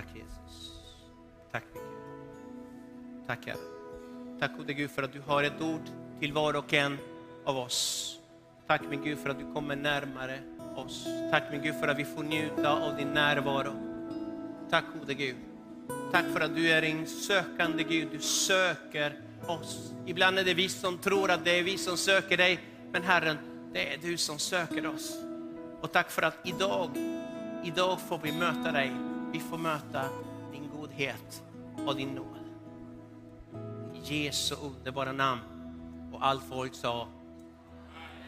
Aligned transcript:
Tack 0.00 0.16
Jesus. 0.16 0.72
Tack 1.52 1.64
min 1.74 1.82
Gud. 1.82 3.26
Tack 3.26 3.46
Herre. 3.46 3.56
Tack 4.40 4.56
gode 4.56 4.72
Gud 4.72 4.90
för 4.90 5.02
att 5.02 5.12
du 5.12 5.20
har 5.26 5.42
ett 5.42 5.60
ord 5.60 5.80
till 6.20 6.32
var 6.32 6.56
och 6.56 6.74
en 6.74 6.98
av 7.44 7.58
oss. 7.58 8.18
Tack 8.66 8.82
min 8.90 9.02
Gud 9.04 9.18
för 9.18 9.30
att 9.30 9.38
du 9.38 9.54
kommer 9.54 9.76
närmare 9.76 10.38
oss. 10.76 11.06
Tack 11.30 11.42
min 11.52 11.62
Gud 11.62 11.74
för 11.80 11.88
att 11.88 11.98
vi 11.98 12.04
får 12.04 12.22
njuta 12.22 12.72
av 12.72 12.96
din 12.96 13.08
närvaro. 13.08 13.72
Tack 14.70 14.84
gode 14.98 15.14
Gud. 15.14 15.36
Tack 16.12 16.24
för 16.32 16.40
att 16.40 16.54
du 16.54 16.70
är 16.70 16.82
en 16.82 17.06
sökande 17.06 17.82
Gud. 17.82 18.08
Du 18.12 18.18
söker 18.18 19.20
oss. 19.46 19.92
Ibland 20.06 20.38
är 20.38 20.44
det 20.44 20.54
vi 20.54 20.68
som 20.68 20.98
tror 20.98 21.30
att 21.30 21.44
det 21.44 21.58
är 21.58 21.62
vi 21.62 21.78
som 21.78 21.96
söker 21.96 22.36
dig. 22.36 22.60
Men 22.92 23.02
Herren, 23.02 23.36
det 23.72 23.94
är 23.94 23.98
du 23.98 24.16
som 24.16 24.38
söker 24.38 24.86
oss. 24.86 25.16
Och 25.80 25.92
tack 25.92 26.10
för 26.10 26.22
att 26.22 26.36
idag, 26.44 26.90
idag 27.64 28.00
får 28.08 28.18
vi 28.22 28.32
möta 28.32 28.72
dig. 28.72 29.09
Vi 29.32 29.40
får 29.40 29.58
möta 29.58 30.08
din 30.52 30.70
godhet 30.76 31.42
och 31.86 31.96
din 31.96 32.08
nåd. 32.08 32.38
I 33.94 34.24
Jesu 34.24 34.54
underbara 34.54 35.12
namn. 35.12 35.42
Och 36.12 36.26
allt 36.26 36.48
folk 36.48 36.74
sa 36.74 37.08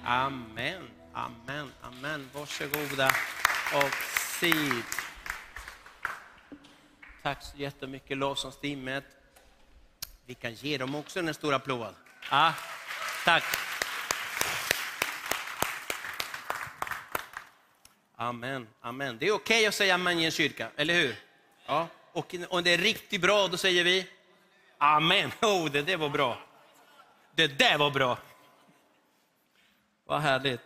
Amen, 0.05 0.83
amen, 1.13 1.73
amen. 1.83 2.31
Varsågoda 2.35 3.11
och 3.75 3.91
sid. 4.41 4.85
Tack 7.23 7.43
så 7.43 7.57
jättemycket 7.57 8.19
lovsångsteamet. 8.19 9.05
Vi 10.27 10.35
kan 10.35 10.55
ge 10.55 10.79
dem 10.79 10.95
också 10.95 11.19
en 11.19 11.35
stor 11.35 11.55
applåd. 11.55 11.95
Ah, 12.31 12.53
tack. 13.25 13.45
Amen, 18.23 18.69
amen. 18.81 19.19
Det 19.19 19.27
är 19.27 19.33
okej 19.33 19.57
okay 19.57 19.67
att 19.67 19.75
säga 19.75 19.95
amen 19.95 20.19
i 20.19 20.25
en 20.25 20.31
kyrka, 20.31 20.69
eller 20.77 20.95
hur? 20.95 21.17
Ja. 21.67 21.89
Och 22.13 22.35
om 22.49 22.65
det 22.65 22.71
är 22.71 22.79
riktigt 22.79 23.21
bra, 23.21 23.49
då 23.49 23.57
säger 23.57 23.85
vi 23.85 24.07
amen. 24.79 25.33
Oh, 25.43 25.71
det 25.71 25.83
där 25.83 25.97
var 25.97 26.09
bra. 26.09 26.39
Det 27.35 27.47
där 27.47 27.79
var 27.79 27.91
bra. 27.91 28.19
Vad 30.05 30.21
härligt. 30.21 30.61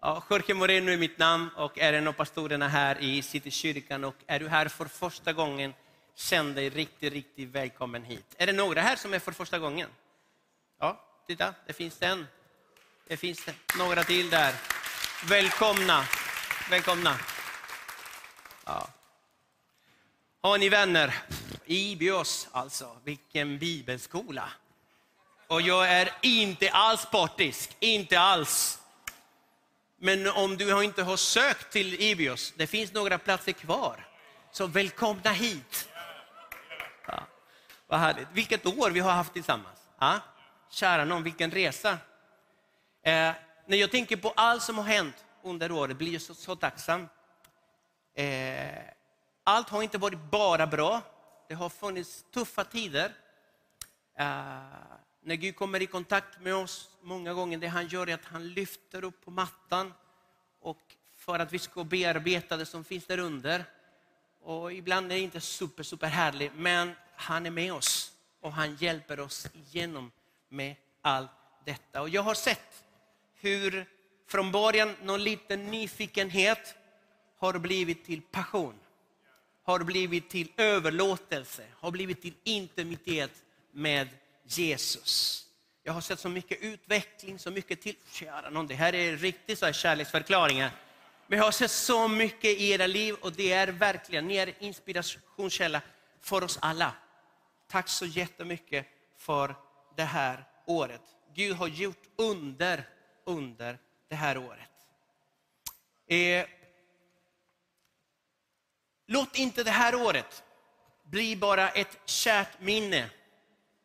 Ja, 0.00 0.22
Jorge 0.30 0.54
Moreno 0.54 0.90
är 0.90 0.96
mitt 0.96 1.18
namn 1.18 1.50
och 1.56 1.78
är 1.78 1.92
en 1.92 2.08
av 2.08 2.12
pastorerna 2.12 2.68
här 2.68 2.98
i 3.00 3.22
Citykyrkan. 3.22 4.04
Och 4.04 4.16
är 4.26 4.40
du 4.40 4.48
här 4.48 4.68
för 4.68 4.84
första 4.84 5.32
gången, 5.32 5.74
känn 6.14 6.54
dig 6.54 6.70
riktigt, 6.70 7.12
riktigt 7.12 7.48
välkommen 7.48 8.04
hit. 8.04 8.34
Är 8.38 8.46
det 8.46 8.52
några 8.52 8.80
här 8.80 8.96
som 8.96 9.14
är 9.14 9.18
för 9.18 9.32
första 9.32 9.58
gången? 9.58 9.88
Ja, 10.78 11.00
titta, 11.26 11.54
det 11.66 11.72
finns 11.72 12.02
en. 12.02 12.26
Det 13.06 13.16
finns 13.16 13.46
några 13.78 14.04
till 14.04 14.30
där. 14.30 14.54
Välkomna, 15.28 16.04
välkomna. 16.70 17.16
Ja. 18.66 18.88
Har 20.42 20.58
ni 20.58 20.68
vänner? 20.68 21.14
Ibios 21.64 22.48
alltså, 22.52 22.96
vilken 23.04 23.58
bibelskola. 23.58 24.48
Och 25.46 25.62
jag 25.62 25.88
är 25.88 26.10
inte 26.20 26.70
alls 26.70 27.06
partisk, 27.06 27.76
inte 27.80 28.20
alls. 28.20 28.80
Men 29.96 30.30
om 30.30 30.56
du 30.56 30.84
inte 30.84 31.02
har 31.02 31.16
sökt 31.16 31.72
till 31.72 31.94
Ibios, 31.94 32.52
det 32.56 32.66
finns 32.66 32.92
några 32.92 33.18
platser 33.18 33.52
kvar. 33.52 34.06
Så 34.52 34.66
välkomna 34.66 35.30
hit. 35.30 35.88
Ja, 37.06 37.22
vad 37.86 38.00
härligt. 38.00 38.28
Vilket 38.32 38.66
år 38.66 38.90
vi 38.90 39.00
har 39.00 39.12
haft 39.12 39.32
tillsammans. 39.32 39.78
Ja? 39.98 40.20
Kära 40.70 41.04
någon, 41.04 41.22
vilken 41.22 41.50
resa. 41.50 41.98
Eh, 43.02 43.32
när 43.70 43.76
jag 43.76 43.90
tänker 43.90 44.16
på 44.16 44.32
allt 44.36 44.62
som 44.62 44.78
har 44.78 44.84
hänt 44.84 45.24
under 45.42 45.72
året 45.72 45.96
blir 45.96 46.12
jag 46.12 46.22
så, 46.22 46.34
så 46.34 46.56
tacksam. 46.56 47.08
Eh, 48.14 48.82
allt 49.44 49.68
har 49.68 49.82
inte 49.82 49.98
varit 49.98 50.30
bara 50.30 50.66
bra. 50.66 51.02
Det 51.48 51.54
har 51.54 51.68
funnits 51.68 52.24
tuffa 52.30 52.64
tider. 52.64 53.12
Eh, 54.18 54.26
när 55.22 55.34
Gud 55.34 55.56
kommer 55.56 55.82
i 55.82 55.86
kontakt 55.86 56.40
med 56.40 56.54
oss, 56.54 56.90
många 57.02 57.34
gånger 57.34 57.58
det 57.58 57.66
han 57.66 57.86
gör 57.86 58.08
är 58.08 58.14
att 58.14 58.24
han 58.24 58.48
lyfter 58.48 59.04
upp 59.04 59.24
på 59.24 59.30
mattan 59.30 59.94
och 60.60 60.80
för 61.16 61.38
att 61.38 61.52
vi 61.52 61.58
ska 61.58 61.84
bearbeta 61.84 62.56
det 62.56 62.66
som 62.66 62.84
finns 62.84 63.06
där 63.06 63.18
under. 63.18 63.64
Och 64.42 64.72
ibland 64.72 65.12
är 65.12 65.16
det 65.16 65.20
inte 65.22 65.40
super, 65.40 65.82
super 65.82 66.06
härligt, 66.06 66.52
men 66.54 66.92
han 67.16 67.46
är 67.46 67.50
med 67.50 67.72
oss 67.72 68.12
och 68.40 68.52
han 68.52 68.76
hjälper 68.76 69.20
oss 69.20 69.46
igenom 69.54 70.12
med 70.48 70.76
allt 71.02 71.30
detta. 71.64 72.00
Och 72.00 72.08
jag 72.08 72.22
har 72.22 72.34
sett 72.34 72.84
hur 73.40 73.86
från 74.28 74.52
början 74.52 74.96
någon 75.02 75.24
liten 75.24 75.66
nyfikenhet 75.66 76.74
har 77.38 77.58
blivit 77.58 78.04
till 78.04 78.22
passion, 78.22 78.74
har 79.64 79.78
blivit 79.78 80.30
till 80.30 80.52
överlåtelse, 80.56 81.64
har 81.80 81.90
blivit 81.90 82.22
till 82.22 82.34
intimitet 82.44 83.30
med 83.72 84.08
Jesus. 84.44 85.46
Jag 85.82 85.92
har 85.92 86.00
sett 86.00 86.20
så 86.20 86.28
mycket 86.28 86.60
utveckling, 86.60 87.38
så 87.38 87.50
mycket 87.50 87.80
till... 87.80 87.94
Kära 88.12 88.50
någon, 88.50 88.66
det 88.66 88.74
här 88.74 88.94
är 88.94 89.16
riktigt 89.16 89.58
så 89.58 89.66
här 89.66 89.72
kärleksförklaringar. 89.72 90.70
Men 91.26 91.38
jag 91.38 91.44
har 91.44 91.52
sett 91.52 91.70
så 91.70 92.08
mycket 92.08 92.44
i 92.44 92.70
era 92.70 92.86
liv 92.86 93.14
och 93.20 93.32
det 93.32 93.52
är 93.52 93.68
verkligen, 93.68 94.26
ni 94.26 94.36
är 94.36 94.54
inspirationskälla 94.58 95.82
för 96.20 96.44
oss 96.44 96.58
alla. 96.62 96.92
Tack 97.68 97.88
så 97.88 98.06
jättemycket 98.06 98.86
för 99.16 99.54
det 99.96 100.04
här 100.04 100.44
året. 100.66 101.02
Gud 101.34 101.56
har 101.56 101.68
gjort 101.68 102.02
under, 102.16 102.88
under 103.24 103.78
det 104.08 104.14
här 104.14 104.38
året. 104.38 104.70
Eh, 106.06 106.46
låt 109.06 109.36
inte 109.36 109.64
det 109.64 109.70
här 109.70 109.94
året 109.94 110.42
bli 111.02 111.36
bara 111.36 111.68
ett 111.68 111.98
kärt 112.04 112.60
minne 112.60 113.10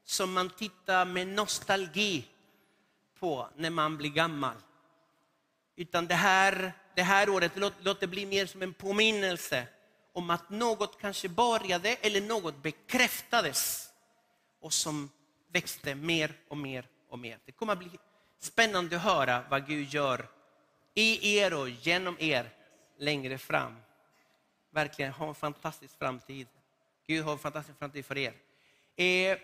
som 0.03 0.33
man 0.33 0.49
tittar 0.49 1.05
med 1.05 1.27
nostalgi 1.27 2.25
på 3.19 3.49
när 3.55 3.69
man 3.69 3.97
blir 3.97 4.09
gammal. 4.09 4.55
Utan 5.75 6.07
det 6.07 6.15
här, 6.15 6.73
det 6.95 7.03
här 7.03 7.29
året, 7.29 7.51
låt, 7.55 7.73
låt 7.79 7.99
det 7.99 8.07
bli 8.07 8.25
mer 8.25 8.45
som 8.45 8.61
en 8.61 8.73
påminnelse 8.73 9.67
om 10.13 10.29
att 10.29 10.49
något 10.49 11.01
kanske 11.01 11.29
började 11.29 11.89
eller 11.89 12.21
något 12.21 12.63
bekräftades 12.63 13.89
och 14.59 14.73
som 14.73 15.09
växte 15.51 15.95
mer 15.95 16.33
och 16.47 16.57
mer 16.57 16.87
och 17.09 17.19
mer. 17.19 17.39
Det 17.45 17.51
kommer 17.51 17.73
att 17.73 17.79
bli 17.79 17.89
spännande 18.45 18.95
att 18.95 19.01
höra 19.01 19.43
vad 19.49 19.67
Gud 19.67 19.93
gör 19.93 20.27
i 20.93 21.37
er 21.37 21.53
och 21.53 21.69
genom 21.69 22.15
er 22.19 22.49
längre 22.97 23.37
fram. 23.37 23.75
Verkligen 24.71 25.11
ha 25.11 25.27
en 25.27 25.35
fantastisk 25.35 25.97
framtid. 25.99 26.47
Gud 27.07 27.23
har 27.25 27.31
en 27.31 27.39
fantastisk 27.39 27.79
framtid 27.79 28.05
för 28.05 28.17
er. 28.17 28.33
Eh, 28.95 29.37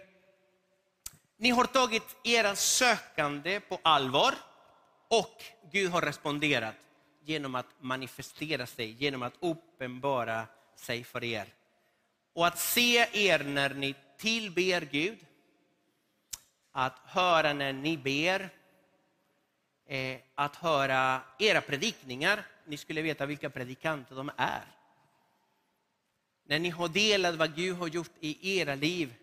ni 1.38 1.50
har 1.50 1.66
tagit 1.66 2.16
era 2.24 2.56
sökande 2.56 3.60
på 3.60 3.80
allvar 3.84 4.34
och 5.08 5.44
Gud 5.72 5.92
har 5.92 6.02
responderat 6.02 6.76
genom 7.24 7.56
att 7.56 7.66
manifestera 7.80 8.66
sig, 8.66 8.92
genom 8.92 9.24
att 9.24 9.34
uppenbara 9.40 10.48
sig 10.76 11.04
för 11.04 11.24
er. 11.24 11.48
Och 12.34 12.48
att 12.48 12.60
se 12.60 13.08
er 13.14 13.44
när 13.44 13.74
ni 13.74 13.96
tillber 14.18 14.82
Gud, 14.82 15.18
att 16.72 17.00
höra 17.06 17.54
när 17.54 17.74
ni 17.74 17.98
ber, 17.98 18.50
eh, 19.92 20.18
att 20.36 20.56
höra 20.56 21.22
era 21.40 21.62
predikningar. 21.62 22.48
Ni 22.66 22.78
skulle 22.78 23.02
veta 23.02 23.26
vilka 23.26 23.50
predikanter 23.50 24.16
de 24.16 24.32
är. 24.38 24.66
När 26.46 26.60
ni 26.60 26.70
har 26.70 26.88
delat 26.88 27.36
vad 27.36 27.56
Gud 27.56 27.78
har 27.78 27.88
gjort 27.88 28.12
i 28.20 28.60
era 28.60 28.76
liv, 28.76 29.14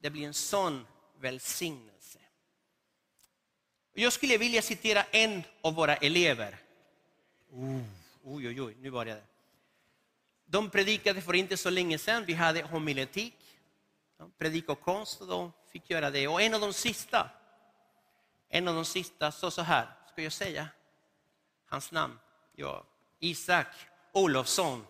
det 0.00 0.10
blir 0.10 0.26
en 0.26 0.34
sån 0.34 0.86
välsignelse. 1.20 2.18
Jag 3.94 4.12
skulle 4.12 4.38
vilja 4.38 4.62
citera 4.62 5.02
en 5.02 5.42
av 5.62 5.74
våra 5.74 5.96
elever. 5.96 6.56
Oh, 7.50 7.80
oj, 8.24 8.48
oj, 8.48 8.62
oj, 8.62 8.76
nu 8.80 8.90
började 8.90 9.20
det. 9.20 9.26
De 10.46 10.70
predikade 10.70 11.22
för 11.22 11.34
inte 11.34 11.56
så 11.56 11.70
länge 11.70 11.98
sedan. 11.98 12.24
Vi 12.24 12.32
hade 12.32 12.62
homiletik, 12.62 13.34
predik 14.38 14.68
och 14.68 14.80
konst 14.80 15.20
och 15.20 15.26
de 15.26 15.52
fick 15.72 15.90
göra 15.90 16.10
det. 16.10 16.28
Och 16.28 16.42
en 16.42 16.54
av 16.54 16.60
de 16.60 16.72
sista, 16.72 17.30
en 18.48 18.68
av 18.68 18.74
de 18.74 18.84
sista 18.84 19.32
sa 19.32 19.50
så 19.50 19.62
här, 19.62 19.86
ska 20.12 20.22
jag 20.22 20.32
säga 20.32 20.68
hans 21.68 21.92
namn? 21.92 22.18
Ja, 22.54 22.84
Isak 23.18 23.66
Olofsson. 24.12 24.86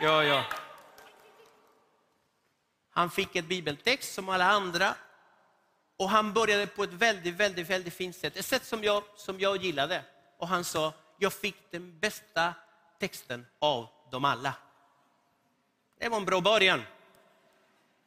Ja, 0.00 0.24
ja. 0.24 0.44
Han 2.90 3.10
fick 3.10 3.36
ett 3.36 3.44
bibeltext 3.44 4.14
som 4.14 4.28
alla 4.28 4.44
andra 4.44 4.94
och 5.96 6.10
han 6.10 6.32
började 6.32 6.66
på 6.66 6.82
ett 6.82 6.92
väldigt, 6.92 7.34
väldigt, 7.34 7.70
väldigt 7.70 7.94
fint 7.94 8.16
sätt. 8.16 8.36
Ett 8.36 8.46
sätt 8.46 8.64
som 8.64 8.84
jag, 8.84 9.02
som 9.16 9.40
jag 9.40 9.56
gillade. 9.56 10.04
Och 10.38 10.48
han 10.48 10.64
sa, 10.64 10.92
jag 11.18 11.32
fick 11.32 11.70
den 11.70 11.98
bästa 11.98 12.54
texten 12.98 13.46
av 13.58 13.88
dem 14.10 14.24
alla. 14.24 14.54
Det 15.98 16.08
var 16.08 16.16
en 16.16 16.24
bra 16.24 16.40
början. 16.40 16.82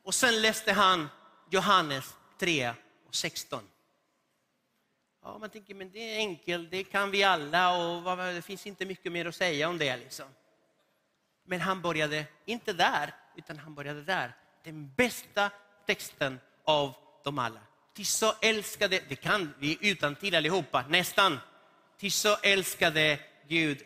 Och 0.03 0.13
sen 0.13 0.41
läste 0.41 0.73
han 0.73 1.09
Johannes 1.49 2.15
3 2.39 2.73
och 3.07 3.15
16. 3.15 3.63
Ja, 5.27 5.37
man 5.37 5.49
tänker, 5.49 5.75
men 5.75 5.91
det 5.91 5.99
är 5.99 6.17
enkelt, 6.17 6.71
det 6.71 6.83
kan 6.83 7.11
vi 7.11 7.23
alla 7.23 7.77
och 7.77 8.17
det 8.17 8.41
finns 8.41 8.67
inte 8.67 8.85
mycket 8.85 9.11
mer 9.11 9.25
att 9.25 9.35
säga 9.35 9.69
om 9.69 9.77
det. 9.77 9.97
Liksom. 9.97 10.25
Men 11.45 11.61
han 11.61 11.81
började 11.81 12.25
inte 12.45 12.73
där, 12.73 13.13
utan 13.35 13.59
han 13.59 13.75
började 13.75 14.01
där. 14.01 14.35
Den 14.63 14.91
bästa 14.95 15.51
texten 15.85 16.39
av 16.63 16.93
dem 17.23 17.39
alla. 17.39 17.59
Ty 17.93 18.03
så 18.03 18.33
älskade, 18.41 19.01
det 19.09 19.15
kan 19.15 19.53
vi 19.59 19.77
utan 19.81 20.15
till 20.15 20.35
allihopa, 20.35 20.85
nästan. 20.89 21.39
Ty 21.97 22.09
så 22.09 22.35
älskade 22.43 23.19
Gud 23.47 23.81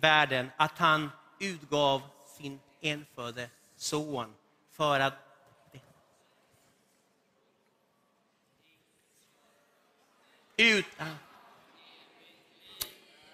världen 0.00 0.50
att 0.56 0.78
han 0.78 1.10
utgav 1.40 2.02
sin 2.36 2.60
enfödde 2.80 3.50
son 3.76 4.34
för 4.70 5.00
att 5.00 5.14
Utan... 10.56 11.16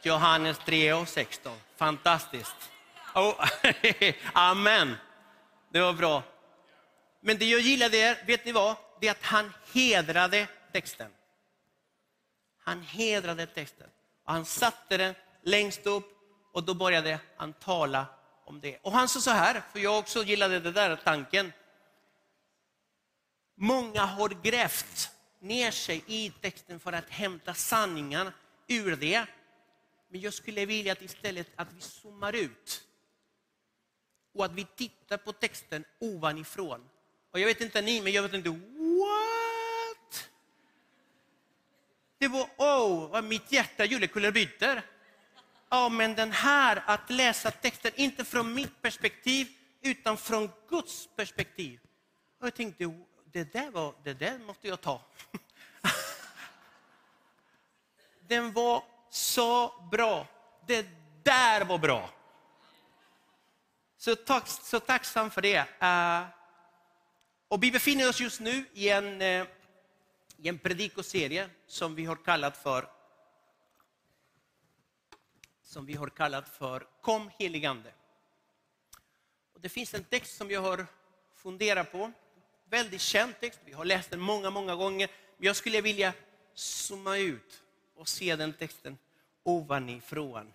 Johannes 0.03 0.59
3 0.59 0.93
och 0.93 1.09
16. 1.09 1.57
Fantastiskt. 1.77 2.57
Oh, 3.15 3.45
amen. 4.33 4.97
Det 5.71 5.81
var 5.81 5.93
bra. 5.93 6.23
Men 7.21 7.39
det 7.39 7.45
jag 7.45 7.61
gillade, 7.61 7.97
är, 7.97 8.27
vet 8.27 8.45
ni 8.45 8.53
vad? 8.53 8.77
Det 9.01 9.07
är 9.07 9.11
att 9.11 9.23
han 9.25 9.53
hedrade 9.73 10.47
texten. 10.73 11.11
Han 12.65 12.83
hedrade 12.83 13.47
texten. 13.47 13.91
Och 14.25 14.33
han 14.33 14.45
satte 14.45 14.97
den 14.97 15.15
längst 15.43 15.87
upp 15.87 16.05
och 16.53 16.65
då 16.65 16.75
började 16.75 17.19
han 17.37 17.53
tala 17.53 18.07
om 18.45 18.61
det. 18.61 18.79
Och 18.83 18.93
han 18.93 19.09
sa 19.09 19.21
så 19.21 19.31
här, 19.31 19.63
för 19.73 19.79
jag 19.79 19.99
också 19.99 20.25
gillade 20.25 20.61
den 20.61 20.73
där 20.73 20.97
tanken. 20.97 21.53
Många 23.57 24.05
har 24.05 24.29
grävt 24.29 25.11
ner 25.41 25.71
sig 25.71 26.05
i 26.07 26.33
texten 26.41 26.81
för 26.81 26.93
att 26.93 27.11
hämta 27.11 27.55
sanningen 27.55 28.31
ur 28.67 28.97
det. 28.97 29.27
Men 30.09 30.21
jag 30.21 30.35
skulle 30.35 30.67
vilja 30.67 30.93
att 30.93 31.03
istället 31.03 31.49
att 31.57 31.73
vi 31.73 31.81
zoomar 31.81 32.33
ut 32.33 32.85
och 34.35 34.45
att 34.45 34.53
vi 34.53 34.65
tittar 34.65 35.17
på 35.17 35.33
texten 35.33 35.85
ovanifrån. 35.99 36.89
Och 37.31 37.41
jag 37.41 37.47
vet 37.47 37.61
inte 37.61 37.83
ni, 37.83 38.01
men 38.01 38.13
jag 38.13 38.23
vet 38.23 38.35
inte, 38.35 38.51
what? 38.51 40.31
Det 42.19 42.29
var, 42.29 42.49
oh, 42.57 43.11
vad 43.11 43.25
mitt 43.25 43.53
hjärta 43.53 43.85
gjorde 43.85 44.07
kullerbyttor. 44.07 44.83
Ja, 45.69 45.89
men 45.89 46.15
den 46.15 46.33
här, 46.33 46.83
att 46.87 47.11
läsa 47.11 47.51
texten, 47.51 47.93
inte 47.95 48.25
från 48.25 48.55
mitt 48.55 48.83
perspektiv, 48.83 49.49
utan 49.83 50.17
från 50.17 50.51
Guds 50.69 51.09
perspektiv. 51.17 51.81
Och 52.41 52.47
jag 52.47 52.55
tänkte, 52.55 52.85
det 53.33 53.53
där, 53.53 53.71
var, 53.71 53.95
det 54.03 54.15
där 54.15 54.39
måste 54.39 54.69
jag 54.69 54.81
ta. 54.81 55.01
Den 58.21 58.53
var 58.53 58.85
så 59.11 59.83
bra. 59.91 60.27
Det 60.67 60.87
där 61.23 61.65
var 61.65 61.79
bra. 61.79 62.11
Så, 63.97 64.17
tack, 64.17 64.49
så 64.49 64.81
tacksam 64.81 65.31
för 65.31 65.43
det. 65.43 65.67
Eh, 65.81 66.25
och 67.49 67.63
vi 67.63 67.71
befinner 67.71 68.09
oss 68.09 68.21
just 68.21 68.41
nu 68.41 68.65
i 68.73 68.89
en, 68.89 69.23
eh, 69.23 69.47
i 70.37 70.49
en 70.49 70.59
predikoserie 70.59 71.51
som 71.67 71.95
vi 71.95 72.05
har 72.05 72.17
kallat 72.17 72.57
för 72.57 72.89
som 75.69 75.87
vi 75.87 75.95
har 75.95 76.09
kallat 76.09 76.49
för 76.49 76.87
Kom 77.01 77.31
heligande. 77.39 77.93
Och 79.53 79.61
det 79.61 79.69
finns 79.69 79.95
en 79.95 80.05
text 80.05 80.37
som 80.37 80.51
jag 80.51 80.63
har 80.63 80.87
funderat 81.35 81.93
på. 81.93 82.13
Väldigt 82.71 83.01
känd 83.01 83.41
text, 83.41 83.61
vi 83.65 83.73
har 83.73 83.85
läst 83.85 84.11
den 84.11 84.21
många, 84.21 84.51
många 84.51 84.75
gånger. 84.75 85.11
Men 85.37 85.47
jag 85.47 85.57
skulle 85.57 85.81
vilja 85.81 86.15
zooma 86.55 87.17
ut 87.17 87.63
och 87.95 88.09
se 88.09 88.37
den 88.37 88.53
texten 88.53 88.99
ovanifrån. 89.43 90.53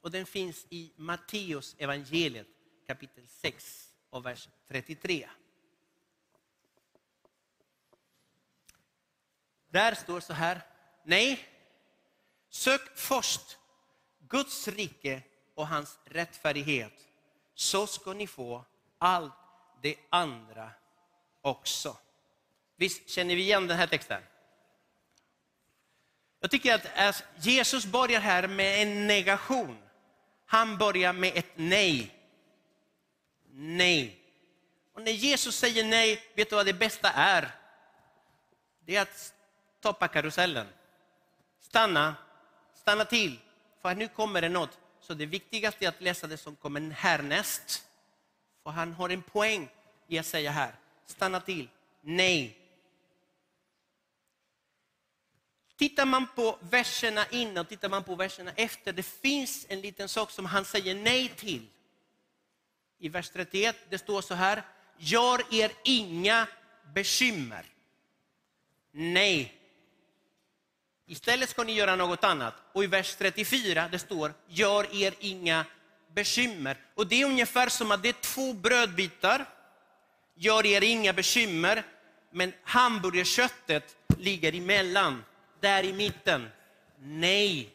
Och 0.00 0.10
den 0.10 0.26
finns 0.26 0.66
i 0.70 0.92
Matteus 0.96 1.76
evangeliet 1.78 2.46
kapitel 2.86 3.28
6 3.28 3.88
och 4.10 4.26
vers 4.26 4.48
33. 4.68 5.28
Där 9.68 9.94
står 9.94 10.20
så 10.20 10.32
här, 10.32 10.60
nej, 11.04 11.48
sök 12.48 12.96
först 12.96 13.58
Guds 14.18 14.68
rike 14.68 15.22
och 15.54 15.68
hans 15.68 15.98
rättfärdighet, 16.04 17.08
så 17.54 17.86
ska 17.86 18.12
ni 18.12 18.26
få 18.26 18.64
allt 18.98 19.32
det 19.82 19.96
andra 20.10 20.70
också. 21.42 21.96
Visst 22.76 23.08
känner 23.08 23.36
vi 23.36 23.42
igen 23.42 23.66
den 23.66 23.76
här 23.76 23.86
texten? 23.86 24.22
Jag 26.40 26.50
tycker 26.50 26.74
att 26.96 27.24
Jesus 27.36 27.86
börjar 27.86 28.20
här 28.20 28.48
med 28.48 28.82
en 28.82 29.06
negation. 29.06 29.78
Han 30.46 30.78
börjar 30.78 31.12
med 31.12 31.32
ett 31.36 31.52
nej. 31.54 32.14
Nej. 33.52 34.18
Och 34.94 35.02
när 35.02 35.12
Jesus 35.12 35.56
säger 35.56 35.84
nej, 35.84 36.22
vet 36.34 36.50
du 36.50 36.56
vad 36.56 36.66
det 36.66 36.72
bästa 36.72 37.10
är? 37.10 37.50
Det 38.86 38.96
är 38.96 39.02
att 39.02 39.34
stoppa 39.78 40.08
karusellen. 40.08 40.66
Stanna, 41.60 42.14
stanna 42.74 43.04
till, 43.04 43.38
för 43.82 43.94
nu 43.94 44.08
kommer 44.08 44.40
det 44.40 44.48
något. 44.48 44.78
Så 45.00 45.14
det 45.14 45.26
viktigaste 45.26 45.84
är 45.84 45.88
att 45.88 46.00
läsa 46.00 46.26
det 46.26 46.36
som 46.36 46.56
kommer 46.56 46.90
härnäst. 46.90 47.84
För 48.62 48.70
han 48.70 48.92
har 48.92 49.08
en 49.10 49.22
poäng 49.22 49.68
i 50.08 50.18
att 50.18 50.26
säga 50.26 50.50
här, 50.50 50.74
stanna 51.06 51.40
till, 51.40 51.68
nej. 52.00 52.58
Tittar 55.76 56.06
man 56.06 56.26
på 56.26 56.58
verserna 56.60 57.26
innan 57.30 57.58
och 57.58 57.68
tittar 57.68 57.88
man 57.88 58.04
på 58.04 58.14
verserna 58.14 58.52
efter, 58.56 58.92
det 58.92 59.02
finns 59.02 59.66
en 59.68 59.80
liten 59.80 60.08
sak 60.08 60.30
som 60.30 60.46
han 60.46 60.64
säger 60.64 60.94
nej 60.94 61.28
till. 61.28 61.66
I 62.98 63.08
vers 63.08 63.30
31, 63.30 63.76
det 63.90 63.98
står 63.98 64.22
så 64.22 64.34
här, 64.34 64.62
gör 64.96 65.54
er 65.54 65.72
inga 65.84 66.46
bekymmer. 66.94 67.64
Nej. 68.92 69.54
Istället 71.06 71.50
ska 71.50 71.62
ni 71.62 71.72
göra 71.72 71.96
något 71.96 72.24
annat. 72.24 72.54
Och 72.72 72.84
i 72.84 72.86
vers 72.86 73.14
34 73.16 73.88
det 73.88 73.98
står, 73.98 74.34
gör 74.46 75.02
er 75.02 75.14
inga 75.18 75.64
bekymmer. 76.14 76.76
Och 76.94 77.06
det 77.06 77.22
är 77.22 77.26
ungefär 77.26 77.68
som 77.68 77.90
att 77.90 78.02
det 78.02 78.08
är 78.08 78.20
två 78.20 78.52
brödbitar. 78.52 79.46
Gör 80.42 80.66
er 80.66 80.82
inga 80.82 81.12
bekymmer, 81.12 81.84
men 82.30 82.52
hamburgerköttet 82.62 83.96
ligger 84.18 84.54
emellan 84.54 85.24
där 85.60 85.84
i 85.84 85.92
mitten. 85.92 86.48
Nej, 86.98 87.70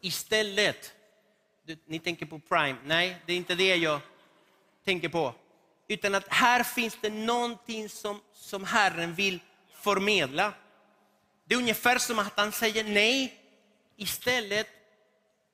istället. 0.00 0.92
Ni 1.86 1.98
tänker 1.98 2.26
på 2.26 2.38
Prime. 2.38 2.76
Nej, 2.84 3.16
det 3.26 3.32
är 3.32 3.36
inte 3.36 3.54
det 3.54 3.76
jag 3.76 4.00
tänker 4.84 5.08
på. 5.08 5.34
Utan 5.88 6.14
att 6.14 6.28
här 6.28 6.62
finns 6.62 6.98
det 7.00 7.10
någonting 7.10 7.88
som, 7.88 8.20
som 8.32 8.64
Herren 8.64 9.14
vill 9.14 9.40
förmedla. 9.72 10.52
Det 11.44 11.54
är 11.54 11.58
ungefär 11.58 11.98
som 11.98 12.18
att 12.18 12.32
han 12.36 12.52
säger 12.52 12.84
nej. 12.84 13.38
Istället, 13.96 14.68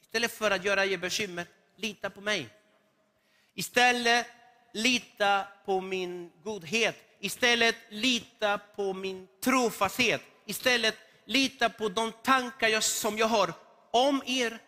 istället 0.02 0.32
för 0.32 0.50
att 0.50 0.64
göra 0.64 0.86
er 0.86 0.96
bekymmer, 0.96 1.46
lita 1.76 2.10
på 2.10 2.20
mig. 2.20 2.48
Istället 3.54 4.26
lita 4.72 5.46
på 5.64 5.80
min 5.80 6.32
godhet. 6.42 6.96
Istället 7.20 7.76
lita 7.88 8.58
på 8.58 8.92
min 8.92 9.28
trofasthet. 9.44 10.22
Istället 10.44 10.94
lita 11.24 11.70
på 11.70 11.88
de 11.88 12.12
tankar 12.12 12.68
jag, 12.68 12.84
som 12.84 13.18
jag 13.18 13.26
har 13.26 13.52
om 13.90 14.22
er 14.26 14.58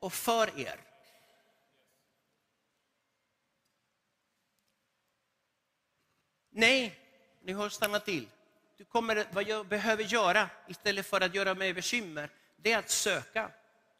och 0.00 0.12
för 0.12 0.60
er. 0.60 0.80
Nej, 6.50 6.98
ni 7.42 7.52
har 7.52 7.68
stannat 7.68 8.04
till. 8.04 8.28
Du 8.76 8.84
kommer, 8.84 9.26
vad 9.32 9.48
jag 9.48 9.66
behöver 9.66 10.04
göra 10.04 10.50
istället 10.68 11.06
för 11.06 11.20
att 11.20 11.34
göra 11.34 11.54
mig 11.54 11.74
bekymmer, 11.74 12.30
det 12.56 12.72
är 12.72 12.78
att 12.78 12.90
söka. 12.90 13.50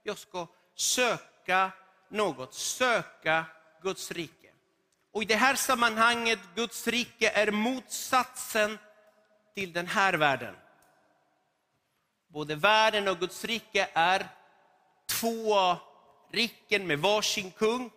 Jag 0.03 0.19
ska 0.19 0.47
söka 0.75 1.73
något, 2.09 2.55
söka 2.55 3.45
Guds 3.83 4.11
rike. 4.11 4.46
Och 5.17 5.23
i 5.23 5.27
det 5.27 5.37
här 5.37 5.55
sammanhanget, 5.55 6.39
Guds 6.55 6.87
rike 6.87 7.31
är 7.31 7.51
motsatsen 7.51 8.79
till 9.55 9.73
den 9.73 9.87
här 9.87 10.15
världen. 10.15 10.55
Både 12.29 12.55
världen 12.55 13.09
och 13.09 13.19
Guds 13.21 13.45
rike 13.45 13.89
är 13.93 14.29
två 15.07 15.77
riken 16.33 16.87
med 16.87 16.99
varsin 16.99 17.51
kung. 17.51 17.91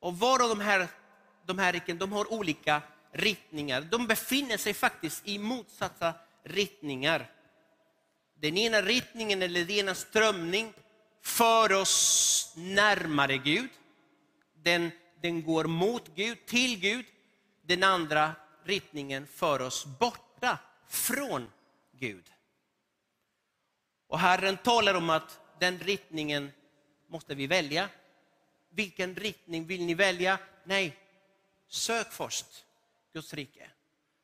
Och 0.00 0.18
var 0.18 0.42
av 0.42 0.48
de 0.48 0.60
här, 0.60 0.88
de 1.46 1.58
här 1.58 1.72
riken 1.72 1.98
de 1.98 2.12
har 2.12 2.32
olika 2.32 2.82
riktningar. 3.12 3.80
De 3.80 4.06
befinner 4.06 4.56
sig 4.56 4.74
faktiskt 4.74 5.28
i 5.28 5.38
motsatta 5.38 6.14
riktningar. 6.44 7.30
Den 8.40 8.56
ena 8.56 8.82
riktningen 8.82 9.42
eller 9.42 9.60
den 9.60 9.70
ena 9.70 9.94
strömning 9.94 10.72
för 11.22 11.72
oss 11.72 12.52
närmare 12.56 13.36
Gud. 13.36 13.70
Den, 14.62 14.90
den 15.20 15.42
går 15.42 15.64
mot 15.64 16.08
Gud, 16.14 16.46
till 16.46 16.80
Gud. 16.80 17.04
Den 17.62 17.82
andra 17.82 18.34
riktningen 18.64 19.26
för 19.26 19.62
oss 19.62 19.86
borta 19.86 20.58
från 20.88 21.50
Gud. 21.92 22.24
Och 24.06 24.18
Herren 24.18 24.56
talar 24.56 24.94
om 24.94 25.10
att 25.10 25.40
den 25.58 25.78
riktningen 25.78 26.52
måste 27.08 27.34
vi 27.34 27.46
välja. 27.46 27.88
Vilken 28.70 29.14
riktning 29.14 29.66
vill 29.66 29.84
ni 29.84 29.94
välja? 29.94 30.38
Nej, 30.64 30.96
sök 31.68 32.12
först 32.12 32.64
Guds 33.12 33.34
rike. 33.34 33.70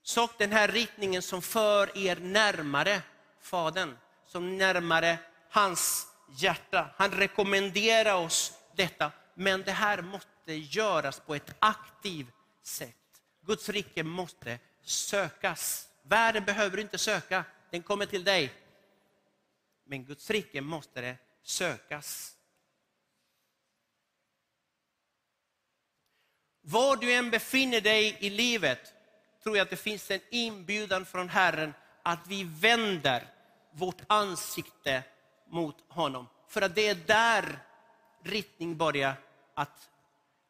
Sök 0.03 0.39
den 0.39 0.53
här 0.53 0.69
riktningen 0.69 1.23
som 1.23 1.43
för 1.43 1.99
er 1.99 2.17
närmare 2.17 3.03
Fadern, 3.41 3.97
som 4.27 4.59
närmare 4.59 5.19
hans 5.51 6.07
hjärta. 6.37 6.91
Han 6.97 7.11
rekommenderar 7.11 8.15
oss 8.15 8.53
detta, 8.77 9.13
men 9.35 9.63
det 9.63 9.73
här 9.73 10.03
måste 10.03 10.31
måste 10.45 10.79
göras 10.79 11.21
på 11.21 11.35
ett 11.35 11.55
aktivt 11.59 12.35
sätt. 12.63 13.23
Guds 13.47 13.69
rike 13.69 14.03
måste 14.03 14.59
sökas. 14.83 15.89
Världen 16.03 16.45
behöver 16.45 16.79
inte 16.79 16.99
söka, 16.99 17.45
den 17.71 17.83
kommer 17.83 18.07
till 18.07 18.25
dig. 18.25 18.53
Men 19.85 20.05
Guds 20.05 20.31
rike 20.31 20.61
måste 20.61 21.01
det 21.01 21.17
sökas. 21.43 22.37
Var 26.61 26.97
du 26.97 27.13
än 27.13 27.31
befinner 27.31 27.81
dig 27.81 28.17
i 28.21 28.31
livet 28.31 28.93
tror 29.43 29.57
jag 29.57 29.65
att 29.65 29.71
det 29.71 29.77
finns 29.77 30.11
en 30.11 30.21
inbjudan 30.31 31.07
från 31.07 31.29
Herren 31.29 31.75
att 32.03 32.27
vi 32.27 32.45
vänder 32.45 33.27
vårt 33.73 34.03
ansikte 34.07 35.03
mot 35.49 35.77
honom. 35.89 36.29
För 36.49 36.63
att 36.63 36.75
det 36.75 36.89
är 36.89 36.95
där 36.95 37.59
riktning 38.23 38.77
börjar 38.77 39.15
att, 39.55 39.91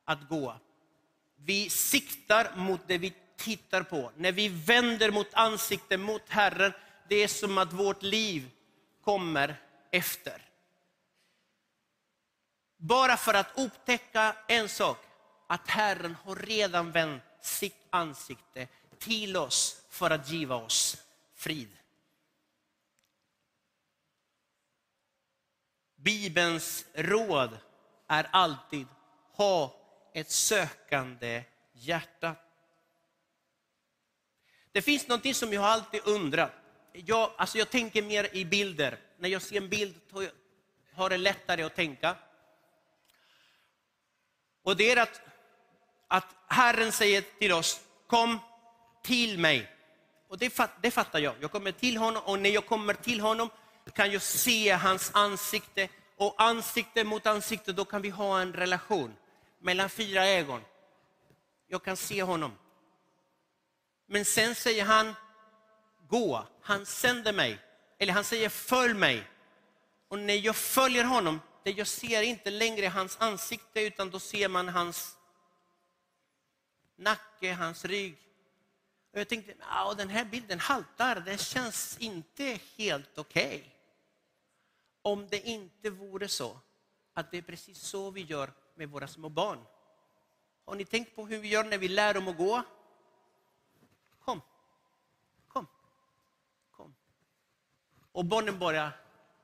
att 0.05 0.29
gå. 0.29 0.57
Vi 1.37 1.71
siktar 1.71 2.57
mot 2.57 2.81
det 2.87 2.99
vi 2.99 3.15
tittar 3.37 3.83
på. 3.83 4.13
När 4.17 4.33
vi 4.33 4.49
vänder 4.49 5.11
mot 5.11 5.35
ansiktet 5.35 6.01
mot 6.01 6.29
Herren, 6.29 6.73
det 7.09 7.17
är 7.17 7.29
som 7.29 7.59
att 7.59 7.73
vårt 7.73 8.03
liv 8.03 8.51
kommer 9.03 9.57
efter. 9.91 10.43
Bara 12.77 13.17
för 13.17 13.35
att 13.35 13.59
upptäcka 13.59 14.37
en 14.49 14.69
sak, 14.69 14.99
att 15.47 15.69
Herren 15.69 16.17
har 16.25 16.37
redan 16.37 16.91
vänt 16.91 17.23
sitt 17.41 17.87
ansikte 17.91 18.69
till 18.99 19.37
oss 19.37 19.83
för 19.91 20.11
att 20.11 20.31
giva 20.31 20.57
oss 20.57 20.97
frid. 21.35 21.77
Bibelns 25.97 26.87
råd 26.95 27.59
är 28.09 28.29
alltid 28.33 28.87
ha 29.33 29.84
ett 30.15 30.31
sökande 30.31 31.45
hjärta. 31.73 32.35
Det 34.73 34.83
finns 34.83 35.09
något 35.09 35.37
som 35.37 35.53
jag 35.53 35.65
alltid 35.65 36.01
undrat. 36.05 36.53
Jag, 36.93 37.31
alltså 37.37 37.59
jag 37.59 37.71
tänker 37.71 38.03
mer 38.03 38.29
i 38.33 38.45
bilder. 38.45 38.99
När 39.19 39.29
jag 39.29 39.43
ser 39.43 39.57
en 39.57 39.69
bild 39.69 39.95
har 40.95 41.11
det 41.11 41.17
lättare 41.17 41.63
att 41.63 41.75
tänka. 41.75 42.17
Och 44.63 44.77
det 44.77 44.91
är 44.91 45.03
att, 45.03 45.21
att 46.09 46.37
Herren 46.49 46.93
säger 46.93 47.23
till 47.39 47.53
oss, 47.53 47.81
kom 48.07 48.39
till 49.03 49.39
mig. 49.39 49.71
Och 50.29 50.39
det, 50.39 50.61
det 50.83 50.91
fattar 50.91 51.19
jag. 51.19 51.35
Jag 51.41 51.51
kommer 51.51 51.73
till 51.73 51.97
honom 51.97 52.23
och 52.23 52.39
när 52.39 52.51
jag 52.51 52.67
kommer 52.67 52.95
till 52.95 53.21
honom 53.21 53.51
kan 53.93 54.11
jag 54.11 54.23
se 54.23 54.71
hans 54.73 55.11
ansikte. 55.15 55.89
Och 56.17 56.35
ansikte 56.43 57.05
mot 57.05 57.27
ansikte, 57.27 57.73
då 57.73 57.85
kan 57.85 58.03
vi 58.03 58.11
ha 58.11 58.41
en 58.41 58.53
relation 58.53 59.17
mellan 59.65 59.91
fyra 59.91 60.27
ögon. 60.27 60.61
Jag 61.67 61.85
kan 61.85 61.97
se 61.97 62.23
honom. 62.23 62.59
Men 64.07 64.25
sen 64.25 64.55
säger 64.55 64.85
han, 64.85 65.15
gå. 66.09 66.47
Han 66.61 66.87
sänder 66.87 67.33
mig. 67.33 67.59
Eller 67.99 68.13
han 68.13 68.25
säger, 68.25 68.49
följ 68.49 68.95
mig. 68.95 69.31
Och 70.09 70.19
när 70.19 70.35
jag 70.35 70.57
följer 70.57 71.05
honom, 71.05 71.41
det 71.63 71.71
jag 71.71 71.87
ser 71.87 72.23
inte 72.23 72.51
längre 72.51 72.87
hans 72.87 73.17
ansikte, 73.21 73.81
utan 73.81 74.11
då 74.11 74.21
ser 74.21 74.49
man 74.49 74.69
hans 74.69 75.17
nacke, 76.97 77.53
hans 77.53 77.85
rygg. 77.85 78.19
Och 79.13 79.21
jag 79.21 79.29
tänkte, 79.29 79.55
ja, 79.61 79.95
den 79.95 80.09
här 80.09 80.25
bilden 80.25 80.61
haltar, 80.61 81.21
det 81.21 81.41
känns 81.41 81.99
inte 81.99 82.59
helt 82.77 83.19
okej. 83.19 83.57
Okay. 83.57 83.71
Om 85.03 85.29
det 85.29 85.41
inte 85.41 85.91
vore 85.91 86.29
så 86.29 86.59
att 87.15 87.31
det 87.31 87.39
är 87.39 87.43
precis 87.43 87.79
så 87.79 88.11
vi 88.11 88.23
gör 88.23 88.51
med 88.75 88.91
våra 88.91 89.07
små 89.07 89.29
barn. 89.29 89.65
Har 90.65 90.75
ni 90.75 90.85
tänkt 90.85 91.17
på 91.17 91.27
hur 91.27 91.39
vi 91.39 91.49
gör 91.49 91.65
när 91.65 91.79
vi 91.79 91.89
lär 91.89 92.15
dem 92.15 92.29
att 92.29 92.37
gå? 92.37 92.63
Kom, 94.25 94.41
kom, 95.49 95.67
kom. 96.71 96.95
Och 98.13 98.25
barnen 98.25 98.59
börjar 98.59 98.91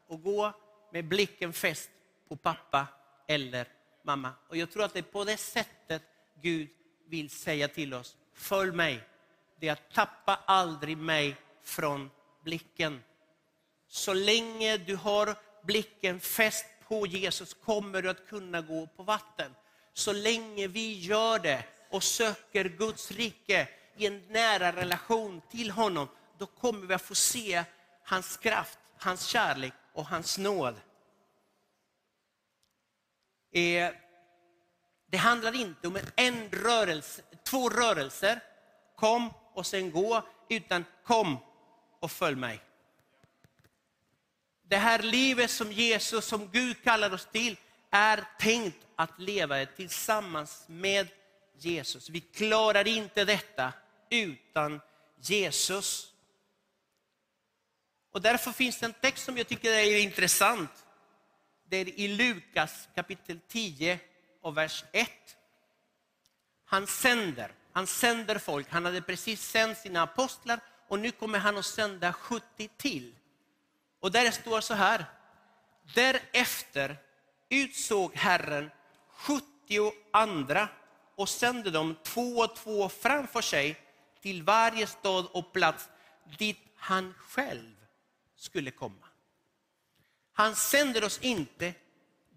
att 0.08 0.22
gå 0.22 0.52
med 0.92 1.04
blicken 1.04 1.52
fäst 1.52 1.90
på 2.28 2.36
pappa 2.36 2.86
eller 3.26 3.68
mamma. 4.02 4.32
Och 4.48 4.56
jag 4.56 4.70
tror 4.70 4.84
att 4.84 4.92
det 4.92 4.98
är 4.98 5.02
på 5.02 5.24
det 5.24 5.36
sättet 5.36 6.02
Gud 6.34 6.68
vill 7.06 7.30
säga 7.30 7.68
till 7.68 7.94
oss, 7.94 8.16
följ 8.32 8.72
mig. 8.72 9.08
Det 9.56 9.68
är 9.68 9.72
att 9.72 9.90
tappa 9.92 10.40
aldrig 10.46 10.96
mig 10.96 11.36
från 11.62 12.10
blicken. 12.44 13.02
Så 13.86 14.14
länge 14.14 14.76
du 14.76 14.96
har 14.96 15.36
blicken 15.62 16.20
fäst 16.20 16.66
på 16.90 17.06
Jesus 17.06 17.54
kommer 17.54 18.02
du 18.02 18.10
att 18.10 18.28
kunna 18.28 18.60
gå 18.60 18.86
på 18.86 19.02
vatten. 19.02 19.54
Så 19.92 20.12
länge 20.12 20.66
vi 20.66 20.98
gör 20.98 21.38
det 21.38 21.64
och 21.90 22.02
söker 22.02 22.64
Guds 22.64 23.10
rike 23.10 23.68
i 23.96 24.06
en 24.06 24.22
nära 24.28 24.72
relation 24.72 25.42
till 25.50 25.70
honom, 25.70 26.08
då 26.38 26.46
kommer 26.46 26.86
vi 26.86 26.94
att 26.94 27.02
få 27.02 27.14
se 27.14 27.64
hans 28.04 28.36
kraft, 28.36 28.78
hans 28.96 29.26
kärlek 29.26 29.72
och 29.92 30.06
hans 30.06 30.38
nåd. 30.38 30.74
Eh, 33.52 33.92
det 35.06 35.16
handlar 35.16 35.54
inte 35.54 35.88
om 35.88 35.98
en 36.16 36.50
rörelse, 36.50 37.22
två 37.44 37.68
rörelser, 37.68 38.40
kom 38.96 39.30
och 39.54 39.66
sen 39.66 39.90
gå, 39.90 40.22
utan 40.48 40.84
kom 41.04 41.36
och 42.00 42.10
följ 42.10 42.36
mig. 42.36 42.60
Det 44.70 44.76
här 44.76 45.02
livet 45.02 45.50
som 45.50 45.72
Jesus, 45.72 46.24
som 46.24 46.50
Gud 46.52 46.82
kallar 46.84 47.14
oss 47.14 47.26
till, 47.32 47.56
är 47.90 48.24
tänkt 48.38 48.86
att 48.96 49.20
leva 49.20 49.66
tillsammans 49.66 50.64
med 50.66 51.08
Jesus. 51.58 52.10
Vi 52.10 52.20
klarar 52.20 52.88
inte 52.88 53.24
detta 53.24 53.72
utan 54.10 54.80
Jesus. 55.20 56.12
Och 58.12 58.22
därför 58.22 58.52
finns 58.52 58.78
det 58.78 58.86
en 58.86 58.92
text 58.92 59.24
som 59.24 59.36
jag 59.36 59.48
tycker 59.48 59.72
är 59.72 60.00
intressant. 60.00 60.86
Det 61.68 61.76
är 61.76 61.88
i 61.88 62.08
Lukas 62.08 62.88
kapitel 62.94 63.40
10 63.48 63.98
och 64.42 64.56
vers 64.56 64.84
1. 64.92 65.10
Han 66.64 66.86
sänder, 66.86 67.52
han 67.72 67.86
sänder 67.86 68.38
folk. 68.38 68.70
Han 68.70 68.84
hade 68.84 69.02
precis 69.02 69.42
sänt 69.42 69.78
sina 69.78 70.02
apostlar 70.02 70.60
och 70.88 70.98
nu 70.98 71.10
kommer 71.10 71.38
han 71.38 71.56
att 71.56 71.66
sända 71.66 72.12
70 72.12 72.68
till. 72.76 73.14
Och 74.00 74.12
där 74.12 74.30
står 74.30 74.60
så 74.60 74.74
här. 74.74 75.04
Därefter 75.94 76.96
utsåg 77.48 78.14
Herren 78.14 78.70
70 79.08 79.92
andra 80.10 80.68
och 81.14 81.28
sände 81.28 81.70
dem 81.70 81.96
två 82.02 82.36
och 82.36 82.56
två 82.56 82.88
framför 82.88 83.40
sig 83.40 83.80
till 84.20 84.42
varje 84.42 84.86
stad 84.86 85.26
och 85.26 85.52
plats 85.52 85.88
dit 86.38 86.58
han 86.76 87.14
själv 87.18 87.86
skulle 88.36 88.70
komma. 88.70 89.06
Han 90.32 90.56
sänder 90.56 91.04
oss 91.04 91.18
inte 91.22 91.74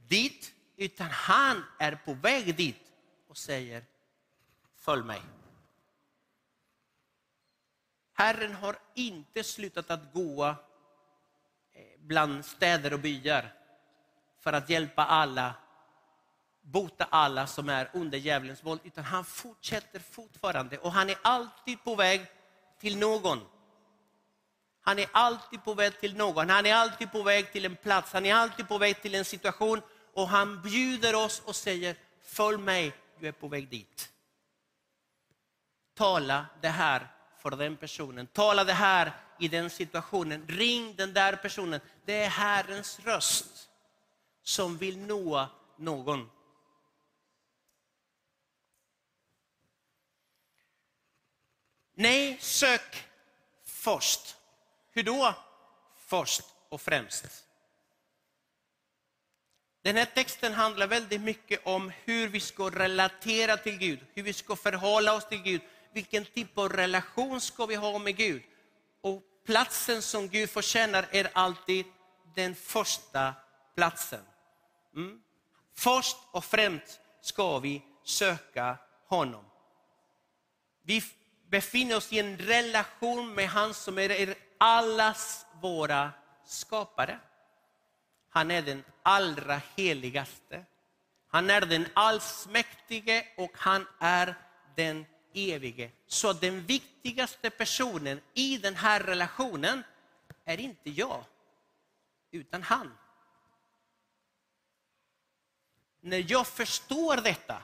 dit, 0.08 0.54
utan 0.76 1.08
han 1.10 1.64
är 1.80 1.96
på 1.96 2.14
väg 2.14 2.56
dit 2.56 2.92
och 3.28 3.38
säger 3.38 3.86
följ 4.76 5.04
mig. 5.04 5.22
Herren 8.14 8.54
har 8.54 8.76
inte 8.96 9.44
slutat 9.44 9.92
att 9.92 10.14
gå 10.14 10.56
bland 12.04 12.46
städer 12.46 12.94
och 12.94 13.00
byar 13.00 13.54
för 14.40 14.54
att 14.54 14.70
hjälpa 14.70 15.06
alla, 15.06 15.54
bota 16.62 17.08
alla 17.10 17.48
som 17.48 17.70
är 17.70 17.90
under 17.94 18.18
djävulens 18.18 18.64
våld, 18.64 18.80
utan 18.84 19.04
han 19.04 19.26
fortsätter 19.26 20.00
fortfarande 20.00 20.78
och 20.78 20.92
han 20.92 21.10
är 21.10 21.18
alltid 21.22 21.84
på 21.84 21.96
väg 21.96 22.26
till 22.80 22.98
någon. 22.98 23.42
Han 24.82 25.00
är 25.00 25.08
alltid 25.12 25.64
på 25.64 25.74
väg 25.74 26.00
till 26.00 26.18
någon, 26.18 26.50
han 26.50 26.66
är 26.66 26.76
alltid 26.76 27.12
på 27.12 27.24
väg 27.24 27.52
till 27.52 27.66
en 27.66 27.76
plats, 27.76 28.14
han 28.14 28.26
är 28.26 28.36
alltid 28.36 28.68
på 28.68 28.78
väg 28.78 29.02
till 29.02 29.16
en 29.16 29.26
situation 29.26 29.82
och 30.14 30.28
han 30.28 30.62
bjuder 30.62 31.16
oss 31.16 31.42
och 31.46 31.56
säger, 31.56 31.96
följ 32.24 32.58
mig, 32.58 32.94
du 33.20 33.28
är 33.28 33.32
på 33.32 33.48
väg 33.48 33.70
dit. 33.70 34.10
Tala 35.96 36.46
det 36.62 36.70
här 36.70 37.08
för 37.38 37.52
den 37.52 37.78
personen, 37.78 38.28
tala 38.28 38.64
det 38.64 38.74
här 38.74 39.12
i 39.40 39.48
den 39.48 39.70
situationen, 39.70 40.46
ring 40.48 40.96
den 40.96 41.14
där 41.14 41.36
personen. 41.36 41.80
Det 42.06 42.14
är 42.14 42.30
Herrens 42.30 43.00
röst 43.00 43.70
som 44.44 44.78
vill 44.78 44.98
nå 44.98 45.50
någon. 45.78 46.30
Nej, 51.94 52.38
sök 52.42 53.08
först. 53.66 54.36
Hur 54.92 55.04
då? 55.04 55.36
Först 55.98 56.44
och 56.70 56.82
främst. 56.82 57.46
Den 59.82 59.96
här 59.96 60.06
texten 60.06 60.54
handlar 60.54 60.88
väldigt 60.88 61.22
mycket 61.22 61.66
om 61.66 61.92
hur 62.04 62.28
vi 62.28 62.40
ska 62.40 62.70
relatera 62.70 63.58
till 63.58 63.78
Gud, 63.78 64.00
hur 64.14 64.24
vi 64.24 64.34
ska 64.34 64.56
förhålla 64.56 65.14
oss 65.14 65.30
till 65.30 65.42
Gud, 65.42 65.62
vilken 65.94 66.26
typ 66.26 66.58
av 66.58 66.70
relation 66.70 67.42
ska 67.42 67.66
vi 67.66 67.76
ha 67.76 68.00
med 68.00 68.16
Gud. 68.18 68.44
Platsen 69.46 70.02
som 70.02 70.28
Gud 70.28 70.50
förtjänar 70.50 71.06
är 71.12 71.30
alltid 71.34 71.86
den 72.36 72.56
första 72.56 73.34
platsen. 73.76 74.26
Mm. 74.96 75.22
Först 75.76 76.18
och 76.32 76.46
främst 76.46 77.00
ska 77.22 77.60
vi 77.60 77.82
söka 78.04 78.78
honom. 79.08 79.46
Vi 80.82 81.04
befinner 81.50 81.98
oss 81.98 82.14
i 82.14 82.20
en 82.20 82.38
relation 82.38 83.34
med 83.34 83.50
han 83.50 83.74
som 83.74 83.98
är 83.98 84.36
allas 84.58 85.46
våra 85.62 86.12
skapare. 86.46 87.20
Han 88.30 88.52
är 88.52 88.62
den 88.62 88.84
allra 89.04 89.62
heligaste. 89.76 90.66
Han 91.28 91.50
är 91.50 91.62
den 91.62 91.88
allsmäktige 91.94 93.26
och 93.38 93.52
han 93.54 93.88
är 94.00 94.36
den 94.76 95.06
evige. 95.34 95.92
Så 96.08 96.34
den 96.34 96.66
viktigaste 96.66 97.50
personen 97.50 98.22
i 98.34 98.58
den 98.58 98.76
här 98.76 99.00
relationen 99.00 99.84
är 100.46 100.60
inte 100.60 100.90
jag, 100.90 101.26
utan 102.32 102.64
han. 102.64 102.98
När 106.00 106.32
jag 106.32 106.48
förstår 106.48 107.18
detta, 107.18 107.64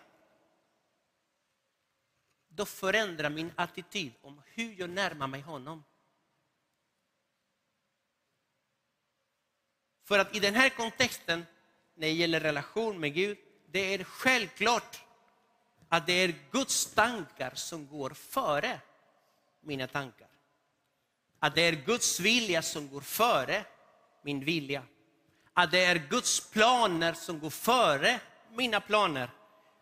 då 2.47 2.65
förändrar 2.65 3.29
min 3.29 3.51
attityd 3.55 4.13
om 4.21 4.41
hur 4.45 4.75
jag 4.79 4.89
närmar 4.89 5.27
mig 5.27 5.41
honom. 5.41 5.83
För 10.03 10.19
att 10.19 10.35
i 10.35 10.39
den 10.39 10.55
här 10.55 10.69
kontexten, 10.69 11.45
när 11.93 12.07
det 12.07 12.13
gäller 12.13 12.39
relation 12.39 12.99
med 12.99 13.13
Gud, 13.13 13.37
det 13.65 13.93
är 13.93 14.03
självklart 14.03 15.08
att 15.89 16.07
det 16.07 16.13
är 16.13 16.35
Guds 16.51 16.93
tankar 16.93 17.51
som 17.55 17.87
går 17.87 18.09
före 18.09 18.79
mina 19.61 19.87
tankar. 19.87 20.27
Att 21.39 21.55
det 21.55 21.61
är 21.61 21.73
Guds 21.73 22.19
vilja 22.19 22.61
som 22.61 22.89
går 22.89 23.01
före 23.01 23.65
min 24.21 24.45
vilja. 24.45 24.83
Att 25.53 25.71
det 25.71 25.85
är 25.85 25.95
Guds 26.09 26.49
planer 26.51 27.13
som 27.13 27.39
går 27.39 27.49
före 27.49 28.19
mina 28.51 28.81
planer. 28.81 29.29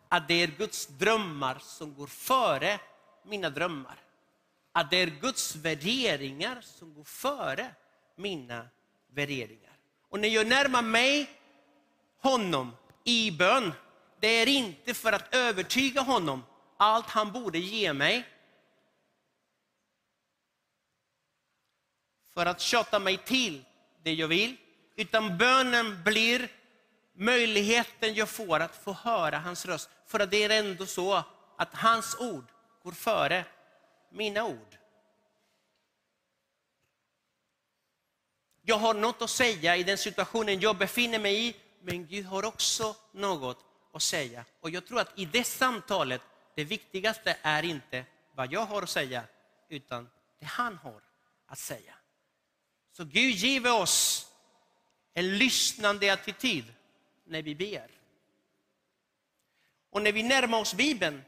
Att 0.08 0.28
det 0.28 0.34
är 0.34 0.46
Guds 0.46 0.86
drömmar 0.86 1.58
som 1.58 1.94
går 1.94 2.06
före 2.06 2.80
mina 3.24 3.50
drömmar. 3.50 3.96
Att 4.72 4.90
det 4.90 4.96
är 4.96 5.06
Guds 5.06 5.56
värderingar 5.56 6.60
som 6.60 6.94
går 6.94 7.04
före 7.04 7.74
mina 8.16 8.68
värderingar. 9.06 9.72
Och 10.08 10.20
när 10.20 10.28
jag 10.28 10.46
närmar 10.46 10.82
mig 10.82 11.30
honom 12.20 12.76
i 13.04 13.30
bön, 13.30 13.72
det 14.20 14.28
är 14.28 14.48
inte 14.48 14.94
för 14.94 15.12
att 15.12 15.34
övertyga 15.34 16.00
honom 16.00 16.44
allt 16.76 17.06
han 17.06 17.32
borde 17.32 17.58
ge 17.58 17.92
mig. 17.92 18.28
För 22.34 22.46
att 22.46 22.60
tjata 22.60 22.98
mig 22.98 23.16
till 23.16 23.64
det 24.02 24.12
jag 24.12 24.28
vill. 24.28 24.56
Utan 24.96 25.38
bönen 25.38 26.02
blir 26.04 26.48
möjligheten 27.12 28.14
jag 28.14 28.28
får 28.28 28.60
att 28.60 28.76
få 28.76 28.92
höra 28.92 29.38
hans 29.38 29.66
röst. 29.66 29.90
För 30.06 30.20
att 30.20 30.30
det 30.30 30.44
är 30.44 30.50
ändå 30.50 30.86
så 30.86 31.24
att 31.56 31.74
hans 31.74 32.16
ord 32.20 32.44
går 32.82 32.92
före 32.92 33.44
mina 34.10 34.44
ord. 34.44 34.78
Jag 38.62 38.78
har 38.78 38.94
något 38.94 39.22
att 39.22 39.30
säga 39.30 39.76
i 39.76 39.82
den 39.82 39.98
situationen 39.98 40.60
jag 40.60 40.76
befinner 40.76 41.18
mig 41.18 41.48
i, 41.48 41.56
men 41.82 42.06
Gud 42.06 42.26
har 42.26 42.44
också 42.44 42.96
något 43.12 43.67
att 43.98 44.02
säga. 44.02 44.44
Och 44.60 44.70
jag 44.70 44.86
tror 44.86 45.00
att 45.00 45.18
i 45.18 45.24
det 45.24 45.44
samtalet, 45.44 46.22
det 46.54 46.64
viktigaste 46.64 47.36
är 47.42 47.62
inte 47.62 48.04
vad 48.34 48.52
jag 48.52 48.64
har 48.64 48.82
att 48.82 48.90
säga, 48.90 49.24
utan 49.68 50.08
det 50.38 50.46
han 50.46 50.76
har 50.76 51.00
att 51.46 51.58
säga. 51.58 51.94
Så 52.92 53.04
Gud 53.04 53.34
ger 53.34 53.72
oss 53.72 54.26
en 55.14 55.38
lyssnande 55.38 56.12
attityd 56.12 56.64
när 57.24 57.42
vi 57.42 57.54
ber. 57.54 57.90
Och 59.90 60.02
när 60.02 60.12
vi 60.12 60.22
närmar 60.22 60.60
oss 60.60 60.74
Bibeln, 60.74 61.22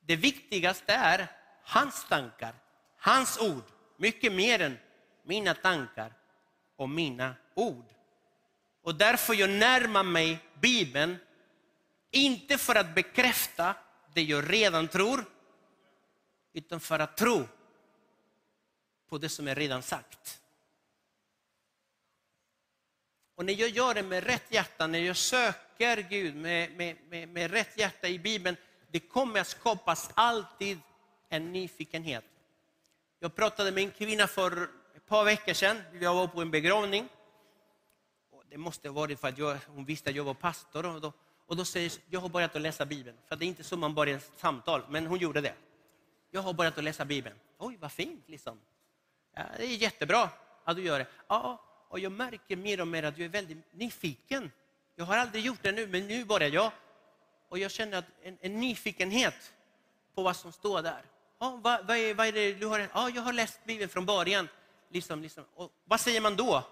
det 0.00 0.16
viktigaste 0.16 0.92
är 0.92 1.26
hans 1.62 2.08
tankar, 2.08 2.54
hans 2.96 3.38
ord, 3.38 3.64
mycket 3.96 4.32
mer 4.32 4.60
än 4.60 4.78
mina 5.22 5.54
tankar 5.54 6.12
och 6.76 6.88
mina 6.88 7.34
ord. 7.54 7.84
Och 8.82 8.94
därför 8.94 9.34
jag 9.34 9.50
närmar 9.50 10.02
mig 10.02 10.38
Bibeln, 10.60 11.16
inte 12.10 12.58
för 12.58 12.74
att 12.74 12.94
bekräfta 12.94 13.74
det 14.14 14.22
jag 14.22 14.52
redan 14.52 14.88
tror, 14.88 15.24
utan 16.52 16.80
för 16.80 16.98
att 16.98 17.16
tro 17.16 17.48
på 19.08 19.18
det 19.18 19.28
som 19.28 19.48
är 19.48 19.54
redan 19.54 19.82
sagt. 19.82 20.40
Och 23.34 23.44
när 23.44 23.52
jag 23.52 23.68
gör 23.68 23.94
det 23.94 24.02
med 24.02 24.24
rätt 24.24 24.46
hjärta, 24.48 24.86
när 24.86 24.98
jag 24.98 25.16
söker 25.16 25.96
Gud 25.96 26.36
med, 26.36 26.76
med, 26.76 26.96
med, 27.08 27.28
med 27.28 27.50
rätt 27.50 27.78
hjärta 27.78 28.08
i 28.08 28.18
Bibeln, 28.18 28.56
det 28.90 29.00
kommer 29.00 29.40
att 29.40 29.46
skapas 29.46 30.10
alltid 30.14 30.78
en 31.28 31.52
nyfikenhet. 31.52 32.24
Jag 33.18 33.34
pratade 33.34 33.72
med 33.72 33.84
en 33.84 33.90
kvinna 33.90 34.26
för 34.26 34.62
ett 34.96 35.06
par 35.06 35.24
veckor 35.24 35.52
sedan. 35.52 35.82
Jag 36.00 36.14
var 36.14 36.26
på 36.26 36.42
en 36.42 36.50
begravning. 36.50 37.08
Det 38.50 38.58
måste 38.58 38.88
ha 38.88 38.94
varit 38.94 39.20
för 39.20 39.28
att 39.28 39.38
jag, 39.38 39.58
hon 39.66 39.84
visste 39.84 40.10
att 40.10 40.16
jag 40.16 40.24
var 40.24 40.34
pastor. 40.34 40.86
Och 40.86 41.00
då, 41.00 41.12
och 41.46 41.56
då 41.56 41.64
säger 41.64 41.92
jag 42.10 42.20
har 42.20 42.28
börjat 42.28 42.56
att 42.56 42.62
läsa 42.62 42.86
Bibeln. 42.86 43.16
För 43.28 43.36
det 43.36 43.44
är 43.44 43.46
inte 43.46 43.64
så 43.64 43.76
man 43.76 43.94
börjar 43.94 44.16
ett 44.16 44.30
samtal, 44.36 44.82
men 44.88 45.06
hon 45.06 45.18
gjorde 45.18 45.40
det. 45.40 45.54
Jag 46.30 46.42
har 46.42 46.52
börjat 46.52 46.78
att 46.78 46.84
läsa 46.84 47.04
Bibeln. 47.04 47.36
Oj, 47.58 47.76
vad 47.80 47.92
fint! 47.92 48.24
Liksom. 48.26 48.60
Ja, 49.34 49.42
det 49.56 49.64
är 49.64 49.76
jättebra 49.76 50.30
att 50.64 50.76
du 50.76 50.82
gör 50.82 50.98
det. 50.98 51.06
Ja, 51.28 51.62
och 51.88 51.98
jag 51.98 52.12
märker 52.12 52.56
mer 52.56 52.80
och 52.80 52.88
mer 52.88 53.02
att 53.02 53.18
jag 53.18 53.24
är 53.24 53.28
väldigt 53.28 53.58
nyfiken. 53.72 54.50
Jag 54.96 55.04
har 55.04 55.16
aldrig 55.16 55.44
gjort 55.44 55.62
det 55.62 55.72
nu, 55.72 55.86
men 55.86 56.06
nu 56.06 56.24
börjar 56.24 56.48
jag. 56.48 56.72
Och 57.48 57.58
jag 57.58 57.70
känner 57.70 57.98
att 57.98 58.04
en, 58.22 58.38
en 58.40 58.60
nyfikenhet 58.60 59.52
på 60.14 60.22
vad 60.22 60.36
som 60.36 60.52
står 60.52 60.82
där. 60.82 61.02
Ja, 61.38 61.58
vad, 61.62 61.86
vad, 61.86 61.96
är, 61.96 62.14
vad 62.14 62.26
är 62.26 62.32
det 62.32 62.54
du 62.54 62.66
har? 62.66 62.88
Ja, 62.94 63.10
jag 63.10 63.22
har 63.22 63.32
läst 63.32 63.64
Bibeln 63.64 63.88
från 63.88 64.06
början. 64.06 64.48
Liksom, 64.88 65.22
liksom. 65.22 65.44
Och 65.54 65.72
vad 65.84 66.00
säger 66.00 66.20
man 66.20 66.36
då? 66.36 66.64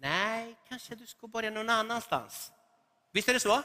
Nej, 0.00 0.56
kanske 0.68 0.94
du 0.94 1.06
ska 1.06 1.26
börja 1.26 1.50
någon 1.50 1.70
annanstans. 1.70 2.52
Visst 3.12 3.28
är 3.28 3.34
det 3.34 3.40
så? 3.40 3.62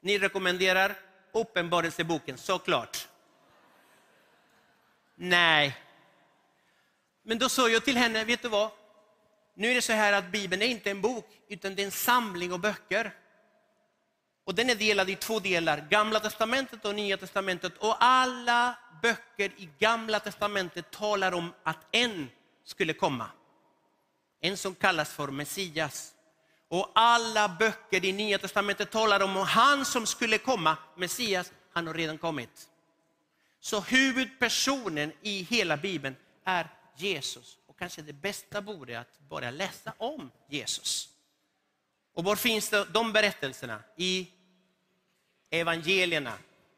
Ni 0.00 0.18
rekommenderar 0.18 0.94
Uppenbarelseboken, 1.32 2.38
såklart. 2.38 3.08
Nej. 5.14 5.76
Men 7.22 7.38
då 7.38 7.48
sa 7.48 7.68
jag 7.68 7.84
till 7.84 7.96
henne, 7.96 8.24
vet 8.24 8.42
du 8.42 8.48
vad? 8.48 8.70
Nu 9.54 9.70
är 9.70 9.74
det 9.74 9.82
så 9.82 9.92
här 9.92 10.12
att 10.12 10.32
Bibeln 10.32 10.62
är 10.62 10.66
inte 10.66 10.90
en 10.90 11.00
bok, 11.00 11.26
utan 11.48 11.74
det 11.74 11.82
är 11.82 11.86
en 11.86 11.90
samling 11.90 12.52
av 12.52 12.60
böcker. 12.60 13.14
Och 14.44 14.54
den 14.54 14.70
är 14.70 14.74
delad 14.74 15.10
i 15.10 15.16
två 15.16 15.38
delar, 15.38 15.86
Gamla 15.90 16.20
testamentet 16.20 16.84
och 16.84 16.94
Nya 16.94 17.16
testamentet. 17.16 17.78
Och 17.78 17.96
alla 17.98 18.78
böcker 19.02 19.52
i 19.56 19.68
Gamla 19.78 20.20
testamentet 20.20 20.90
talar 20.90 21.32
om 21.32 21.52
att 21.62 21.86
en 21.90 22.30
skulle 22.64 22.92
komma. 22.92 23.30
En 24.44 24.56
som 24.56 24.74
kallas 24.74 25.12
för 25.12 25.28
Messias. 25.28 26.14
Och 26.68 26.90
alla 26.94 27.48
böcker 27.48 28.04
i 28.04 28.12
Nya 28.12 28.38
testamentet 28.38 28.90
talar 28.90 29.22
om 29.22 29.36
han 29.36 29.84
som 29.84 30.06
skulle 30.06 30.38
komma, 30.38 30.76
Messias, 30.96 31.52
han 31.72 31.86
har 31.86 31.94
redan 31.94 32.18
kommit. 32.18 32.68
Så 33.60 33.80
huvudpersonen 33.80 35.12
i 35.22 35.42
hela 35.42 35.76
Bibeln 35.76 36.16
är 36.44 36.68
Jesus. 36.96 37.58
Och 37.66 37.78
kanske 37.78 38.02
det 38.02 38.12
bästa 38.12 38.60
vore 38.60 39.00
att 39.00 39.20
börja 39.28 39.50
läsa 39.50 39.92
om 39.98 40.30
Jesus. 40.48 41.08
Och 42.14 42.24
var 42.24 42.36
finns 42.36 42.68
det, 42.68 42.84
de 42.84 43.12
berättelserna? 43.12 43.82
I 43.96 44.28
evangelierna, 45.50 46.32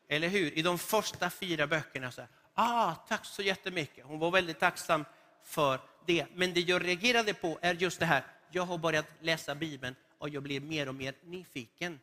eller 0.09 0.29
hur? 0.29 0.59
I 0.59 0.63
de 0.63 0.79
första 0.79 1.31
fyra 1.31 1.67
böckerna. 1.67 2.13
Så 2.13 2.21
här, 2.21 2.31
ah, 2.55 2.95
tack 2.95 3.25
så 3.25 3.43
jättemycket. 3.43 4.05
Hon 4.05 4.19
var 4.19 4.31
väldigt 4.31 4.61
tacksam 4.61 5.05
för 5.45 5.81
det. 6.07 6.27
Men 6.35 6.55
det 6.55 6.61
jag 6.61 6.85
reagerade 6.85 7.35
på 7.35 7.59
är 7.63 7.75
just 7.75 8.01
det 8.01 8.07
här, 8.07 8.25
jag 8.51 8.63
har 8.63 8.79
börjat 8.79 9.07
läsa 9.21 9.55
Bibeln 9.55 9.95
och 10.19 10.29
jag 10.29 10.43
blir 10.43 10.61
mer 10.61 10.89
och 10.89 10.95
mer 10.95 11.15
nyfiken. 11.25 12.01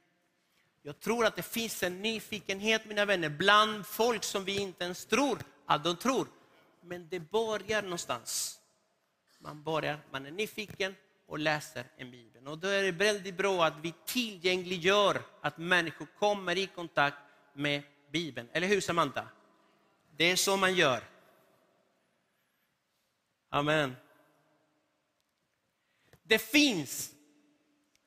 Jag 0.82 1.00
tror 1.00 1.26
att 1.26 1.36
det 1.36 1.44
finns 1.44 1.84
en 1.84 2.02
nyfikenhet, 2.02 2.86
mina 2.86 3.06
vänner, 3.06 3.30
bland 3.30 3.86
folk 3.86 4.24
som 4.24 4.44
vi 4.44 4.60
inte 4.60 4.84
ens 4.84 5.06
tror 5.06 5.40
att 5.66 5.84
de 5.84 5.96
tror. 5.96 6.28
Men 6.82 7.08
det 7.10 7.20
börjar 7.20 7.82
någonstans. 7.82 8.60
Man, 9.40 9.64
börjar, 9.64 10.00
man 10.12 10.26
är 10.26 10.32
nyfiken 10.32 10.96
och 11.28 11.40
läser 11.40 11.86
en 11.98 12.12
bibel. 12.12 12.48
Och 12.48 12.58
då 12.58 12.68
är 12.68 12.84
det 12.84 12.92
väldigt 12.92 13.38
bra 13.38 13.66
att 13.66 13.74
vi 13.82 13.94
tillgängliggör 14.06 15.22
att 15.42 15.58
människor 15.58 16.08
kommer 16.20 16.58
i 16.58 16.68
kontakt 16.68 17.18
med 17.54 17.84
Bibeln. 18.12 18.50
Eller 18.54 18.68
hur 18.68 18.82
Samantha? 18.82 19.28
Det 20.18 20.32
är 20.32 20.36
så 20.36 20.58
man 20.58 20.76
gör. 20.76 21.04
Amen. 23.54 23.96
Det 26.24 26.40
finns 26.40 27.12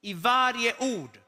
i 0.00 0.14
varje 0.14 0.74
ord 0.78 1.18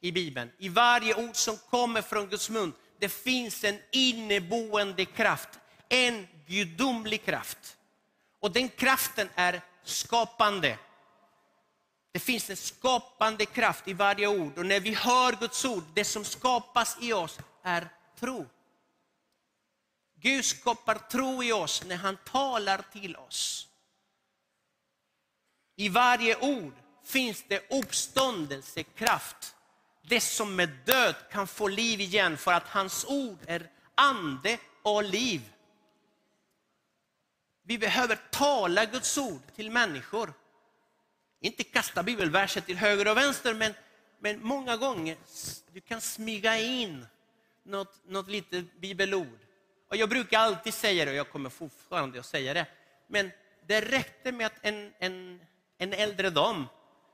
i 0.00 0.12
Bibeln, 0.12 0.50
i 0.58 0.68
varje 0.68 1.14
ord 1.14 1.36
som 1.36 1.56
kommer 1.70 2.02
från 2.02 2.26
Guds 2.28 2.50
mun, 2.50 2.72
det 2.98 3.08
finns 3.08 3.64
en 3.64 3.78
inneboende 3.92 5.04
kraft, 5.04 5.48
en 5.88 6.26
gudomlig 6.46 7.24
kraft. 7.24 7.76
Och 8.40 8.52
den 8.52 8.68
kraften 8.68 9.28
är 9.34 9.60
skapande. 9.84 10.78
Det 12.12 12.18
finns 12.18 12.50
en 12.50 12.56
skapande 12.56 13.46
kraft 13.46 13.88
i 13.88 13.92
varje 13.92 14.26
ord 14.26 14.58
och 14.58 14.66
när 14.66 14.80
vi 14.80 14.94
hör 14.94 15.32
Guds 15.32 15.64
ord, 15.64 15.84
det 15.94 16.04
som 16.04 16.24
skapas 16.24 16.96
i 17.00 17.12
oss 17.12 17.38
är 17.62 17.88
tro. 18.18 18.46
Gud 20.20 20.44
skapar 20.44 20.94
tro 20.94 21.44
i 21.44 21.52
oss 21.52 21.84
när 21.84 21.96
han 21.96 22.16
talar 22.16 22.84
till 22.92 23.16
oss. 23.16 23.68
I 25.76 25.88
varje 25.88 26.36
ord 26.36 26.72
finns 27.04 27.44
det 27.48 27.70
uppståndelsekraft. 27.70 29.54
Det 30.02 30.20
som 30.20 30.60
är 30.60 30.66
död 30.84 31.14
kan 31.30 31.46
få 31.46 31.68
liv 31.68 32.00
igen 32.00 32.36
för 32.36 32.52
att 32.52 32.68
hans 32.68 33.04
ord 33.04 33.38
är 33.46 33.70
ande 33.94 34.58
och 34.82 35.04
liv. 35.04 35.52
Vi 37.62 37.78
behöver 37.78 38.18
tala 38.30 38.84
Guds 38.84 39.18
ord 39.18 39.42
till 39.54 39.70
människor. 39.70 40.32
Inte 41.40 41.64
kasta 41.64 42.02
bibelverser 42.02 42.60
till 42.60 42.76
höger 42.76 43.08
och 43.08 43.16
vänster, 43.16 43.54
men, 43.54 43.74
men 44.18 44.42
många 44.42 44.76
gånger 44.76 45.16
du 45.72 45.80
kan 45.80 46.00
smyga 46.00 46.58
in 46.58 47.06
något, 47.62 48.00
något 48.06 48.28
litet 48.28 48.80
bibelord. 48.80 49.45
Och 49.88 49.96
jag 49.96 50.08
brukar 50.08 50.38
alltid 50.38 50.74
säga 50.74 51.04
det, 51.04 51.10
och 51.10 51.16
jag 51.16 51.30
kommer 51.30 51.50
fortfarande 51.50 52.20
att 52.20 52.26
säga 52.26 52.54
det, 52.54 52.66
men 53.06 53.30
det 53.66 53.80
räckte 53.80 54.32
med 54.32 54.46
att 54.46 54.58
en, 54.62 54.92
en, 54.98 55.40
en 55.78 55.92
äldre 55.92 56.30
dam 56.30 56.66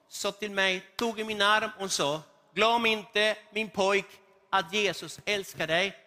sa 0.08 0.32
till 0.32 0.50
mig, 0.50 0.82
tog 0.96 1.20
i 1.20 1.24
min 1.24 1.42
arm 1.42 1.70
och 1.78 1.92
sa, 1.92 2.22
glöm 2.54 2.86
inte 2.86 3.36
min 3.52 3.70
pojk 3.70 4.06
att 4.50 4.72
Jesus 4.72 5.20
älskar 5.24 5.66
dig. 5.66 5.98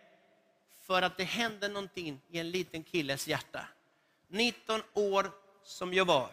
För 0.86 1.02
att 1.02 1.18
det 1.18 1.24
hände 1.24 1.68
någonting 1.68 2.22
i 2.30 2.40
en 2.40 2.52
liten 2.52 2.84
killes 2.84 3.28
hjärta. 3.28 3.68
19 4.28 4.82
år 4.94 5.32
som 5.64 5.94
jag 5.94 6.06
var. 6.06 6.30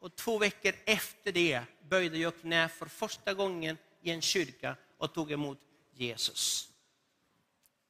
Och 0.00 0.16
två 0.16 0.38
veckor 0.38 0.72
efter 0.84 1.32
det 1.32 1.62
böjde 1.88 2.18
jag 2.18 2.40
knä 2.40 2.68
för 2.68 2.86
första 2.86 3.34
gången 3.34 3.78
i 4.02 4.10
en 4.10 4.22
kyrka 4.22 4.76
och 4.98 5.14
tog 5.14 5.32
emot 5.32 5.58
Jesus. 5.92 6.68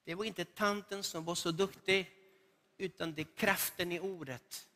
Det 0.08 0.14
var 0.14 0.24
inte 0.24 0.44
tanten 0.44 1.02
som 1.02 1.24
var 1.24 1.34
så 1.34 1.50
duktig, 1.50 2.10
utan 2.78 3.14
det 3.14 3.22
är 3.22 3.36
kraften 3.36 3.92
i 3.92 4.00
ordet. 4.00 4.68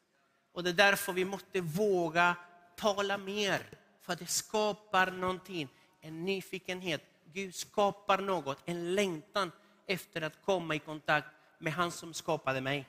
Och 0.52 0.62
det 0.64 0.70
är 0.70 0.74
därför 0.74 1.12
vi 1.12 1.24
måste 1.24 1.60
våga 1.60 2.36
tala 2.76 3.18
mer, 3.18 3.66
för 4.00 4.16
det 4.16 4.26
skapar 4.26 5.10
någonting. 5.10 5.68
En 6.00 6.24
nyfikenhet. 6.24 7.02
Gud 7.32 7.54
skapar 7.54 8.18
något, 8.18 8.58
en 8.64 8.94
längtan 8.94 9.52
efter 9.86 10.22
att 10.22 10.42
komma 10.44 10.74
i 10.74 10.78
kontakt 10.78 11.28
med 11.58 11.72
han 11.72 11.92
som 11.92 12.14
skapade 12.14 12.60
mig. 12.60 12.88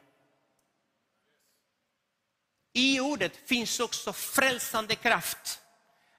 I 2.73 2.99
ordet 2.99 3.36
finns 3.36 3.79
också 3.79 4.13
frälsande 4.13 4.95
kraft. 4.95 5.62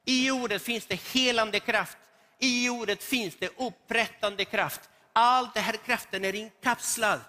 I 0.05 0.31
ordet 0.31 0.63
finns 0.63 0.87
det 0.87 1.01
helande 1.01 1.61
kraft. 1.61 1.99
I 2.39 2.69
ordet 2.69 3.03
finns 3.03 3.37
det 3.37 3.59
upprättande 3.59 4.45
kraft. 4.45 4.91
All 5.17 5.49
den 5.55 5.63
här 5.63 5.77
kraften 5.77 6.25
är 6.25 6.35
inkapslad 6.35 7.21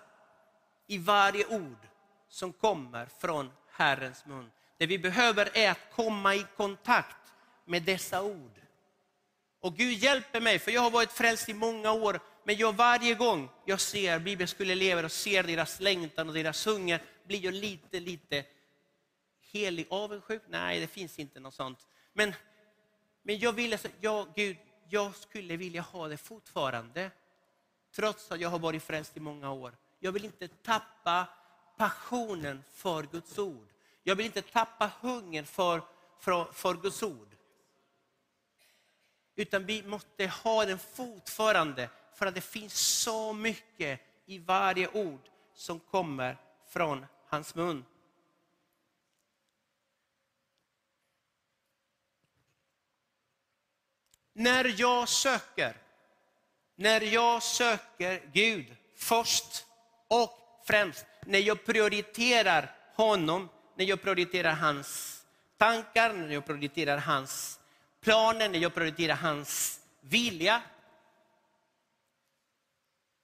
i 0.88 0.98
varje 0.98 1.46
ord 1.46 1.88
som 2.30 2.54
kommer 2.54 3.06
från 3.06 3.52
Herrens 3.72 4.26
mun. 4.26 4.52
Det 4.78 4.86
vi 4.86 5.00
behöver 5.00 5.58
är 5.58 5.72
att 5.72 5.92
komma 5.96 6.36
i 6.36 6.46
kontakt 6.58 7.34
med 7.66 7.84
dessa 7.84 8.24
ord. 8.24 8.62
Och 9.60 9.76
Gud 9.76 9.98
hjälper 9.98 10.42
mig, 10.42 10.60
för 10.60 10.72
jag 10.72 10.82
har 10.82 10.92
varit 10.92 11.12
frälst 11.12 11.50
i 11.50 11.54
många 11.54 11.92
år, 11.92 12.20
men 12.44 12.56
jag 12.56 12.74
varje 12.74 13.16
gång 13.16 13.50
jag 13.66 13.82
ser 13.82 14.20
bibelskoleelever 14.20 15.06
och 15.06 15.12
ser 15.12 15.44
deras 15.44 15.80
längtan 15.80 16.28
och 16.28 16.34
deras 16.34 16.68
hunger, 16.68 17.02
blir 17.28 17.46
jag 17.46 17.54
lite, 17.54 18.00
lite 18.00 18.46
helig 19.52 19.88
avundsjuk. 19.90 20.42
Nej, 20.48 20.80
det 20.80 20.88
finns 20.88 21.20
inte 21.20 21.40
något 21.40 21.54
sånt. 21.54 21.88
Men, 22.14 22.34
men 23.24 23.40
jag 23.40 23.54
ville, 23.54 23.78
ja, 24.02 24.28
Gud, 24.36 24.58
jag 24.90 25.16
skulle 25.16 25.58
vilja 25.58 25.82
ha 25.82 26.08
det 26.08 26.18
fortfarande 26.18 27.12
trots 27.96 28.32
att 28.32 28.40
jag 28.40 28.50
har 28.50 28.60
varit 28.60 28.84
frälst 28.84 29.18
i 29.18 29.20
många 29.20 29.52
år. 29.52 29.78
Jag 30.00 30.12
vill 30.12 30.26
inte 30.26 30.48
tappa 30.48 31.28
passionen 31.78 32.64
för 32.72 33.04
Guds 33.04 33.38
ord. 33.38 33.68
Jag 34.04 34.16
vill 34.16 34.26
inte 34.26 34.42
tappa 34.42 34.92
hungern 35.02 35.46
för, 35.46 35.82
för, 36.20 36.46
för 36.46 36.74
Guds 36.74 37.04
ord. 37.04 37.36
Utan 39.36 39.66
vi 39.66 39.84
måste 39.84 40.28
ha 40.28 40.66
den 40.66 40.80
fortfarande, 40.80 41.90
för 42.14 42.26
att 42.26 42.36
det 42.36 42.42
finns 42.42 42.80
så 42.80 43.34
mycket 43.34 44.02
i 44.26 44.40
varje 44.40 44.88
ord 44.88 45.30
som 45.54 45.80
kommer 45.80 46.38
från 46.68 47.06
hans 47.28 47.56
mun. 47.56 47.86
När 54.34 54.76
jag 54.80 55.10
söker 55.10 55.85
när 56.76 57.02
jag 57.02 57.44
söker 57.44 58.22
Gud 58.34 58.76
först 58.98 59.66
och 60.08 60.32
främst, 60.68 61.06
när 61.26 61.40
jag 61.40 61.66
prioriterar 61.66 62.76
honom, 62.96 63.50
när 63.78 63.86
jag 63.86 64.02
prioriterar 64.02 64.54
hans 64.54 65.22
tankar, 65.58 66.14
när 66.14 66.34
jag 66.34 66.46
prioriterar 66.46 66.98
hans 66.98 67.60
planer, 68.02 68.50
när 68.50 68.60
jag 68.60 68.74
prioriterar 68.74 69.16
hans 69.16 69.80
vilja. 70.02 70.62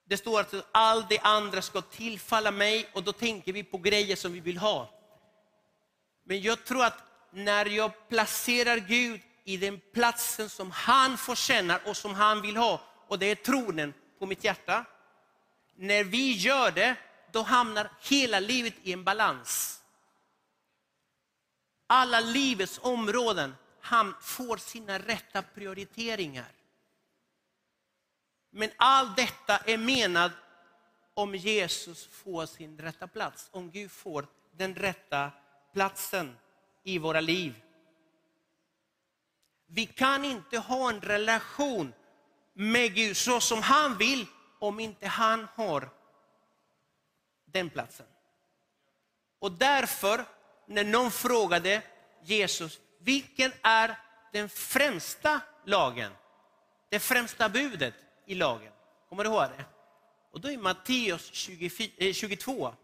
Det 0.06 0.18
står 0.18 0.40
att 0.40 0.54
allt 0.72 1.10
det 1.10 1.20
andra 1.20 1.62
ska 1.62 1.82
tillfalla 1.82 2.52
mig 2.52 2.90
och 2.94 3.04
då 3.04 3.14
tänker 3.14 3.54
vi 3.54 3.64
på 3.64 3.78
grejer 3.78 4.16
som 4.16 4.34
vi 4.34 4.40
vill 4.40 4.58
ha. 4.58 4.90
Men 6.24 6.42
jag 6.42 6.66
tror 6.66 6.84
att 6.84 7.04
när 7.32 7.66
jag 7.66 8.10
placerar 8.10 8.78
Gud 8.78 9.22
i 9.44 9.58
den 9.58 9.82
platsen 9.94 10.50
som 10.50 10.72
han 10.72 11.18
förtjänar 11.18 11.82
och 11.86 11.98
som 11.98 12.14
han 12.14 12.42
vill 12.42 12.58
ha, 12.58 12.82
och 13.12 13.20
det 13.20 13.26
är 13.26 13.36
tronen 13.36 13.94
på 14.20 14.26
mitt 14.26 14.44
hjärta. 14.44 14.86
När 15.76 16.04
vi 16.04 16.32
gör 16.32 16.72
det, 16.72 16.96
då 17.32 17.42
hamnar 17.42 17.92
hela 18.02 18.40
livet 18.40 18.74
i 18.84 18.94
en 18.94 19.04
balans. 19.04 19.82
Alla 21.88 22.20
livets 22.20 22.80
områden 22.84 23.56
får 24.22 24.58
sina 24.58 25.00
rätta 25.00 25.42
prioriteringar. 25.42 26.52
Men 28.50 28.72
allt 28.78 29.16
detta 29.16 29.58
är 29.58 29.78
menat 29.78 30.32
om 31.14 31.36
Jesus 31.36 32.08
får 32.08 32.46
sin 32.46 32.78
rätta 32.78 33.08
plats, 33.08 33.50
om 33.52 33.72
Gud 33.72 33.92
får 33.92 34.28
den 34.52 34.76
rätta 34.76 35.32
platsen 35.74 36.38
i 36.84 36.98
våra 36.98 37.22
liv. 37.22 37.62
Vi 39.68 39.86
kan 39.86 40.26
inte 40.26 40.58
ha 40.58 40.90
en 40.90 41.02
relation 41.02 41.94
med 42.54 42.96
Gud 42.96 43.18
så 43.18 43.42
som 43.42 43.62
han 43.62 43.98
vill 43.98 44.26
om 44.60 44.80
inte 44.80 45.08
han 45.08 45.48
har 45.56 45.90
den 47.46 47.70
platsen. 47.70 48.06
Och 49.40 49.52
därför, 49.52 50.26
när 50.68 50.84
någon 50.84 51.12
frågade 51.12 51.82
Jesus, 52.24 52.80
vilken 53.00 53.52
är 53.62 54.00
den 54.34 54.50
främsta 54.50 55.42
lagen? 55.66 56.12
Det 56.90 57.00
främsta 57.00 57.50
budet 57.50 57.94
i 58.26 58.36
lagen. 58.36 58.72
Kommer 59.10 59.24
du 59.24 59.30
ihåg 59.30 59.44
det? 59.58 59.66
Och 60.32 60.42
då 60.42 60.52
är 60.52 60.58
Matteus 60.58 61.32
22, 62.14 62.76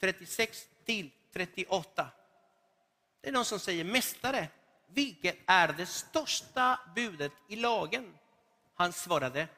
36 0.00 0.62
eh, 0.62 0.84
till 0.84 1.10
38. 1.32 2.08
Det 3.20 3.28
är 3.28 3.32
någon 3.32 3.44
som 3.44 3.58
säger, 3.58 3.84
Mästare, 3.84 4.48
vilket 4.88 5.36
är 5.46 5.68
det 5.68 5.86
största 5.86 6.80
budet 6.94 7.32
i 7.48 7.56
lagen? 7.56 8.14
Han 8.82 8.92
svarade, 8.92 9.48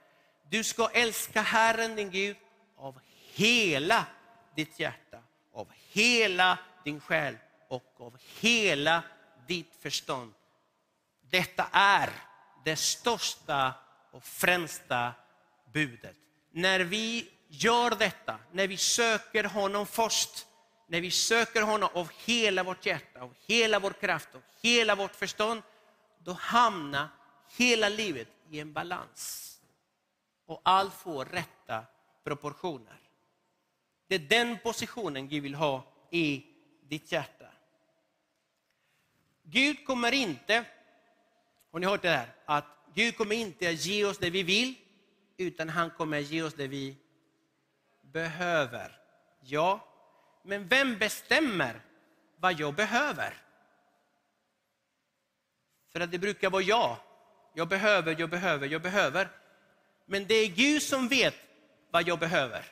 du 0.50 0.64
ska 0.64 0.88
älska 0.92 1.42
Herren 1.42 1.96
din 1.96 2.10
Gud 2.10 2.36
av 2.76 3.00
hela 3.34 4.06
ditt 4.56 4.78
hjärta, 4.78 5.18
av 5.52 5.68
hela 5.92 6.58
din 6.84 7.00
själ 7.00 7.36
och 7.68 8.00
av 8.00 8.16
hela 8.40 9.02
ditt 9.46 9.76
förstånd. 9.80 10.34
Detta 11.30 11.68
är 11.72 12.10
det 12.64 12.76
största 12.76 13.74
och 14.12 14.24
främsta 14.24 15.12
budet. 15.72 16.16
När 16.50 16.80
vi 16.80 17.28
gör 17.48 17.90
detta, 17.90 18.38
när 18.52 18.68
vi 18.68 18.76
söker 18.76 19.44
honom 19.44 19.86
först, 19.86 20.46
när 20.86 21.00
vi 21.00 21.10
söker 21.10 21.62
honom 21.62 21.88
av 21.92 22.10
hela 22.24 22.62
vårt 22.62 22.86
hjärta, 22.86 23.20
av 23.20 23.34
hela 23.46 23.78
vår 23.78 23.90
kraft, 23.90 24.34
av 24.34 24.42
hela 24.62 24.94
vårt 24.94 25.14
förstånd, 25.14 25.62
då 26.18 26.32
hamnar 26.32 27.08
hela 27.56 27.88
livet 27.88 28.28
i 28.50 28.60
en 28.60 28.72
balans. 28.72 29.50
Och 30.46 30.60
allt 30.64 30.94
får 30.94 31.24
rätta 31.24 31.84
proportioner. 32.24 33.00
Det 34.06 34.14
är 34.14 34.18
den 34.18 34.58
positionen 34.58 35.28
Gud 35.28 35.42
vill 35.42 35.54
ha 35.54 35.84
i 36.10 36.46
ditt 36.82 37.12
hjärta. 37.12 37.46
Gud 39.42 39.86
kommer 39.86 40.12
inte, 40.12 40.64
har 41.70 41.78
ni 41.78 41.86
hört 41.86 42.02
det 42.02 42.08
här, 42.08 42.28
att 42.44 42.64
Gud 42.94 43.16
kommer 43.16 43.36
inte 43.36 43.68
att 43.68 43.84
ge 43.84 44.04
oss 44.04 44.18
det 44.18 44.30
vi 44.30 44.42
vill, 44.42 44.74
utan 45.36 45.68
han 45.68 45.90
kommer 45.90 46.18
att 46.18 46.30
ge 46.30 46.42
oss 46.42 46.54
det 46.54 46.66
vi 46.66 46.96
behöver. 48.00 49.00
Ja, 49.40 49.88
men 50.42 50.68
vem 50.68 50.98
bestämmer 50.98 51.80
vad 52.36 52.60
jag 52.60 52.74
behöver? 52.74 53.34
För 55.88 56.00
att 56.00 56.10
det 56.10 56.18
brukar 56.18 56.50
vara 56.50 56.62
jag. 56.62 56.96
Jag 57.54 57.68
behöver, 57.68 58.16
jag 58.18 58.30
behöver, 58.30 58.68
jag 58.68 58.82
behöver. 58.82 59.28
Men 60.06 60.26
det 60.26 60.34
är 60.34 60.48
Gud 60.48 60.82
som 60.82 61.08
vet 61.08 61.34
vad 61.90 62.08
jag 62.08 62.18
behöver. 62.18 62.66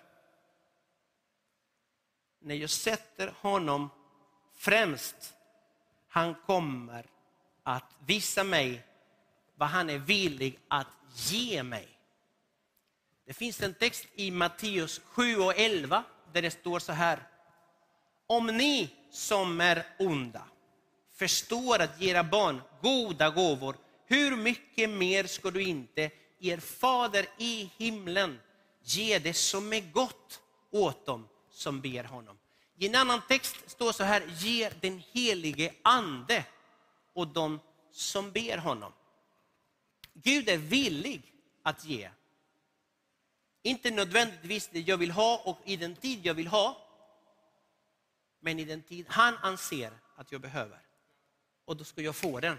När 2.41 2.55
jag 2.55 2.71
sätter 2.71 3.35
honom 3.41 3.91
främst, 4.57 5.35
han 6.09 6.35
kommer 6.35 7.07
att 7.63 7.97
visa 8.07 8.45
mig 8.45 8.87
vad 9.55 9.69
han 9.69 9.91
är 9.91 9.99
villig 9.99 10.59
att 10.69 10.87
ge 11.15 11.63
mig. 11.63 11.89
Det 13.27 13.33
finns 13.33 13.63
en 13.63 13.75
text 13.75 14.07
i 14.15 14.31
Matteus 14.31 15.01
7 15.05 15.37
och 15.37 15.59
11 15.59 16.05
där 16.33 16.43
det 16.43 16.51
står 16.51 16.79
så 16.79 16.93
här. 16.93 17.23
Om 18.27 18.47
ni 18.47 18.91
som 19.11 19.61
är 19.61 19.87
onda 19.99 20.45
förstår 21.15 21.83
att 21.83 22.01
ge 22.01 22.11
era 22.11 22.25
barn 22.25 22.63
goda 22.81 23.31
gåvor, 23.31 23.77
hur 24.07 24.37
mycket 24.37 24.91
mer 24.91 25.25
ska 25.25 25.51
du 25.51 25.63
inte 25.63 26.11
er 26.41 26.59
fader 26.59 27.27
i 27.39 27.71
himlen 27.77 28.41
ge 28.83 29.19
det 29.19 29.35
som 29.35 29.73
är 29.73 29.93
gott 29.93 30.41
åt 30.71 31.07
dem 31.07 31.29
som 31.51 31.81
ber 31.81 32.05
honom. 32.05 32.39
I 32.77 32.87
en 32.87 32.95
annan 32.95 33.23
text 33.29 33.71
står 33.71 33.93
så 33.93 34.05
här, 34.05 34.23
ge 34.39 34.71
den 34.81 35.03
helige 35.13 35.75
ande 35.83 36.45
åt 37.13 37.35
dem 37.35 37.61
som 37.93 38.33
ber 38.33 38.59
honom. 38.59 38.93
Gud 40.15 40.49
är 40.49 40.57
villig 40.57 41.35
att 41.63 41.85
ge. 41.85 42.11
Inte 43.63 43.91
nödvändigtvis 43.91 44.69
det 44.69 44.81
jag 44.81 44.97
vill 44.97 45.11
ha 45.11 45.43
och 45.45 45.59
i 45.65 45.77
den 45.77 45.97
tid 45.97 46.27
jag 46.27 46.35
vill 46.35 46.47
ha, 46.47 46.77
men 48.41 48.59
i 48.59 48.65
den 48.65 48.83
tid 48.83 49.07
han 49.09 49.37
anser 49.37 49.93
att 50.17 50.33
jag 50.33 50.41
behöver. 50.41 50.79
Och 51.65 51.77
då 51.77 51.85
ska 51.85 52.03
jag 52.03 52.17
få 52.17 52.41
den. 52.41 52.59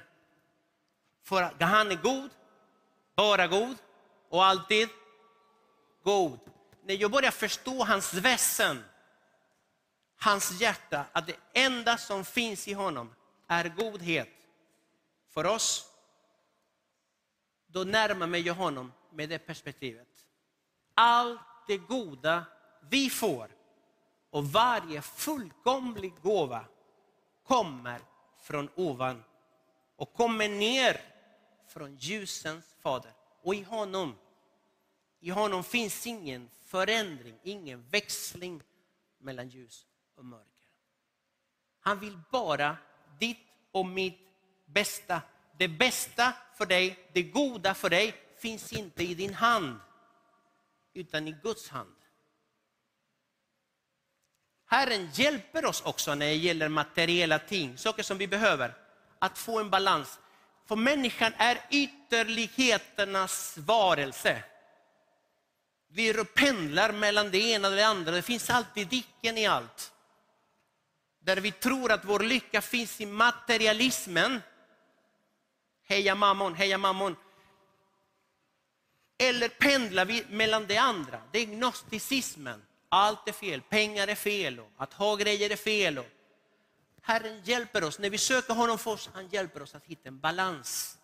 För 1.24 1.42
att 1.42 1.62
han 1.62 1.92
är 1.92 1.96
god, 1.96 2.30
bara 3.16 3.48
god 3.48 3.78
och 4.30 4.46
alltid 4.46 4.90
god. 6.04 6.40
När 6.84 6.96
jag 6.96 7.12
börjar 7.12 7.32
förstå 7.32 7.84
hans 7.84 8.14
väsen, 8.14 8.84
hans 10.18 10.62
hjärta, 10.62 11.06
att 11.12 11.28
det 11.28 11.36
enda 11.54 11.98
som 11.98 12.26
finns 12.26 12.68
i 12.68 12.74
honom 12.74 13.16
är 13.48 13.70
godhet 13.70 14.30
för 15.30 15.46
oss, 15.46 15.90
då 17.68 17.84
närmar 17.84 18.28
mig 18.28 18.42
jag 18.42 18.54
honom 18.54 18.92
med 19.12 19.30
det 19.30 19.40
perspektivet. 19.40 20.08
Allt 20.96 21.40
det 21.68 21.78
goda 21.78 22.46
vi 22.82 23.10
får 23.10 23.50
och 24.30 24.46
varje 24.46 25.02
fullkomlig 25.02 26.14
gåva 26.22 26.66
kommer 27.44 28.02
från 28.42 28.70
ovan 28.76 29.24
och 29.96 30.14
kommer 30.14 30.50
ner 30.50 31.13
från 31.74 31.96
ljusens 31.96 32.76
fader. 32.80 33.12
Och 33.42 33.56
i 33.56 33.64
honom, 33.64 34.16
i 35.20 35.30
honom 35.30 35.64
finns 35.64 36.08
ingen 36.08 36.50
förändring, 36.66 37.40
ingen 37.44 37.90
växling 37.90 38.64
mellan 39.18 39.50
ljus 39.50 39.86
och 40.16 40.26
mörker. 40.26 40.70
Han 41.80 42.00
vill 42.00 42.20
bara 42.32 42.78
ditt 43.20 43.38
och 43.72 43.86
mitt 43.86 44.20
bästa. 44.66 45.22
Det 45.58 45.68
bästa 45.68 46.34
för 46.58 46.66
dig, 46.66 47.10
det 47.14 47.24
goda 47.24 47.74
för 47.74 47.90
dig 47.90 48.16
finns 48.38 48.74
inte 48.74 49.04
i 49.04 49.16
din 49.16 49.34
hand, 49.34 49.80
utan 50.94 51.28
i 51.28 51.36
Guds 51.44 51.70
hand. 51.70 51.96
Herren 54.66 55.10
hjälper 55.14 55.66
oss 55.66 55.82
också 55.82 56.16
när 56.16 56.26
det 56.26 56.36
gäller 56.36 56.70
materiella 56.70 57.40
ting, 57.40 57.78
saker 57.78 58.04
som 58.04 58.18
vi 58.18 58.28
behöver, 58.28 58.74
att 59.20 59.38
få 59.38 59.60
en 59.60 59.70
balans. 59.70 60.20
För 60.66 60.76
människan 60.76 61.34
är 61.38 61.62
ytterligheternas 61.70 63.58
varelse. 63.58 64.44
Vi 65.88 66.26
pendlar 66.26 66.92
mellan 66.92 67.32
det 67.32 67.38
ena 67.38 67.68
och 67.68 67.76
det 67.76 67.88
andra. 67.88 68.12
Det 68.12 68.22
finns 68.22 68.50
alltid 68.50 68.88
diken 68.88 69.38
i 69.38 69.48
allt. 69.48 69.94
Där 71.20 71.38
vi 71.38 71.52
tror 71.52 71.92
att 71.92 72.06
vår 72.06 72.20
lycka 72.20 72.62
finns 72.62 73.02
i 73.02 73.06
materialismen. 73.06 74.42
Heja 75.88 76.16
mammon, 76.16 76.56
heja 76.56 76.78
mammon. 76.78 77.16
Eller 79.18 79.50
pendlar 79.50 80.06
vi 80.06 80.26
mellan 80.30 80.68
det 80.68 80.78
andra, 80.78 81.22
det 81.32 81.40
är 81.40 81.46
gnosticismen 81.46 82.62
allt 82.94 83.28
är 83.28 83.32
fel, 83.32 83.62
pengar 83.62 84.08
är 84.08 84.16
fel, 84.16 84.60
och 84.60 84.70
att 84.78 84.94
ha 84.94 85.16
grejer 85.16 85.50
är 85.50 85.56
fel. 85.56 86.00
Herren 87.06 87.42
hjälper 87.44 87.84
oss, 87.84 88.00
när 88.00 88.10
vi 88.10 88.18
söker 88.18 88.54
honom 88.54 88.78
först, 88.78 89.10
han 89.14 89.28
hjälper 89.28 89.62
oss 89.62 89.76
att 89.76 89.86
hitta 89.86 90.08
en 90.08 90.20
balans 90.20 90.98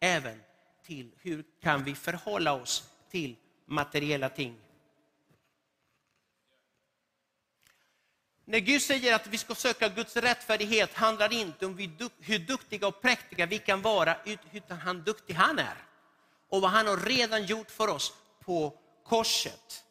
även 0.00 0.42
till 0.84 1.10
hur 1.18 1.44
kan 1.62 1.84
vi 1.84 1.94
förhålla 1.94 2.52
oss 2.52 2.88
till 3.10 3.36
materiella 3.66 4.28
ting. 4.28 4.60
När 8.44 8.58
Gud 8.58 8.82
säger 8.82 9.14
att 9.14 9.26
vi 9.26 9.38
ska 9.38 9.54
söka 9.54 9.88
Guds 9.88 10.16
rättfärdighet 10.16 10.94
handlar 10.94 11.28
det 11.28 11.34
inte 11.34 11.66
om 11.66 11.78
hur 12.18 12.38
duktiga 12.38 12.86
och 12.86 13.02
präktiga 13.02 13.46
vi 13.46 13.58
kan 13.58 13.82
vara, 13.82 14.16
utan 14.52 14.78
hur 14.78 14.94
duktig 14.94 15.34
han 15.34 15.58
är. 15.58 15.76
Och 16.48 16.62
vad 16.62 16.70
han 16.70 16.86
har 16.86 16.96
redan 16.96 17.46
gjort 17.46 17.70
för 17.70 17.88
oss 17.88 18.12
på 18.40 18.78
korset 19.04 19.84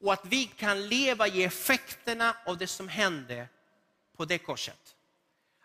och 0.00 0.12
att 0.12 0.26
vi 0.26 0.44
kan 0.44 0.88
leva 0.88 1.28
i 1.28 1.44
effekterna 1.44 2.36
av 2.46 2.58
det 2.58 2.66
som 2.66 2.88
hände 2.88 3.48
på 4.16 4.24
det 4.24 4.38
korset. 4.38 4.96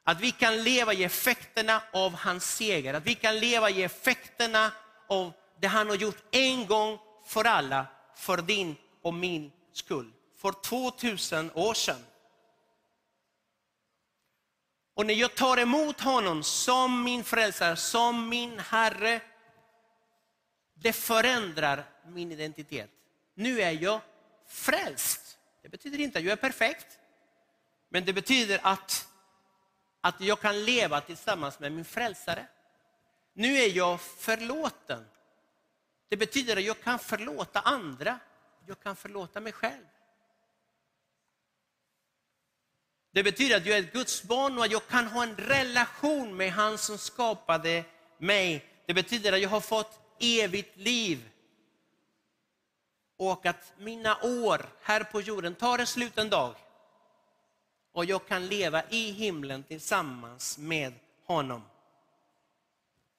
Att 0.03 0.21
vi 0.21 0.31
kan 0.31 0.63
leva 0.63 0.93
i 0.93 1.03
effekterna 1.03 1.83
av 1.93 2.13
hans 2.13 2.55
seger, 2.55 2.93
att 2.93 3.05
vi 3.05 3.15
kan 3.15 3.39
leva 3.39 3.69
i 3.69 3.83
effekterna 3.83 4.71
av 5.07 5.33
det 5.59 5.67
han 5.67 5.89
har 5.89 5.95
gjort 5.95 6.23
en 6.31 6.65
gång 6.65 6.99
för 7.25 7.45
alla, 7.45 7.85
för 8.15 8.37
din 8.37 8.75
och 9.01 9.13
min 9.13 9.51
skull. 9.73 10.11
För 10.37 10.51
2000 10.51 11.51
år 11.53 11.73
sedan. 11.73 12.05
Och 14.93 15.05
när 15.05 15.13
jag 15.13 15.35
tar 15.35 15.57
emot 15.57 16.01
honom 16.01 16.43
som 16.43 17.03
min 17.03 17.23
frälsare, 17.23 17.75
som 17.75 18.29
min 18.29 18.59
Herre, 18.59 19.21
det 20.73 20.93
förändrar 20.93 21.83
min 22.07 22.31
identitet. 22.31 22.89
Nu 23.33 23.61
är 23.61 23.71
jag 23.71 24.01
frälst. 24.47 25.37
Det 25.61 25.69
betyder 25.69 25.99
inte 25.99 26.19
att 26.19 26.25
jag 26.25 26.31
är 26.31 26.35
perfekt, 26.35 26.99
men 27.93 28.05
det 28.05 28.13
betyder 28.13 28.59
att, 28.63 29.07
att 30.01 30.21
jag 30.21 30.39
kan 30.39 30.65
leva 30.65 31.01
tillsammans 31.01 31.59
med 31.59 31.71
min 31.71 31.85
frälsare. 31.85 32.47
Nu 33.33 33.57
är 33.57 33.69
jag 33.69 34.01
förlåten. 34.01 35.05
Det 36.09 36.17
betyder 36.17 36.57
att 36.57 36.63
jag 36.63 36.81
kan 36.81 36.99
förlåta 36.99 37.59
andra, 37.59 38.19
jag 38.65 38.79
kan 38.79 38.95
förlåta 38.95 39.39
mig 39.39 39.53
själv. 39.53 39.85
Det 43.11 43.23
betyder 43.23 43.57
att 43.57 43.65
jag 43.65 43.77
är 43.77 43.83
ett 43.83 43.93
Guds 43.93 44.23
barn 44.23 44.57
och 44.57 44.63
att 44.63 44.71
jag 44.71 44.87
kan 44.87 45.07
ha 45.07 45.23
en 45.23 45.35
relation 45.35 46.37
med 46.37 46.51
han 46.51 46.77
som 46.77 46.97
skapade 46.97 47.83
mig. 48.17 48.65
Det 48.85 48.93
betyder 48.93 49.33
att 49.33 49.41
jag 49.41 49.49
har 49.49 49.61
fått 49.61 49.99
evigt 50.19 50.77
liv 50.77 51.29
och 53.17 53.45
att 53.45 53.73
mina 53.77 54.17
år 54.23 54.65
här 54.81 55.03
på 55.03 55.21
jorden 55.21 55.55
tar 55.55 55.79
en 55.79 55.87
slut 55.87 56.17
en 56.17 56.29
dag. 56.29 56.55
Och 57.91 58.05
jag 58.05 58.27
kan 58.27 58.47
leva 58.47 58.83
i 58.89 59.11
himlen 59.11 59.63
tillsammans 59.63 60.57
med 60.57 60.93
honom. 61.25 61.61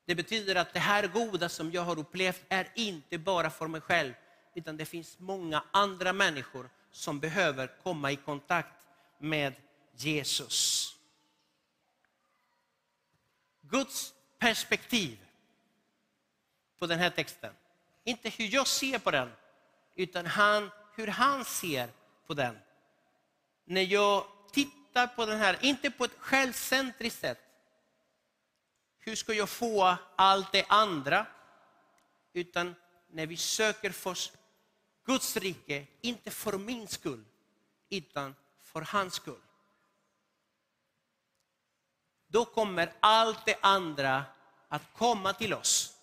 Det 0.05 0.15
betyder 0.15 0.55
att 0.55 0.73
det 0.73 0.81
här 0.81 1.07
goda 1.07 1.49
som 1.49 1.71
jag 1.73 1.83
har 1.83 1.99
upplevt 1.99 2.43
är 2.49 2.69
inte 2.75 3.19
bara 3.19 3.51
för 3.51 3.67
mig 3.67 3.81
själv, 3.81 4.13
utan 4.55 4.77
det 4.77 4.85
finns 4.85 5.19
många 5.19 5.65
andra 5.71 6.13
människor 6.13 6.71
som 6.91 7.21
behöver 7.21 7.71
komma 7.83 8.13
i 8.13 8.17
kontakt 8.17 8.87
med 9.19 9.55
Jesus. 9.97 10.89
Guds 13.61 14.15
perspektiv 14.39 15.19
på 16.79 16.87
den 16.87 16.99
här 16.99 17.11
texten, 17.11 17.55
inte 18.05 18.29
hur 18.29 18.55
jag 18.55 18.67
ser 18.67 18.99
på 18.99 19.11
den, 19.11 19.33
utan 19.95 20.27
han, 20.27 20.71
hur 20.97 21.07
han 21.07 21.45
ser 21.45 21.89
på 22.27 22.35
den. 22.35 22.59
När 23.65 23.83
jag 23.83 24.27
tittar 24.53 25.07
på 25.07 25.27
den 25.27 25.39
här, 25.39 25.59
inte 25.61 25.91
på 25.91 26.05
ett 26.05 26.19
självcentriskt 26.19 27.21
sätt. 27.21 27.39
Hur 28.99 29.17
ska 29.17 29.33
jag 29.35 29.49
få 29.49 29.97
allt 30.17 30.53
det 30.53 30.65
andra? 30.69 31.27
Utan 32.33 32.75
när 33.11 33.27
vi 33.27 33.37
söker 33.37 33.91
för 33.91 34.19
Guds 35.07 35.37
rike, 35.37 35.87
inte 36.01 36.31
för 36.31 36.59
min 36.59 36.89
skull, 36.89 37.25
utan 37.91 38.35
för 38.63 38.81
hans 38.81 39.15
skull. 39.15 39.41
då 42.33 42.45
kommer 42.45 42.93
allt 43.01 43.47
det 43.47 43.57
andra 43.61 44.25
att 44.69 44.83
komma 44.97 45.33
till 45.33 45.55
oss. 45.55 45.97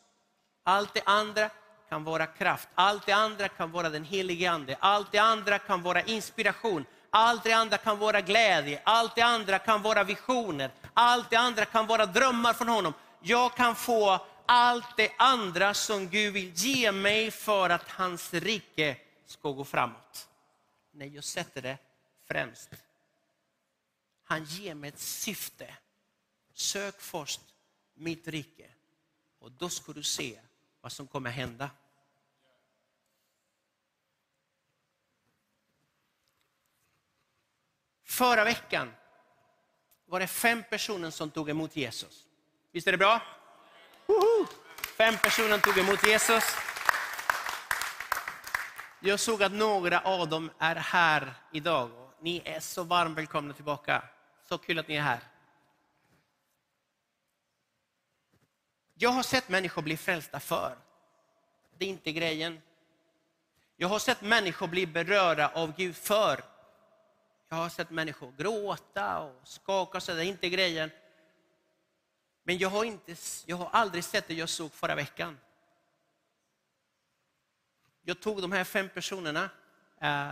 Allt 0.63 0.93
det 0.93 1.01
andra 1.05 1.49
kan 1.89 2.03
vara 2.03 2.25
kraft, 2.25 2.67
allt 2.75 3.05
det 3.05 3.11
andra 3.11 3.47
kan 3.47 3.71
vara 3.71 3.89
den 3.89 4.03
helige 4.03 4.51
Ande, 4.51 4.77
allt 4.79 5.11
det 5.11 5.17
andra 5.17 5.59
kan 5.59 5.81
vara 5.81 6.01
inspiration, 6.01 6.85
allt 7.09 7.43
det 7.43 7.53
andra 7.53 7.77
kan 7.77 7.99
vara 7.99 8.21
glädje, 8.21 8.81
allt 8.83 9.15
det 9.15 9.21
andra 9.21 9.59
kan 9.59 9.81
vara 9.81 10.03
visioner, 10.03 10.71
allt 10.93 11.29
det 11.29 11.35
andra 11.35 11.65
kan 11.65 11.87
vara 11.87 12.05
drömmar 12.05 12.53
från 12.53 12.67
honom. 12.67 12.93
Jag 13.21 13.55
kan 13.55 13.75
få 13.75 14.25
allt 14.45 14.97
det 14.97 15.11
andra 15.17 15.73
som 15.73 16.09
Gud 16.09 16.33
vill 16.33 16.53
ge 16.55 16.91
mig 16.91 17.31
för 17.31 17.69
att 17.69 17.89
hans 17.89 18.33
rike 18.33 18.97
ska 19.25 19.51
gå 19.51 19.65
framåt. 19.65 20.27
När 20.91 21.05
jag 21.05 21.23
sätter 21.23 21.61
det 21.61 21.77
främst. 22.27 22.69
Han 24.23 24.43
ger 24.43 24.75
mig 24.75 24.87
ett 24.87 24.99
syfte. 24.99 25.75
Sök 26.53 27.01
först 27.01 27.41
mitt 27.93 28.27
rike 28.27 28.65
och 29.39 29.51
då 29.51 29.69
ska 29.69 29.93
du 29.93 30.03
se 30.03 30.39
vad 30.81 30.91
som 30.91 31.07
kommer 31.07 31.29
hända. 31.29 31.69
Förra 38.19 38.43
veckan 38.43 38.93
var 40.05 40.19
det 40.19 40.27
fem 40.27 40.63
personer 40.69 41.09
som 41.09 41.31
tog 41.31 41.49
emot 41.49 41.75
Jesus. 41.75 42.25
Visst 42.71 42.87
är 42.87 42.91
det 42.91 42.97
bra? 42.97 43.21
Woho! 44.05 44.47
Fem 44.97 45.17
personer 45.17 45.57
tog 45.57 45.77
emot 45.77 46.07
Jesus. 46.07 46.43
Jag 48.99 49.19
såg 49.19 49.43
att 49.43 49.51
några 49.51 49.99
av 49.99 50.29
dem 50.29 50.51
är 50.59 50.75
här 50.75 51.33
idag. 51.51 51.91
Ni 52.21 52.41
är 52.45 52.59
så 52.59 52.83
varmt 52.83 53.17
välkomna 53.17 53.53
tillbaka. 53.53 54.03
Så 54.43 54.57
kul 54.57 54.79
att 54.79 54.87
ni 54.87 54.95
är 54.95 55.01
här. 55.01 55.19
Jag 58.93 59.09
har 59.09 59.23
sett 59.23 59.49
människor 59.49 59.81
bli 59.81 59.97
frälsta 59.97 60.39
för. 60.39 60.77
Det 61.77 61.85
är 61.85 61.89
inte 61.89 62.11
grejen. 62.11 62.61
Jag 63.77 63.87
har 63.87 63.99
sett 63.99 64.21
människor 64.21 64.67
bli 64.67 64.87
berörda 64.87 65.47
av 65.47 65.75
Gud 65.75 65.95
för. 65.95 66.48
Jag 67.49 67.57
har 67.57 67.69
sett 67.69 67.89
människor 67.89 68.33
gråta 68.37 69.19
och 69.19 69.47
skaka 69.47 69.99
sig, 69.99 70.15
det 70.15 70.25
är 70.25 70.25
inte 70.25 70.49
grejen. 70.49 70.91
Men 72.43 72.57
jag 72.57 72.69
har, 72.69 72.83
inte, 72.83 73.15
jag 73.45 73.57
har 73.57 73.69
aldrig 73.71 74.03
sett 74.03 74.27
det 74.27 74.33
jag 74.33 74.49
såg 74.49 74.73
förra 74.73 74.95
veckan. 74.95 75.37
Jag 78.03 78.19
tog 78.19 78.41
de 78.41 78.51
här 78.51 78.63
fem 78.63 78.89
personerna 78.89 79.49
eh, 80.01 80.31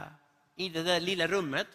i 0.56 0.70
det 0.70 0.84
där 0.84 1.00
lilla 1.00 1.28
rummet. 1.28 1.68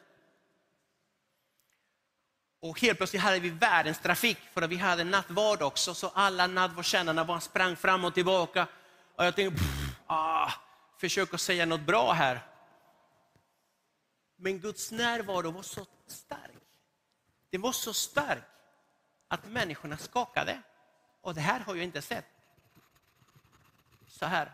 Och 2.61 2.81
helt 2.81 2.99
plötsligt 2.99 3.23
hade 3.23 3.41
vi 3.41 3.51
världens 3.51 3.99
trafik, 3.99 4.39
för 4.53 4.63
att 4.63 4.71
vi 4.71 4.77
hade 4.77 5.05
nattvard 5.05 5.63
också, 5.63 5.95
så 5.95 6.09
alla 6.15 6.47
nattvardskännarna 6.47 7.41
sprang 7.41 7.77
fram 7.77 8.05
och 8.05 8.15
tillbaka. 8.15 8.67
Och 9.17 9.25
jag 9.25 9.37
tänkte, 9.37 9.59
pff, 9.59 9.97
ah, 10.07 10.53
försök 10.99 11.35
att 11.35 11.41
säga 11.41 11.67
något 11.67 11.81
bra 11.81 12.13
här. 12.13 12.52
Men 14.45 14.61
Guds 14.61 14.91
närvaro 14.91 15.51
var 15.51 15.63
så 15.63 15.87
stark. 16.07 16.63
Det 17.51 17.59
var 17.59 17.73
så 17.73 17.95
stark 17.95 18.45
att 19.29 19.47
människorna 19.47 19.97
skakade. 19.97 20.63
Och 21.21 21.35
det 21.35 21.41
här 21.41 21.61
har 21.61 21.75
jag 21.75 21.85
inte 21.85 22.03
sett. 22.03 22.25
Så 24.07 24.27
här. 24.27 24.53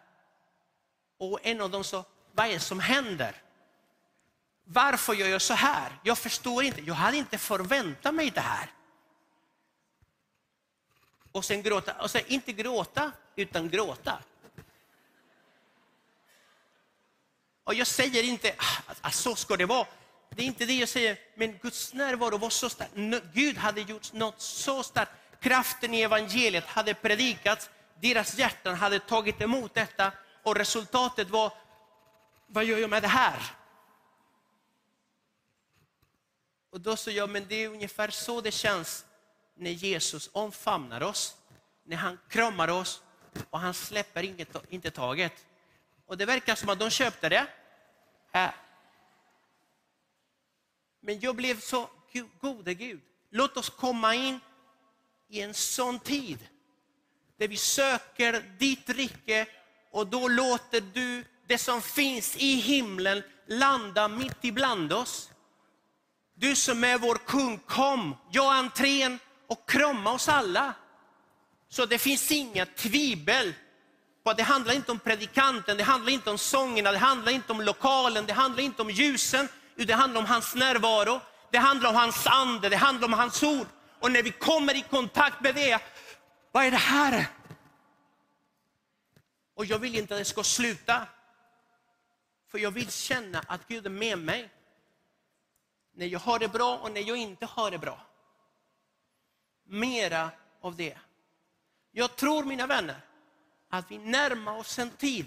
Och 1.19 1.39
en 1.43 1.61
av 1.61 1.71
dem 1.71 1.85
sa, 1.85 2.05
vad 2.33 2.47
är 2.47 2.53
det 2.53 2.61
som 2.61 2.81
händer? 2.81 3.43
Varför 4.65 5.15
gör 5.15 5.29
jag 5.29 5.43
så 5.43 5.55
här? 5.55 5.99
Jag 6.03 6.19
förstår 6.19 6.65
inte. 6.65 6.81
Jag 6.81 6.95
hade 6.95 7.17
inte 7.17 7.39
förväntat 7.39 8.15
mig 8.15 8.31
det 8.31 8.41
här. 8.41 8.71
Och 11.33 11.45
sen 11.45 11.63
gråta, 11.63 12.03
och 12.03 12.11
sen 12.11 12.23
inte 12.27 12.53
gråta, 12.53 13.13
utan 13.37 13.69
gråta. 13.69 14.23
Och 17.69 17.75
jag 17.75 17.87
säger 17.87 18.23
inte 18.23 18.55
att 19.01 19.15
så 19.15 19.37
ska 19.37 19.57
det 19.57 19.67
vara. 19.67 19.87
Det 20.31 20.43
är 20.43 20.47
inte 20.47 20.67
det 20.67 20.73
jag 20.73 20.89
säger, 20.89 21.19
men 21.35 21.59
Guds 21.59 21.93
närvaro 21.93 22.39
var 22.39 22.51
så 22.51 22.71
stark. 22.71 22.91
Gud 23.35 23.57
hade 23.57 23.81
gjort 23.81 24.13
något 24.13 24.41
så 24.41 24.83
starkt. 24.83 25.13
Kraften 25.41 25.95
i 25.95 26.01
evangeliet 26.01 26.65
hade 26.65 26.95
predikats, 26.95 27.71
deras 28.01 28.39
hjärtan 28.39 28.75
hade 28.75 28.99
tagit 28.99 29.41
emot 29.41 29.75
detta 29.75 30.13
och 30.43 30.57
resultatet 30.57 31.31
var, 31.31 31.53
vad 32.47 32.65
gör 32.65 32.79
jag 32.79 32.91
med 32.91 33.03
det 33.03 33.09
här? 33.09 33.43
Och 36.71 36.81
då 36.81 36.97
sa 36.97 37.11
jag, 37.11 37.31
men 37.31 37.47
det 37.49 37.65
är 37.65 37.69
ungefär 37.69 38.11
så 38.11 38.41
det 38.41 38.53
känns 38.53 39.05
när 39.55 39.71
Jesus 39.71 40.31
omfamnar 40.33 41.03
oss, 41.03 41.37
när 41.85 41.97
han 41.97 42.19
kramar 42.29 42.69
oss 42.69 43.03
och 43.51 43.61
han 43.61 43.75
släpper 43.75 44.23
inget, 44.23 44.57
inte 44.69 44.91
taget. 44.91 45.45
Och 46.07 46.19
det 46.19 46.27
verkar 46.27 46.55
som 46.55 46.69
att 46.69 46.79
de 46.79 46.91
köpte 46.91 47.29
det 47.29 47.47
här. 48.33 48.55
Men 51.01 51.21
jag 51.21 51.37
blev 51.37 51.61
så, 51.61 51.89
gode 52.41 52.75
Gud, 52.75 53.01
låt 53.31 53.57
oss 53.57 53.71
komma 53.71 54.15
in 54.15 54.41
i 55.29 55.41
en 55.41 55.55
sån 55.55 55.99
tid 55.99 56.49
där 57.37 57.49
vi 57.49 57.57
söker 57.57 58.57
ditt 58.59 58.89
rike 58.89 59.47
och 59.91 60.07
då 60.07 60.29
låter 60.29 60.81
du 60.81 61.25
det 61.47 61.59
som 61.59 61.83
finns 61.83 62.37
i 62.37 62.55
himlen 62.55 63.23
landa 63.47 64.09
mitt 64.09 64.45
ibland 64.45 64.93
oss. 64.93 65.31
Du 66.35 66.57
som 66.57 66.85
är 66.85 66.99
vår 66.99 67.15
kung, 67.15 67.59
kom, 67.59 68.17
gör 68.33 68.53
entrén 68.53 69.19
och 69.47 69.69
krama 69.69 70.13
oss 70.13 70.29
alla. 70.29 70.75
Så 71.69 71.87
det 71.87 71.99
finns 71.99 72.31
inga 72.33 72.67
tvivel 72.67 73.55
på 74.29 74.33
att 74.33 74.37
det 74.37 74.43
handlar 74.43 74.75
inte 74.75 74.93
om 74.93 74.99
predikanten, 74.99 75.77
det 75.77 75.85
handlar 75.85 76.13
inte 76.13 76.31
om 76.31 76.39
sångerna, 76.39 76.93
det 76.93 76.99
handlar 76.99 77.33
inte 77.33 77.53
om 77.53 77.61
lokalen, 77.61 78.27
det 78.27 78.33
handlar 78.33 78.63
inte 78.63 78.83
om 78.83 78.91
ljusen, 78.91 79.49
utan 79.75 79.87
det 79.87 79.95
handlar 79.95 80.21
om 80.21 80.27
hans 80.27 80.55
närvaro, 80.55 81.21
det 81.51 81.59
handlar 81.59 81.91
om 81.91 81.97
hans 81.97 82.27
ande, 82.27 82.69
det 82.69 82.77
handlar 82.77 83.09
om 83.09 83.13
hans 83.13 83.43
ord. 83.43 83.67
Och 84.01 84.13
när 84.13 84.23
vi 84.23 84.31
kommer 84.31 84.77
i 84.77 84.83
kontakt 84.83 85.41
med 85.41 85.55
det, 85.55 85.83
vad 86.53 86.65
är 86.65 86.71
det 86.71 86.77
här? 86.77 87.27
Och 89.55 89.65
jag 89.65 89.79
vill 89.79 89.99
inte 89.99 90.15
att 90.15 90.21
det 90.21 90.25
ska 90.25 90.43
sluta. 90.43 91.07
För 92.51 92.59
jag 92.59 92.71
vill 92.71 92.93
känna 92.93 93.39
att 93.47 93.69
Gud 93.69 93.87
är 93.87 93.91
med 93.91 94.19
mig. 94.19 94.51
När 95.95 96.07
jag 96.07 96.19
har 96.21 96.39
det 96.39 96.49
bra 96.49 96.79
och 96.79 96.93
när 96.93 97.01
jag 97.01 97.17
inte 97.17 97.47
har 97.47 97.71
det 97.71 97.79
bra. 97.79 98.01
Mera 99.67 100.31
av 100.61 100.77
det. 100.77 100.99
Jag 101.91 102.17
tror, 102.17 102.45
mina 102.45 102.67
vänner, 102.67 103.08
att 103.71 103.91
vi 103.91 103.99
närmar 103.99 104.59
oss 104.59 104.79
en 104.79 104.91
tid 104.91 105.27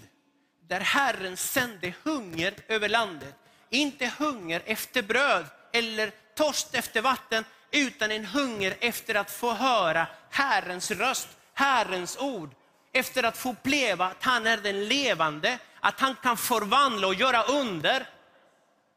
där 0.68 0.80
Herren 0.80 1.36
sände 1.36 1.94
hunger 2.02 2.54
över 2.68 2.88
landet. 2.88 3.34
Inte 3.70 4.12
hunger 4.18 4.62
efter 4.64 5.02
bröd 5.02 5.46
eller 5.72 6.12
torst 6.34 6.74
efter 6.74 7.02
vatten, 7.02 7.44
utan 7.70 8.10
en 8.10 8.24
hunger 8.24 8.74
efter 8.80 9.14
att 9.14 9.30
få 9.30 9.52
höra 9.52 10.06
Herrens 10.30 10.90
röst, 10.90 11.28
Herrens 11.54 12.16
ord. 12.18 12.54
Efter 12.92 13.22
att 13.22 13.38
få 13.38 13.50
uppleva 13.50 14.06
att 14.06 14.22
han 14.22 14.46
är 14.46 14.56
den 14.56 14.88
levande, 14.88 15.58
att 15.80 16.00
han 16.00 16.16
kan 16.22 16.36
förvandla 16.36 17.06
och 17.06 17.14
göra 17.14 17.42
under. 17.42 18.06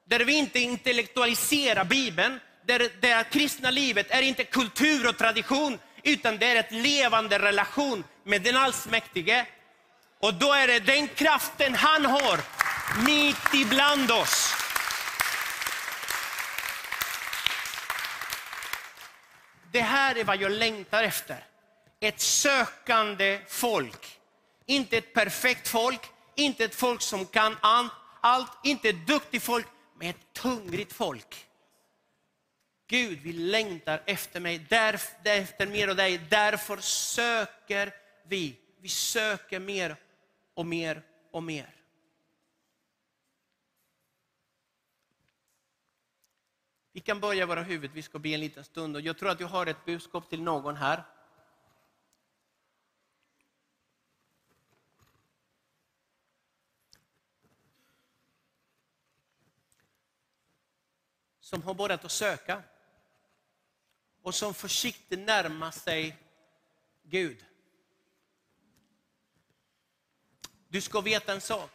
Där 0.05 0.19
vi 0.19 0.33
inte 0.33 0.59
intellektualiserar 0.59 1.85
Bibeln, 1.85 2.39
där 2.65 2.89
det 3.01 3.29
kristna 3.31 3.71
livet 3.71 4.07
är 4.09 4.21
inte 4.21 4.43
kultur 4.43 5.09
och 5.09 5.17
tradition, 5.17 5.79
utan 6.03 6.37
det 6.37 6.45
är 6.45 6.55
ett 6.55 6.71
levande 6.71 7.39
relation 7.39 8.03
med 8.25 8.41
den 8.41 8.57
allsmäktige. 8.57 9.45
Och 10.19 10.33
då 10.33 10.53
är 10.53 10.67
det 10.67 10.79
den 10.79 11.07
kraften 11.07 11.75
han 11.75 12.05
har 12.05 12.39
mitt 13.05 13.53
ibland 13.53 14.11
oss. 14.11 14.53
Det 19.71 19.81
här 19.81 20.17
är 20.17 20.23
vad 20.23 20.41
jag 20.41 20.51
längtar 20.51 21.03
efter. 21.03 21.45
Ett 21.99 22.19
sökande 22.19 23.39
folk. 23.47 24.19
Inte 24.65 24.97
ett 24.97 25.13
perfekt 25.13 25.67
folk, 25.67 26.01
inte 26.35 26.65
ett 26.65 26.75
folk 26.75 27.01
som 27.01 27.25
kan 27.25 27.57
allt, 28.21 28.51
inte 28.63 28.89
ett 28.89 29.07
duktigt 29.07 29.43
folk, 29.43 29.67
men 29.99 30.09
ett 30.09 30.37
hungrigt 30.37 30.93
folk. 30.93 31.45
Gud, 32.87 33.19
vi 33.21 33.33
längtar 33.33 34.01
efter 34.05 34.39
mig, 34.39 34.65
därför, 34.69 35.29
efter 35.29 35.67
mer 35.67 35.87
av 35.87 35.95
dig. 35.95 36.17
Därför 36.17 36.77
söker 36.77 37.93
vi. 38.27 38.59
Vi 38.79 38.89
söker 38.89 39.59
mer 39.59 39.97
och 40.53 40.65
mer 40.65 41.03
och 41.31 41.43
mer. 41.43 41.75
Vi 46.91 47.01
kan 47.01 47.19
börja 47.19 47.45
våra 47.45 47.63
huvud, 47.63 47.91
vi 47.91 48.01
ska 48.01 48.19
be 48.19 48.29
en 48.29 48.39
liten 48.39 48.63
stund. 48.63 48.95
Och 48.95 49.01
jag 49.01 49.17
tror 49.17 49.29
att 49.29 49.39
jag 49.39 49.47
har 49.47 49.65
ett 49.65 49.85
budskap 49.85 50.29
till 50.29 50.41
någon 50.41 50.75
här. 50.75 51.03
Som 61.39 61.61
har 61.63 61.73
börjat 61.73 62.05
att 62.05 62.11
söka 62.11 62.63
och 64.21 64.35
som 64.35 64.53
försiktigt 64.53 65.19
närmar 65.19 65.71
sig 65.71 66.17
Gud. 67.03 67.45
Du 70.75 70.81
ska 70.81 71.01
veta 71.01 71.33
en 71.33 71.41
sak, 71.41 71.71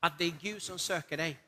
att 0.00 0.18
det 0.18 0.24
är 0.24 0.34
Gud 0.40 0.62
som 0.62 0.78
söker 0.78 1.16
dig. 1.16 1.38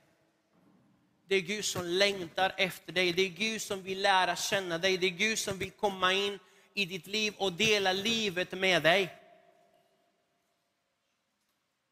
Det 1.29 1.35
är 1.35 1.41
Gud 1.41 1.65
som 1.65 1.85
längtar 1.85 2.55
efter 2.57 2.93
dig, 2.93 3.13
det 3.13 3.23
är 3.23 3.29
Gud 3.29 3.63
som 3.63 3.83
vill 3.83 4.03
lära 4.03 4.37
känna 4.37 4.79
dig, 4.79 4.97
det 4.99 5.07
är 5.07 5.11
Gud 5.11 5.39
som 5.39 5.59
vill 5.59 5.71
komma 5.71 6.13
in 6.13 6.39
i 6.75 6.85
ditt 6.85 7.07
liv 7.07 7.35
och 7.37 7.53
dela 7.53 7.93
livet 7.93 8.53
med 8.53 8.83
dig. 8.83 9.17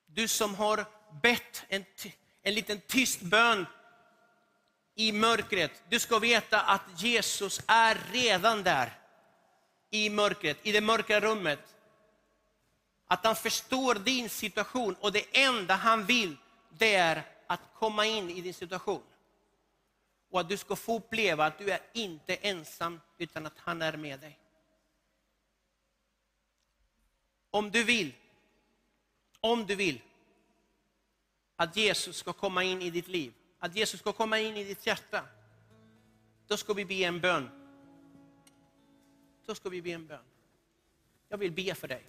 Du 0.06 0.28
som 0.28 0.54
har 0.54 0.84
bett 1.22 1.64
en, 1.68 1.84
en 2.42 2.54
liten 2.54 2.80
tyst 2.80 3.20
bön 3.20 3.66
i 4.94 5.12
mörkret. 5.12 5.82
Du 5.88 5.98
ska 5.98 6.18
veta 6.18 6.60
att 6.60 7.02
Jesus 7.02 7.60
är 7.66 7.98
redan 8.12 8.62
där 8.62 8.92
i 9.90 10.10
mörkret, 10.10 10.58
i 10.62 10.72
det 10.72 10.80
mörka 10.80 11.20
rummet. 11.20 11.75
Att 13.06 13.24
han 13.24 13.36
förstår 13.36 13.94
din 13.94 14.28
situation 14.28 14.96
och 15.00 15.12
det 15.12 15.44
enda 15.44 15.74
han 15.74 16.06
vill, 16.06 16.36
det 16.70 16.94
är 16.94 17.22
att 17.46 17.60
komma 17.74 18.06
in 18.06 18.30
i 18.30 18.40
din 18.40 18.54
situation. 18.54 19.02
Och 20.30 20.40
att 20.40 20.48
du 20.48 20.56
ska 20.56 20.76
få 20.76 20.96
uppleva 20.96 21.44
att 21.44 21.58
du 21.58 21.70
är 21.70 21.80
inte 21.92 22.34
ensam, 22.34 23.00
utan 23.18 23.46
att 23.46 23.58
han 23.58 23.82
är 23.82 23.96
med 23.96 24.20
dig. 24.20 24.38
Om 27.50 27.70
du 27.70 27.84
vill, 27.84 28.14
om 29.40 29.66
du 29.66 29.74
vill 29.74 30.00
att 31.56 31.76
Jesus 31.76 32.16
ska 32.16 32.32
komma 32.32 32.64
in 32.64 32.82
i 32.82 32.90
ditt 32.90 33.08
liv, 33.08 33.32
att 33.58 33.76
Jesus 33.76 34.00
ska 34.00 34.12
komma 34.12 34.38
in 34.38 34.56
i 34.56 34.64
ditt 34.64 34.86
hjärta, 34.86 35.24
då 36.46 36.56
ska 36.56 36.74
vi 36.74 36.84
be 36.84 36.94
en 36.94 37.20
bön. 37.20 37.50
Då 39.46 39.54
ska 39.54 39.68
vi 39.68 39.82
be 39.82 39.90
en 39.90 40.06
bön. 40.06 40.24
Jag 41.28 41.38
vill 41.38 41.52
be 41.52 41.74
för 41.74 41.88
dig. 41.88 42.04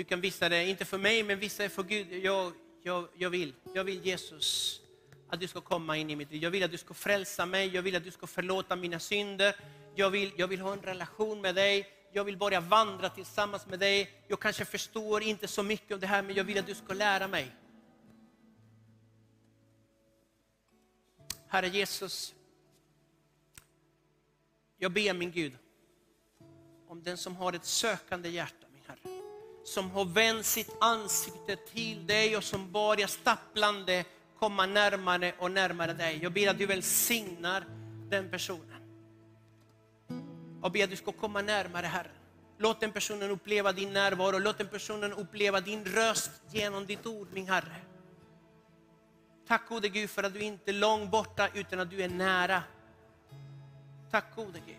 Du 0.00 0.04
kan 0.04 0.20
visa 0.20 0.48
det, 0.48 0.66
inte 0.66 0.84
för 0.84 0.98
mig, 0.98 1.22
men 1.22 1.38
visa 1.38 1.62
det 1.62 1.68
för 1.68 1.82
Gud. 1.82 2.12
Jag, 2.12 2.52
jag, 2.82 3.08
jag, 3.16 3.30
vill, 3.30 3.54
jag 3.74 3.84
vill 3.84 4.06
Jesus, 4.06 4.80
att 5.28 5.40
du 5.40 5.48
ska 5.48 5.60
komma 5.60 5.96
in 5.96 6.10
i 6.10 6.16
mitt 6.16 6.30
liv. 6.30 6.42
Jag 6.42 6.50
vill 6.50 6.64
att 6.64 6.70
du 6.70 6.78
ska 6.78 6.94
frälsa 6.94 7.46
mig, 7.46 7.68
jag 7.74 7.82
vill 7.82 7.96
att 7.96 8.04
du 8.04 8.10
ska 8.10 8.26
förlåta 8.26 8.76
mina 8.76 8.98
synder. 8.98 9.56
Jag 9.94 10.10
vill, 10.10 10.32
jag 10.36 10.48
vill 10.48 10.60
ha 10.60 10.72
en 10.72 10.82
relation 10.82 11.40
med 11.40 11.54
dig, 11.54 11.86
jag 12.12 12.24
vill 12.24 12.36
börja 12.36 12.60
vandra 12.60 13.08
tillsammans 13.08 13.66
med 13.66 13.78
dig. 13.78 14.10
Jag 14.28 14.40
kanske 14.40 14.64
förstår 14.64 15.22
inte 15.22 15.48
så 15.48 15.62
mycket 15.62 15.92
om 15.94 16.00
det 16.00 16.06
här, 16.06 16.22
men 16.22 16.34
jag 16.34 16.44
vill 16.44 16.58
att 16.58 16.66
du 16.66 16.74
ska 16.74 16.94
lära 16.94 17.28
mig. 17.28 17.52
Herre 21.48 21.68
Jesus, 21.68 22.34
jag 24.78 24.92
ber 24.92 25.14
min 25.14 25.30
Gud 25.30 25.58
om 26.88 27.02
den 27.02 27.16
som 27.18 27.36
har 27.36 27.52
ett 27.52 27.64
sökande 27.64 28.28
hjärta, 28.28 28.66
min 28.72 28.82
Herre. 28.86 29.19
Som 29.64 29.90
har 29.90 30.04
vänt 30.04 30.46
sitt 30.46 30.76
ansikte 30.80 31.56
till 31.56 32.06
dig 32.06 32.36
och 32.36 32.44
som 32.44 32.72
börjar 32.72 33.06
stapplande 33.06 34.04
komma 34.38 34.66
närmare 34.66 35.32
och 35.38 35.50
närmare 35.50 35.92
dig. 35.92 36.18
Jag 36.22 36.32
ber 36.32 36.48
att 36.48 36.58
du 36.58 36.66
välsignar 36.66 37.64
den 38.10 38.30
personen. 38.30 38.82
Jag 40.62 40.72
ber 40.72 40.84
att 40.84 40.90
du 40.90 40.96
ska 40.96 41.12
komma 41.12 41.42
närmare 41.42 41.86
Herre. 41.86 42.10
Låt 42.58 42.80
den 42.80 42.92
personen 42.92 43.30
uppleva 43.30 43.72
din 43.72 43.92
närvaro, 43.92 44.38
låt 44.38 44.58
den 44.58 44.68
personen 44.68 45.12
uppleva 45.12 45.60
din 45.60 45.84
röst 45.84 46.30
genom 46.50 46.86
ditt 46.86 47.06
ord, 47.06 47.28
min 47.32 47.48
Herre. 47.48 47.76
Tack 49.46 49.68
gode 49.68 49.88
Gud 49.88 50.10
för 50.10 50.22
att 50.22 50.32
du 50.32 50.40
inte 50.40 50.70
är 50.70 50.72
långt 50.72 51.10
borta 51.10 51.48
utan 51.54 51.80
att 51.80 51.90
du 51.90 52.02
är 52.02 52.08
nära. 52.08 52.62
Tack 54.10 54.36
gode 54.36 54.60
Gud. 54.66 54.76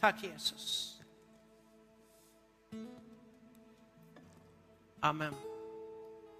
Tack 0.00 0.22
Jesus. 0.22 0.97
Amen. 5.00 5.34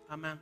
Amen. 0.09 0.39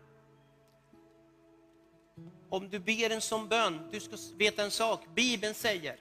Om 2.48 2.68
du 2.68 2.78
ber 2.78 3.10
en 3.10 3.20
sån 3.20 3.48
bön, 3.48 3.88
du 3.92 4.00
ska 4.00 4.16
veta 4.36 4.62
en 4.62 4.70
sak. 4.70 5.00
Bibeln 5.14 5.54
säger 5.54 5.96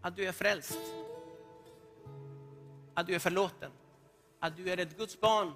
att 0.00 0.16
du 0.16 0.24
är 0.24 0.32
frälst. 0.32 0.78
Att 2.94 3.06
du 3.06 3.14
är 3.14 3.18
förlåten. 3.18 3.70
Att 4.40 4.56
du 4.56 4.70
är 4.70 4.78
ett 4.78 4.96
Guds 4.96 5.20
barn 5.20 5.52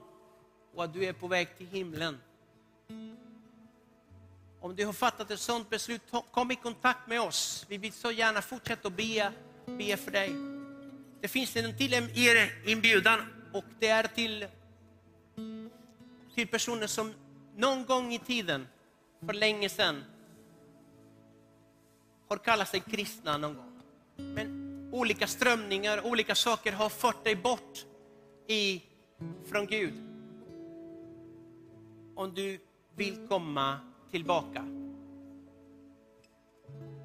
och 0.75 0.85
att 0.85 0.93
du 0.93 1.05
är 1.05 1.13
på 1.13 1.29
väg 1.29 1.57
till 1.59 1.67
himlen. 1.67 2.19
Om 4.61 4.77
du 4.77 4.87
har 4.87 4.93
fattat 4.93 5.31
ett 5.31 5.41
sådant 5.41 5.71
beslut, 5.71 6.03
kom 6.31 6.51
i 6.51 6.57
kontakt 6.57 7.09
med 7.09 7.21
oss. 7.21 7.67
Vi 7.69 7.79
vill 7.79 7.93
så 7.93 8.11
gärna 8.11 8.43
fortsätta 8.43 8.89
att 8.89 8.97
be, 8.97 9.33
be 9.67 9.97
för 9.97 10.11
dig. 10.11 10.33
Det 11.21 11.29
finns 11.29 11.57
en 11.57 11.77
till 11.77 11.95
er 11.95 12.69
inbjudan 12.71 13.21
och 13.53 13.65
det 13.79 13.89
är 13.89 14.07
till, 14.07 14.47
till 16.35 16.49
personer 16.49 16.87
som 16.87 17.13
någon 17.57 17.85
gång 17.85 18.13
i 18.13 18.19
tiden, 18.19 18.67
för 19.27 19.33
länge 19.33 19.69
sedan, 19.69 20.05
har 22.29 22.37
kallat 22.37 22.69
sig 22.69 22.81
kristna 22.81 23.39
någon 23.39 23.55
gång. 23.55 23.81
Men 24.17 24.89
olika 24.93 25.27
strömningar, 25.27 26.07
olika 26.07 26.35
saker 26.35 26.73
har 26.73 26.89
fört 26.89 27.25
dig 27.25 27.37
bort 27.37 27.87
i, 28.47 28.83
från 29.45 29.67
Gud. 29.67 29.95
Om 32.15 32.35
du 32.35 32.59
vill 32.97 33.29
komma 33.29 33.79
tillbaka. 34.11 34.65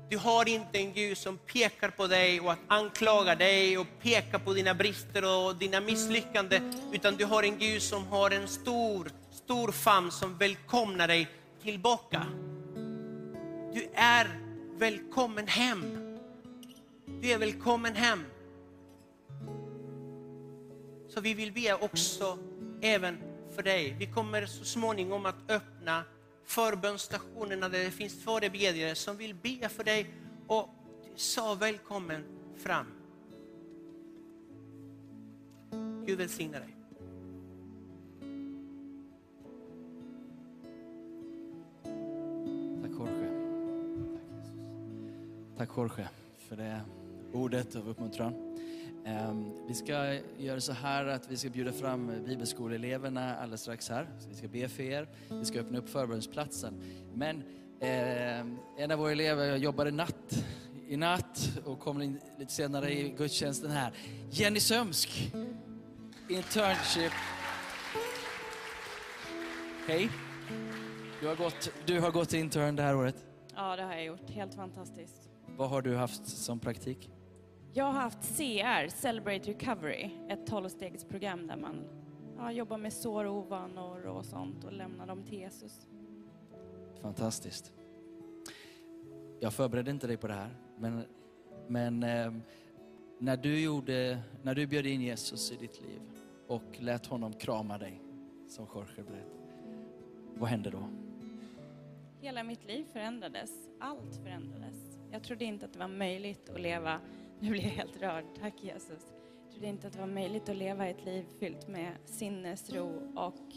Du 0.10 0.18
har 0.18 0.49
inte 0.49 0.78
en 0.78 0.93
Gud 0.93 1.18
som 1.18 1.38
pekar 1.38 1.89
på 1.89 2.07
dig 2.07 2.39
och 2.39 2.51
att 2.51 2.60
anklagar 2.68 3.36
dig 3.36 3.78
och 3.78 3.88
pekar 4.01 4.39
på 4.39 4.53
dina 4.53 4.74
brister 4.74 5.24
och 5.38 5.55
dina 5.55 5.82
misslyckanden, 5.82 6.74
utan 6.93 7.16
du 7.16 7.26
har 7.26 7.43
en 7.43 7.57
Gud 7.57 7.82
som 7.82 8.07
har 8.07 8.32
en 8.32 8.47
stor, 8.47 9.12
stor 9.32 9.72
famn 9.72 10.12
som 10.12 10.38
välkomnar 10.38 11.07
dig 11.07 11.28
tillbaka. 11.64 12.26
Du 13.74 13.89
är 13.93 14.39
välkommen 14.78 15.47
hem. 15.47 16.18
Du 17.22 17.32
är 17.32 17.38
välkommen 17.38 17.95
hem. 17.95 18.26
Så 21.10 21.22
vi 21.22 21.34
vill 21.34 21.51
be 21.51 21.74
också 21.74 22.38
även 22.82 23.18
för 23.55 23.64
dig. 23.64 23.95
Vi 23.99 24.05
kommer 24.05 24.45
så 24.45 24.66
småningom 24.66 25.26
att 25.26 25.51
öppna 25.51 26.03
förbönstationerna 26.49 27.69
där 27.69 27.83
det 27.83 27.91
finns 27.91 28.23
förebedjare 28.23 28.95
som 28.95 29.17
vill 29.17 29.35
be 29.35 29.69
för 29.69 29.83
dig 29.83 30.09
och 30.47 30.69
sa 31.15 31.55
välkommen 31.55 32.23
fram. 32.57 32.85
Gud 36.05 36.17
välsigne 36.17 36.59
dig. 36.59 36.75
Tack 42.81 42.91
Jorge. 42.99 43.29
Tack 45.57 45.69
Jorge 45.77 46.09
för 46.37 46.55
det 46.55 46.81
ordet 47.33 47.75
av 47.75 47.89
uppmuntran. 47.89 48.33
Ehm, 49.05 49.51
vi 49.67 49.73
ska 49.73 50.19
göra 50.37 50.61
så 50.61 50.73
här 50.73 51.05
att 51.05 51.31
vi 51.31 51.37
ska 51.37 51.49
bjuda 51.49 51.71
fram 51.71 52.23
bibelskoleeleverna 52.25 53.35
alldeles 53.35 53.61
strax 53.61 53.89
här. 53.89 54.07
Så 54.19 54.29
vi 54.29 54.35
ska 54.35 54.47
be 54.47 54.67
för 54.67 54.83
er. 54.83 55.07
Vi 55.29 55.45
ska 55.45 55.59
öppna 55.59 55.77
upp 55.77 55.89
förbundsplatsen. 55.89 56.81
Men 57.13 57.43
eh, 57.79 58.39
en 58.77 58.91
av 58.91 58.99
våra 58.99 59.11
elever 59.11 59.55
jobbade 59.55 59.91
natt, 59.91 60.43
i 60.87 60.97
natt 60.97 61.59
och 61.65 61.79
kommer 61.79 62.03
in 62.03 62.19
lite 62.39 62.53
senare 62.53 62.93
i 62.93 63.09
gudstjänsten 63.09 63.71
här. 63.71 63.93
Jenny 64.31 64.59
Sömsk, 64.59 65.33
internship. 66.29 67.11
Hej. 69.87 70.09
Du 71.21 71.27
har, 71.27 71.35
gått, 71.35 71.71
du 71.85 71.99
har 71.99 72.11
gått 72.11 72.33
intern 72.33 72.75
det 72.75 72.83
här 72.83 72.95
året. 72.95 73.15
Ja, 73.55 73.75
det 73.75 73.83
har 73.83 73.93
jag 73.93 74.05
gjort. 74.05 74.29
Helt 74.29 74.55
fantastiskt. 74.55 75.29
Vad 75.57 75.69
har 75.69 75.81
du 75.81 75.95
haft 75.95 76.27
som 76.27 76.59
praktik? 76.59 77.09
Jag 77.74 77.86
har 77.86 77.91
haft 77.91 78.38
CR, 78.38 78.88
Celebrate 78.88 79.49
Recovery, 79.51 80.09
ett 80.30 80.47
tolvstegsprogram 80.47 81.47
där 81.47 81.57
man 81.57 81.86
ja, 82.38 82.51
jobbar 82.51 82.78
med 82.78 82.93
sår 82.93 83.26
och 83.26 83.36
ovanor 83.36 84.05
och 84.05 84.26
sånt 84.26 84.63
och 84.63 84.74
lämnar 84.74 85.07
dem 85.07 85.24
till 85.24 85.39
Jesus. 85.39 85.88
Fantastiskt. 87.01 87.74
Jag 89.39 89.53
förberedde 89.53 89.91
inte 89.91 90.07
dig 90.07 90.17
på 90.17 90.28
det 90.28 90.34
här, 90.34 90.49
men, 90.78 91.03
men 91.67 92.03
eh, 92.03 92.34
när, 93.20 93.38
du 93.38 93.59
gjorde, 93.59 94.20
när 94.43 94.55
du 94.55 94.67
bjöd 94.67 94.86
in 94.86 95.01
Jesus 95.01 95.51
i 95.51 95.55
ditt 95.55 95.82
liv 95.82 96.01
och 96.47 96.80
lät 96.80 97.05
honom 97.05 97.34
krama 97.34 97.78
dig, 97.78 98.01
som 98.47 98.67
Jorge 98.76 99.03
berättade, 99.03 99.24
vad 100.36 100.49
hände 100.49 100.70
då? 100.70 100.89
Hela 102.22 102.43
mitt 102.43 102.65
liv 102.65 102.86
förändrades. 102.93 103.51
Allt 103.80 104.15
förändrades. 104.24 104.76
Jag 105.11 105.24
trodde 105.24 105.45
inte 105.45 105.65
att 105.65 105.74
det 105.74 105.80
var 105.80 105.88
möjligt 105.88 106.49
att 106.49 106.61
leva, 106.61 106.99
nu 107.39 107.49
blir 107.49 107.63
jag 107.63 107.69
helt 107.69 108.01
rörd, 108.01 108.23
tack 108.39 108.53
Jesus. 108.63 109.13
Jag 109.43 109.51
trodde 109.51 109.67
inte 109.67 109.87
att 109.87 109.93
det 109.93 109.99
var 109.99 110.07
möjligt 110.07 110.49
att 110.49 110.55
leva 110.55 110.87
ett 110.87 111.05
liv 111.05 111.25
fyllt 111.39 111.67
med 111.67 111.91
sinnesro 112.05 113.13
och 113.15 113.53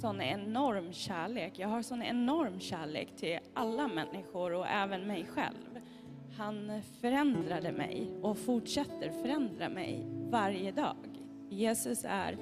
sån 0.00 0.20
enorm 0.20 0.92
kärlek. 0.92 1.58
Jag 1.58 1.68
har 1.68 1.82
sån 1.82 2.02
enorm 2.02 2.60
kärlek 2.60 3.16
till 3.16 3.38
alla 3.54 3.88
människor 3.88 4.52
och 4.52 4.66
även 4.66 5.06
mig 5.06 5.26
själv. 5.26 5.80
Han 6.36 6.82
förändrade 7.00 7.72
mig 7.72 8.10
och 8.22 8.38
fortsätter 8.38 9.10
förändra 9.10 9.68
mig 9.68 10.06
varje 10.30 10.72
dag. 10.72 10.96
Jesus 11.50 12.04
är, 12.08 12.38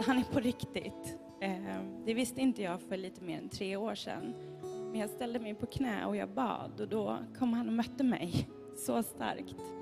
han 0.00 0.18
är 0.18 0.24
på 0.32 0.40
riktigt. 0.40 1.18
Eh, 1.40 1.82
det 2.06 2.14
visste 2.14 2.40
inte 2.40 2.62
jag 2.62 2.80
för 2.80 2.96
lite 2.96 3.24
mer 3.24 3.38
än 3.38 3.48
tre 3.48 3.76
år 3.76 3.94
sedan. 3.94 4.34
Men 4.62 5.00
jag 5.00 5.10
ställde 5.10 5.38
mig 5.38 5.54
på 5.54 5.66
knä 5.66 6.06
och 6.06 6.16
jag 6.16 6.28
bad 6.28 6.80
och 6.80 6.88
då 6.88 7.18
kom 7.38 7.52
han 7.52 7.68
och 7.68 7.74
mötte 7.74 8.04
mig 8.04 8.48
så 8.76 9.02
starkt. 9.02 9.81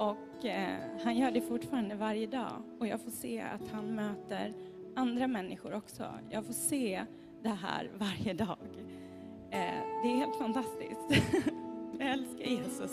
Och 0.00 0.44
eh, 0.44 0.78
han 1.04 1.16
gör 1.16 1.30
det 1.30 1.40
fortfarande 1.40 1.94
varje 1.94 2.26
dag 2.26 2.62
och 2.78 2.86
jag 2.86 3.00
får 3.00 3.10
se 3.10 3.40
att 3.40 3.68
han 3.72 3.94
möter 3.94 4.54
andra 4.96 5.26
människor 5.26 5.74
också. 5.74 6.14
Jag 6.30 6.46
får 6.46 6.52
se 6.52 7.04
det 7.42 7.48
här 7.48 7.90
varje 7.98 8.34
dag. 8.34 8.58
Eh, 9.50 9.82
det 10.02 10.08
är 10.08 10.16
helt 10.16 10.36
fantastiskt. 10.36 11.32
jag 11.98 12.08
älskar 12.08 12.44
Jesus. 12.44 12.92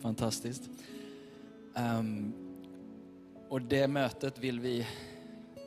Fantastiskt. 0.00 0.70
Um, 1.98 2.32
och 3.48 3.62
det 3.62 3.88
mötet 3.88 4.38
vill 4.38 4.60
vi 4.60 4.86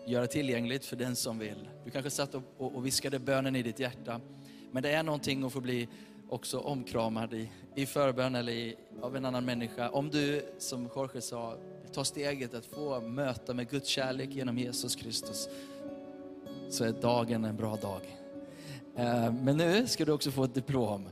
göra 0.08 0.28
tillgängligt 0.28 0.86
för 0.86 0.96
den 0.96 1.16
som 1.16 1.40
vill. 1.40 1.70
Du 1.86 1.92
kanske 1.92 2.10
satt 2.10 2.36
och, 2.36 2.44
och, 2.58 2.76
och 2.76 2.86
viskade 2.86 3.20
bönen 3.20 3.56
i 3.56 3.64
ditt 3.64 3.80
hjärta. 3.80 4.22
Men 4.72 4.84
det 4.84 4.92
är 4.92 5.04
någonting 5.04 5.44
att 5.44 5.54
få 5.54 5.62
bli 5.62 5.88
också 6.30 6.60
omkramad 6.60 7.34
i, 7.34 7.50
i 7.76 7.86
förbön 7.86 8.36
eller 8.36 8.54
i, 8.54 8.76
av 9.02 9.16
en 9.16 9.26
annan 9.26 9.46
människa. 9.46 9.90
Om 9.90 10.10
du, 10.10 10.46
som 10.58 10.90
Jorge 10.96 11.22
sa, 11.22 11.56
vill 11.84 11.92
ta 11.92 12.04
steget 12.04 12.54
att 12.54 12.66
få 12.66 13.02
möta 13.02 13.54
med 13.54 13.70
Guds 13.70 13.90
kärlek 13.90 14.30
genom 14.30 14.58
Jesus 14.58 14.96
Kristus, 14.96 15.50
så 16.70 16.84
är 16.84 16.92
dagen 16.92 17.46
en 17.46 17.56
bra 17.56 17.76
dag. 17.76 18.02
Eh, 18.96 19.34
men 19.34 19.58
nu 19.58 19.88
ska 19.88 20.06
du 20.06 20.12
också 20.12 20.32
få 20.32 20.44
ett 20.44 20.54
diplom 20.54 21.10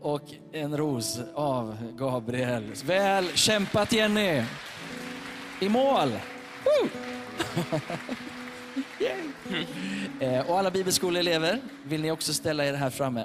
och 0.00 0.22
en 0.52 0.76
ros 0.76 1.20
av 1.34 1.76
Gabriel. 1.96 2.72
Väl 2.84 3.28
kämpat 3.28 3.92
Jenny! 3.92 4.42
I 5.60 5.68
mål! 5.68 6.08
Eh, 10.20 10.50
och 10.50 10.58
alla 10.58 10.70
bibelskoleelever, 10.70 11.60
vill 11.84 12.02
ni 12.02 12.10
också 12.10 12.32
ställa 12.32 12.66
er 12.66 12.74
här 12.74 12.90
framme 12.90 13.24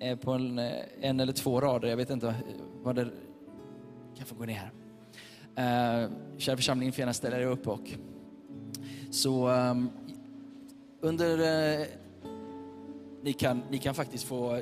Eh, 0.00 0.16
på 0.16 0.32
en, 0.32 0.58
eh, 0.58 0.72
en 1.00 1.20
eller 1.20 1.32
två 1.32 1.60
rader. 1.60 1.88
Jag 1.88 1.96
vet 1.96 2.10
inte 2.10 2.34
vad 2.82 2.96
det 2.96 3.10
kan 4.16 4.26
få 4.26 4.34
gå 4.34 4.44
ner 4.44 4.70
här. 5.56 6.04
Eh, 6.04 6.10
kära 6.38 6.56
församling, 6.56 6.92
får 6.92 6.98
gärna 6.98 7.12
ställa 7.12 7.40
er 7.40 7.46
upp 7.46 7.68
och 7.68 7.90
så 9.10 9.48
um, 9.48 9.90
under 11.00 11.86
ni 13.22 13.32
kan, 13.32 13.62
ni 13.70 13.78
kan 13.78 13.94
faktiskt 13.94 14.24
få 14.24 14.60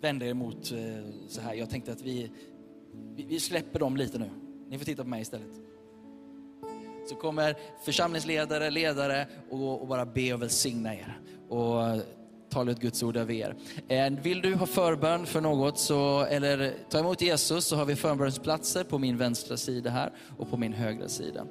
vända 0.00 0.26
er 0.26 0.34
mot 0.34 0.66
så 1.28 1.40
här. 1.40 1.54
Jag 1.54 1.70
tänkte 1.70 1.92
att 1.92 2.02
vi, 2.02 2.30
vi 3.16 3.40
släpper 3.40 3.78
dem 3.78 3.96
lite 3.96 4.18
nu. 4.18 4.30
Ni 4.68 4.78
får 4.78 4.84
titta 4.84 5.02
på 5.02 5.08
mig 5.08 5.22
istället. 5.22 5.60
Så 7.08 7.14
kommer 7.14 7.56
församlingsledare, 7.84 8.70
ledare 8.70 9.26
och, 9.50 9.80
och 9.80 9.86
bara 9.86 10.06
be 10.06 10.34
och 10.34 10.42
välsigna 10.42 10.94
er. 10.94 11.20
Och 11.48 12.02
tala 12.54 12.72
Guds 12.72 13.02
ord 13.02 13.16
över 13.16 13.34
er. 13.34 13.54
Eh, 13.88 14.12
vill 14.22 14.40
du 14.40 14.54
ha 14.54 14.66
förbön 14.66 15.26
för 15.26 15.40
något 15.40 15.78
så, 15.78 16.24
eller 16.24 16.74
ta 16.90 16.98
emot 16.98 17.22
Jesus 17.22 17.64
så 17.64 17.76
har 17.76 17.84
vi 17.84 17.96
förbönsplatser 17.96 18.84
på 18.84 18.98
min 18.98 19.16
vänstra 19.16 19.56
sida 19.56 19.90
här 19.90 20.10
och 20.38 20.50
på 20.50 20.56
min 20.56 20.72
högra 20.72 21.08
sida. 21.08 21.46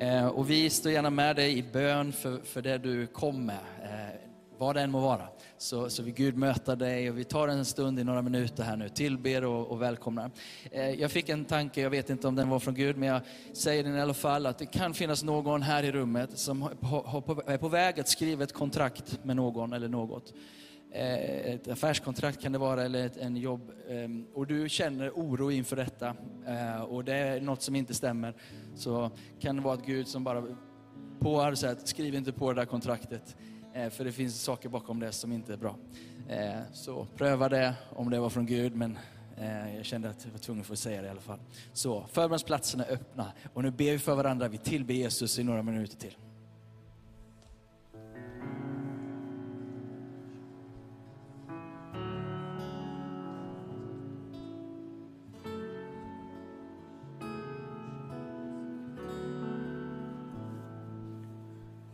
Eh, 0.00 0.26
och 0.26 0.50
vi 0.50 0.70
står 0.70 0.92
gärna 0.92 1.10
med 1.10 1.36
dig 1.36 1.58
i 1.58 1.62
bön 1.62 2.12
för, 2.12 2.40
för 2.44 2.62
det 2.62 2.78
du 2.78 3.06
kom 3.06 3.46
med, 3.46 3.58
vad 4.62 4.76
det 4.76 4.80
än 4.80 4.90
må 4.90 5.00
vara 5.00 5.28
så, 5.58 5.90
så 5.90 6.02
vill 6.02 6.14
Gud 6.14 6.36
möta 6.36 6.76
dig 6.76 7.10
och 7.10 7.18
vi 7.18 7.24
tar 7.24 7.48
en 7.48 7.64
stund 7.64 8.00
i 8.00 8.04
några 8.04 8.22
minuter 8.22 8.64
här 8.64 8.76
nu, 8.76 8.88
tillber 8.88 9.44
och, 9.44 9.66
och 9.66 9.82
välkomnar. 9.82 10.30
Eh, 10.70 10.90
jag 10.90 11.10
fick 11.10 11.28
en 11.28 11.44
tanke, 11.44 11.80
jag 11.80 11.90
vet 11.90 12.10
inte 12.10 12.28
om 12.28 12.34
den 12.34 12.48
var 12.48 12.58
från 12.58 12.74
Gud, 12.74 12.96
men 12.96 13.08
jag 13.08 13.20
säger 13.52 13.84
den 13.84 13.96
i 13.96 14.00
alla 14.00 14.14
fall, 14.14 14.46
att 14.46 14.58
det 14.58 14.66
kan 14.66 14.94
finnas 14.94 15.22
någon 15.22 15.62
här 15.62 15.82
i 15.82 15.92
rummet 15.92 16.38
som 16.38 16.62
är 16.62 17.58
på 17.58 17.68
väg 17.68 18.00
att 18.00 18.08
skriva 18.08 18.44
ett 18.44 18.52
kontrakt 18.52 19.24
med 19.24 19.36
någon 19.36 19.72
eller 19.72 19.88
något 19.88 20.32
eh, 20.92 21.54
ett 21.54 21.68
affärskontrakt 21.68 22.42
kan 22.42 22.52
det 22.52 22.58
vara, 22.58 22.82
eller 22.82 23.06
ett, 23.06 23.16
en 23.16 23.36
jobb. 23.36 23.72
Eh, 23.88 24.08
och 24.34 24.46
du 24.46 24.68
känner 24.68 25.10
oro 25.10 25.50
inför 25.50 25.76
detta 25.76 26.14
eh, 26.46 26.82
och 26.82 27.04
det 27.04 27.14
är 27.14 27.40
något 27.40 27.62
som 27.62 27.76
inte 27.76 27.94
stämmer. 27.94 28.34
Så 28.74 29.10
kan 29.40 29.56
det 29.56 29.62
vara 29.62 29.74
att 29.74 29.86
Gud 29.86 30.08
som 30.08 30.24
bara 30.24 30.44
påar 31.20 31.52
att 31.52 31.88
skriv 31.88 32.14
inte 32.14 32.32
på 32.32 32.52
det 32.52 32.60
där 32.60 32.66
kontraktet. 32.66 33.36
Eh, 33.74 33.90
för 33.90 34.04
det 34.04 34.12
finns 34.12 34.42
saker 34.42 34.68
bakom 34.68 35.00
det 35.00 35.12
som 35.12 35.32
inte 35.32 35.52
är 35.52 35.56
bra. 35.56 35.76
Eh, 36.28 36.60
så 36.72 37.06
pröva 37.16 37.48
det 37.48 37.74
om 37.90 38.10
det 38.10 38.20
var 38.20 38.30
från 38.30 38.46
Gud, 38.46 38.76
men 38.76 38.98
eh, 39.36 39.76
jag 39.76 39.84
kände 39.84 40.10
att 40.10 40.24
jag 40.24 40.32
var 40.32 40.38
tvungen 40.38 40.60
att 40.60 40.66
få 40.66 40.76
säga 40.76 41.02
det 41.02 41.06
i 41.06 41.10
alla 41.10 41.20
fall. 41.20 41.38
Så 41.72 42.06
förbönsplatserna 42.12 42.84
är 42.84 42.92
öppna 42.92 43.32
och 43.54 43.62
nu 43.62 43.70
ber 43.70 43.92
vi 43.92 43.98
för 43.98 44.14
varandra. 44.14 44.48
Vi 44.48 44.58
tillber 44.58 44.94
Jesus 44.94 45.38
i 45.38 45.44
några 45.44 45.62
minuter 45.62 45.96
till. 45.96 46.16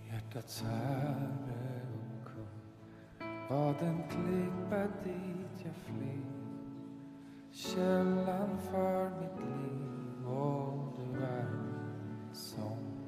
Hjärtats 0.07 0.63
här 0.63 1.38
var 3.49 3.75
den 3.81 4.03
klippa 4.09 4.83
dit 5.05 5.65
jag 5.65 5.75
flyr. 5.75 6.25
Källan 7.51 8.59
för 8.71 9.11
mitt 9.21 9.41
liv 9.41 10.27
och 10.27 10.97
du 10.97 11.25
är 11.25 11.47
min 11.51 12.35
sång. 12.35 12.99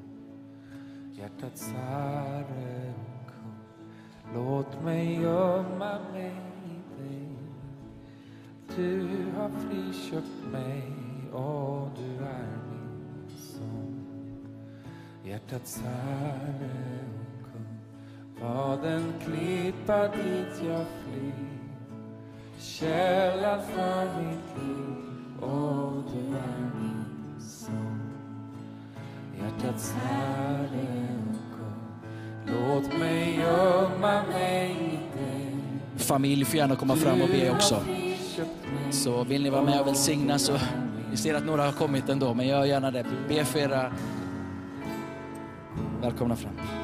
Hjärtats 1.13 1.73
Herre 1.73 2.95
och 2.95 3.31
kung. 3.31 3.55
Låt 4.35 4.83
mig 4.83 5.23
gömma 5.23 5.99
mig 6.13 6.37
i 6.65 7.03
dig. 7.03 7.29
Du 8.77 9.09
har 9.37 9.49
friköpt 9.49 10.53
mig 10.53 10.93
och 11.33 11.89
du 11.97 12.25
är 12.25 12.59
min 12.71 13.31
sång. 13.37 14.07
Hjärtats 15.25 15.83
Herre 15.83 16.99
och 17.15 17.20
var 18.43 18.79
den 18.83 19.13
klippa 19.25 20.09
dit 20.09 20.63
jag 20.67 20.87
flyr 21.05 21.51
källan 22.59 23.61
för 23.75 24.23
mitt 24.23 24.63
liv 24.63 25.41
och 25.41 26.03
du 26.13 26.37
är 26.37 26.71
min 26.81 27.05
sång 27.41 28.01
Hjärtats 29.39 29.95
kung 30.71 31.39
låt 32.47 32.99
mig 32.99 33.39
gömma 33.39 34.23
mig 34.23 34.71
i 34.71 35.19
dig 35.19 35.57
Familj 35.97 36.45
får 36.45 36.57
gärna 36.57 36.77
komma 36.77 36.97
fram 36.97 37.23
och 37.23 37.29
be 37.29 37.51
också. 37.51 37.81
Så 38.91 39.25
vill 39.25 39.43
ni 39.43 39.51
vara 39.51 39.63
med 39.63 39.81
och 39.81 39.87
välsigna 39.87 40.39
så, 40.39 40.53
vi 41.11 41.17
ser 41.17 41.35
att 41.35 41.47
några 41.47 41.65
har 41.65 41.73
kommit 41.73 42.09
ändå, 42.09 42.35
men 42.35 42.47
gör 42.47 42.65
gärna 42.65 42.91
det. 42.91 43.07
Be 43.29 43.45
för 43.45 43.59
era 43.59 43.93
välkomna 46.01 46.37
fram. 46.37 46.80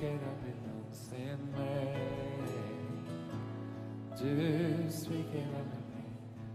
get 0.00 0.14
up 0.14 0.42
and 0.44 0.54
don't 0.64 0.94
stand. 0.94 1.54
Just 4.16 5.08
we 5.08 5.16
get 5.32 5.48
up 5.58 5.72
and 5.74 5.86
me. 5.94 6.04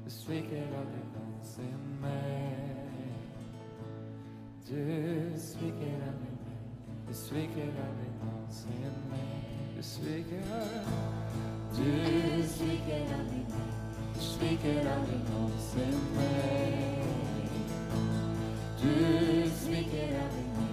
Just 0.06 0.30
we 0.30 0.40
get 0.42 0.72
up 0.72 0.88
and 0.88 1.14
don't 1.14 1.44
stand 1.44 2.02
back. 2.02 2.88
Just 4.66 5.62
we 5.62 5.68
get 5.72 6.02
up 6.08 6.22
and 6.24 6.38
me. 6.40 6.56
Just 7.10 7.32
we 7.34 7.42
get 7.48 7.76
up 7.84 8.00
and 8.00 8.16
don't 8.22 8.50
stand 8.50 9.12
back. 9.12 9.76
Just 9.76 10.00
we 10.02 10.22
get 10.22 10.48
up. 10.54 10.86
Just 11.76 12.62
we 12.62 12.78
get 12.88 13.12
up 13.12 13.28
and 13.28 13.48
pray. 13.50 13.72
Just 14.14 14.42
we 14.42 14.56
get 14.56 14.88
up 14.88 15.08
and 15.10 15.28
don't 15.28 15.60
stand 15.60 16.16
back. 16.16 17.04
Just 18.82 19.68
we 19.68 19.84
get 19.84 20.14
up 20.16 20.32
and 20.32 20.56
pray. 20.56 20.73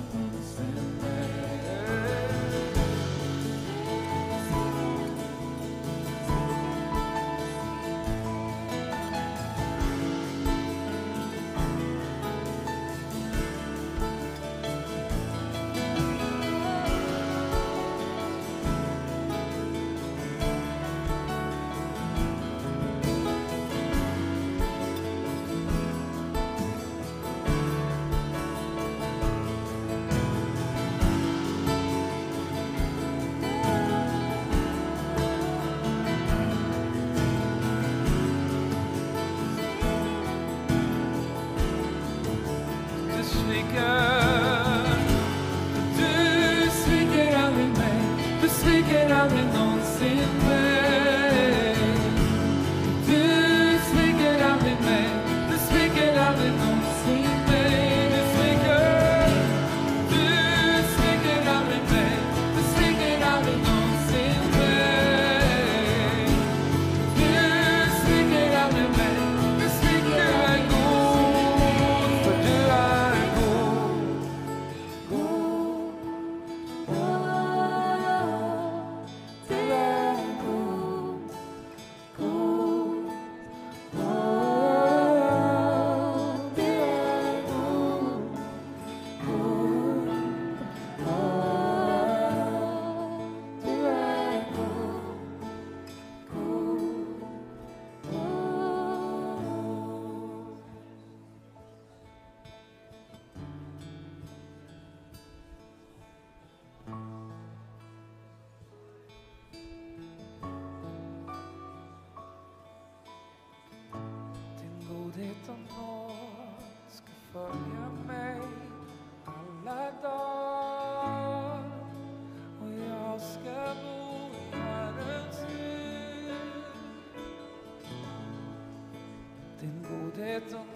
это 130.31 130.70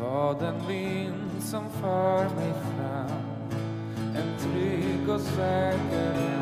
Var 0.00 0.34
den 0.40 0.54
vind 0.68 1.42
som 1.42 1.70
för 1.70 2.24
mig 2.36 2.52
fram. 2.52 3.10
En 4.16 4.38
trygg 4.38 5.08
och 5.08 5.20
säker 5.20 6.37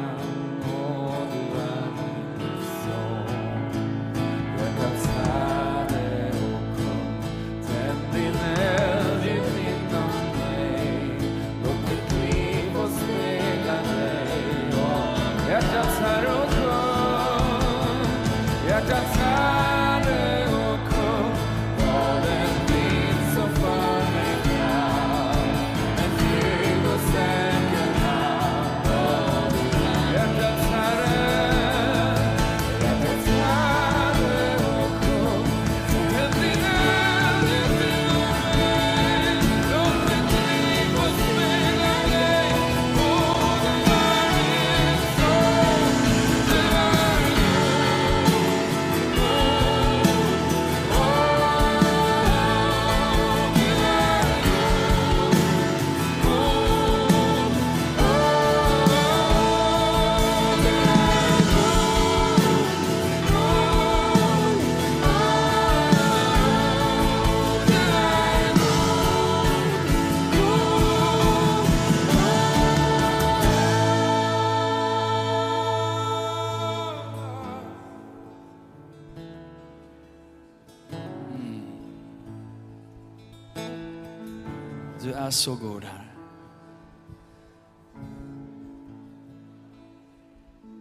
är 85.27 85.31
så 85.31 85.55
god 85.55 85.85
här. 85.85 86.13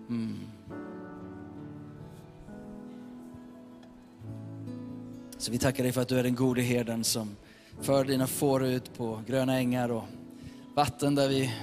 Mm. 0.10 0.40
Så 5.38 5.52
vi 5.52 5.58
tackar 5.58 5.84
dig 5.84 5.92
för 5.92 6.02
att 6.02 6.08
du 6.08 6.20
är 6.20 6.24
den 6.24 6.36
gode 6.36 6.62
herden 6.62 7.04
som 7.04 7.36
för 7.82 8.06
dina 8.06 8.28
får 8.28 8.66
ut 8.66 8.98
på 8.98 9.22
gröna 9.28 9.58
ängar 9.58 9.90
och 9.90 10.04
vatten 10.76 11.16
där 11.16 11.30
vi 11.30 11.54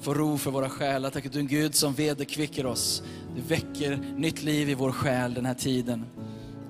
får 0.00 0.14
ro 0.14 0.38
för 0.38 0.50
våra 0.50 0.70
själar. 0.70 1.10
Tack 1.10 1.26
att 1.26 1.32
du 1.32 1.38
är 1.38 1.42
en 1.42 1.48
Gud 1.48 1.74
som 1.74 1.94
vederkvicker 1.94 2.66
oss. 2.66 3.02
Du 3.36 3.40
väcker 3.42 3.96
nytt 4.16 4.42
liv 4.42 4.70
i 4.70 4.74
vår 4.74 4.92
själ 4.92 5.34
den 5.34 5.46
här 5.46 5.54
tiden. 5.54 6.04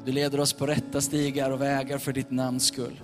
Du 0.05 0.13
leder 0.13 0.41
oss 0.41 0.53
på 0.53 0.67
rätta 0.67 1.01
stigar 1.01 1.51
och 1.51 1.61
vägar 1.61 1.99
för 1.99 2.13
ditt 2.13 2.31
namns 2.31 2.67
skull. 2.67 3.01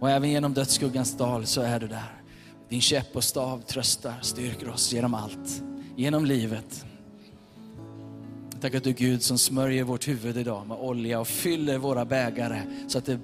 Och 0.00 0.10
även 0.10 0.30
genom 0.30 0.54
dödsskuggans 0.54 1.16
dal 1.16 1.46
så 1.46 1.60
är 1.60 1.80
du 1.80 1.86
där. 1.86 2.22
Din 2.68 2.80
käpp 2.80 3.16
och 3.16 3.24
stav 3.24 3.62
tröstar, 3.62 4.14
styrker 4.22 4.68
oss 4.68 4.92
genom 4.92 5.14
allt. 5.14 5.62
Genom 5.96 6.26
livet. 6.26 6.84
Tack 8.60 8.74
att 8.74 8.84
du 8.84 8.92
Gud 8.92 9.22
som 9.22 9.38
smörjer 9.38 9.84
vårt 9.84 10.08
huvud 10.08 10.36
idag 10.36 10.66
med 10.66 10.76
olja 10.76 11.20
och 11.20 11.28
fyller 11.28 11.78
våra 11.78 12.04
bägare 12.04 12.62
så 12.88 12.98
att 12.98 13.06
det 13.06 13.18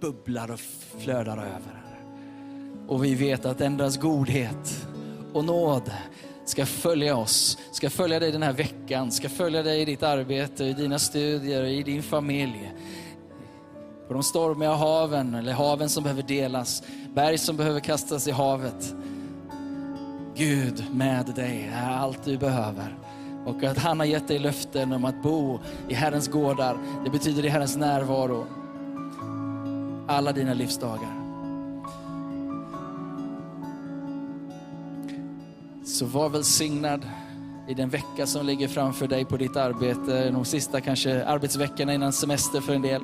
bubblar 0.00 0.50
och 0.50 0.60
flödar 0.98 1.36
över. 1.36 1.80
Och 2.88 3.04
vi 3.04 3.14
vet 3.14 3.46
att 3.46 3.60
endast 3.60 4.00
godhet 4.00 4.86
och 5.32 5.44
nåd 5.44 5.90
ska 6.44 6.66
följa 6.66 7.16
oss, 7.16 7.58
ska 7.72 7.90
följa 7.90 8.20
dig 8.20 8.32
den 8.32 8.42
här 8.42 8.52
veckan, 8.52 9.12
ska 9.12 9.28
följa 9.28 9.62
dig 9.62 9.82
i 9.82 9.84
ditt 9.84 10.02
arbete, 10.02 10.64
i 10.64 10.72
dina 10.72 10.98
studier, 10.98 11.64
i 11.64 11.82
din 11.82 12.02
familj 12.02 12.72
på 14.10 14.14
de 14.14 14.22
stormiga 14.22 14.74
haven, 14.74 15.34
eller 15.34 15.52
haven 15.52 15.88
som 15.88 16.02
behöver 16.02 16.22
delas, 16.22 16.82
berg 17.14 17.38
som 17.38 17.56
behöver 17.56 17.80
kastas 17.80 18.28
i 18.28 18.30
havet. 18.30 18.94
Gud 20.36 20.84
med 20.92 21.26
dig 21.26 21.70
är 21.74 21.90
allt 21.90 22.24
du 22.24 22.38
behöver. 22.38 22.98
Och 23.46 23.64
att 23.64 23.78
han 23.78 23.98
har 23.98 24.06
gett 24.06 24.28
dig 24.28 24.38
löften 24.38 24.92
om 24.92 25.04
att 25.04 25.22
bo 25.22 25.58
i 25.88 25.94
Herrens 25.94 26.28
gårdar, 26.28 26.78
det 27.04 27.10
betyder 27.10 27.44
i 27.44 27.48
Herrens 27.48 27.76
närvaro. 27.76 28.46
Alla 30.08 30.32
dina 30.32 30.54
livsdagar. 30.54 31.14
Så 35.84 36.06
var 36.06 36.28
välsignad 36.28 37.06
i 37.68 37.74
den 37.74 37.88
vecka 37.88 38.26
som 38.26 38.46
ligger 38.46 38.68
framför 38.68 39.06
dig 39.06 39.24
på 39.24 39.36
ditt 39.36 39.56
arbete, 39.56 40.30
de 40.30 40.44
sista 40.44 40.80
kanske 40.80 41.24
arbetsveckorna 41.24 41.94
innan 41.94 42.12
semester 42.12 42.60
för 42.60 42.74
en 42.74 42.82
del. 42.82 43.02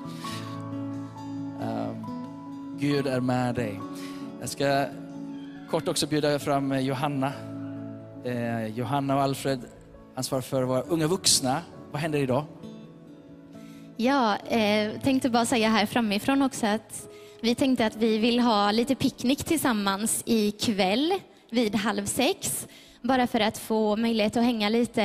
Gud 2.78 3.06
är 3.06 3.20
med 3.20 3.54
dig. 3.54 3.80
Jag 4.40 4.48
ska 4.48 4.86
kort 5.70 5.88
också 5.88 6.06
bjuda 6.06 6.38
fram 6.38 6.72
eh, 6.72 6.80
Johanna. 6.80 7.32
Eh, 8.24 8.66
Johanna 8.66 9.14
och 9.14 9.22
Alfred 9.22 9.60
ansvarar 10.14 10.42
för 10.42 10.62
våra 10.62 10.80
unga 10.80 11.06
vuxna. 11.06 11.62
Vad 11.92 12.00
händer 12.00 12.18
idag? 12.18 12.44
Ja, 13.96 14.36
eh, 14.36 15.00
tänkte 15.00 15.30
bara 15.30 15.46
säga 15.46 15.68
här 15.68 15.86
framifrån 15.86 16.42
också 16.42 16.66
att 16.66 17.08
vi 17.40 17.54
tänkte 17.54 17.86
att 17.86 17.96
vi 17.96 18.18
vill 18.18 18.40
ha 18.40 18.70
lite 18.70 18.94
picknick 18.94 19.44
tillsammans 19.44 20.22
ikväll 20.26 21.14
vid 21.50 21.74
halv 21.74 22.04
sex. 22.04 22.68
Bara 23.06 23.26
för 23.26 23.40
att 23.40 23.58
få 23.58 23.96
möjlighet 23.96 24.36
att 24.36 24.44
hänga 24.44 24.68
lite 24.68 25.02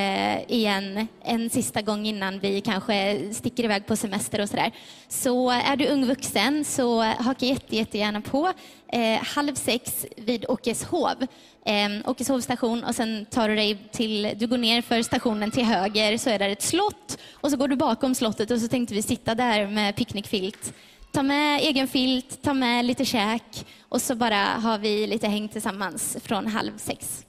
igen 0.48 1.08
en 1.24 1.50
sista 1.50 1.82
gång 1.82 2.06
innan 2.06 2.40
vi 2.40 2.62
kanske 2.62 3.20
sticker 3.34 3.64
iväg 3.64 3.86
på 3.86 3.96
semester 3.96 4.42
och 4.42 4.50
sådär. 4.50 4.72
Så 5.08 5.50
är 5.50 5.76
du 5.76 5.88
ung 5.88 6.06
vuxen 6.06 6.66
så 6.66 7.02
haka 7.02 7.46
jätte, 7.46 7.76
jättegärna 7.76 8.22
på. 8.22 8.54
Eh, 8.88 9.24
halv 9.24 9.56
sex 9.56 10.06
vid 10.18 10.46
Åkeshov. 10.50 11.28
Eh, 11.66 12.10
Åkeshov 12.10 12.42
station 12.42 12.84
och 12.84 12.96
sen 12.96 13.26
tar 13.26 13.50
du 13.50 13.56
dig 13.56 13.78
till, 13.92 14.34
du 14.36 14.48
går 14.48 14.58
ner 14.58 14.82
för 14.82 15.02
stationen 15.02 15.52
till 15.52 15.66
höger 15.66 16.18
så 16.18 16.30
är 16.30 16.40
där 16.40 16.50
ett 16.50 16.62
slott 16.62 17.18
och 17.34 17.52
så 17.52 17.58
går 17.58 17.68
du 17.68 17.76
bakom 17.76 18.16
slottet 18.16 18.52
och 18.52 18.60
så 18.60 18.68
tänkte 18.68 18.94
vi 18.94 19.02
sitta 19.02 19.36
där 19.36 19.68
med 19.68 19.96
picknickfilt. 19.96 20.74
Ta 21.12 21.24
med 21.24 21.60
egen 21.62 21.88
filt, 21.88 22.42
ta 22.42 22.54
med 22.54 22.86
lite 22.86 23.06
käk 23.06 23.66
och 23.90 24.02
så 24.02 24.16
bara 24.16 24.44
har 24.46 24.78
vi 24.78 25.08
lite 25.08 25.28
häng 25.28 25.48
tillsammans 25.48 26.18
från 26.24 26.48
halv 26.48 26.78
sex. 26.78 27.26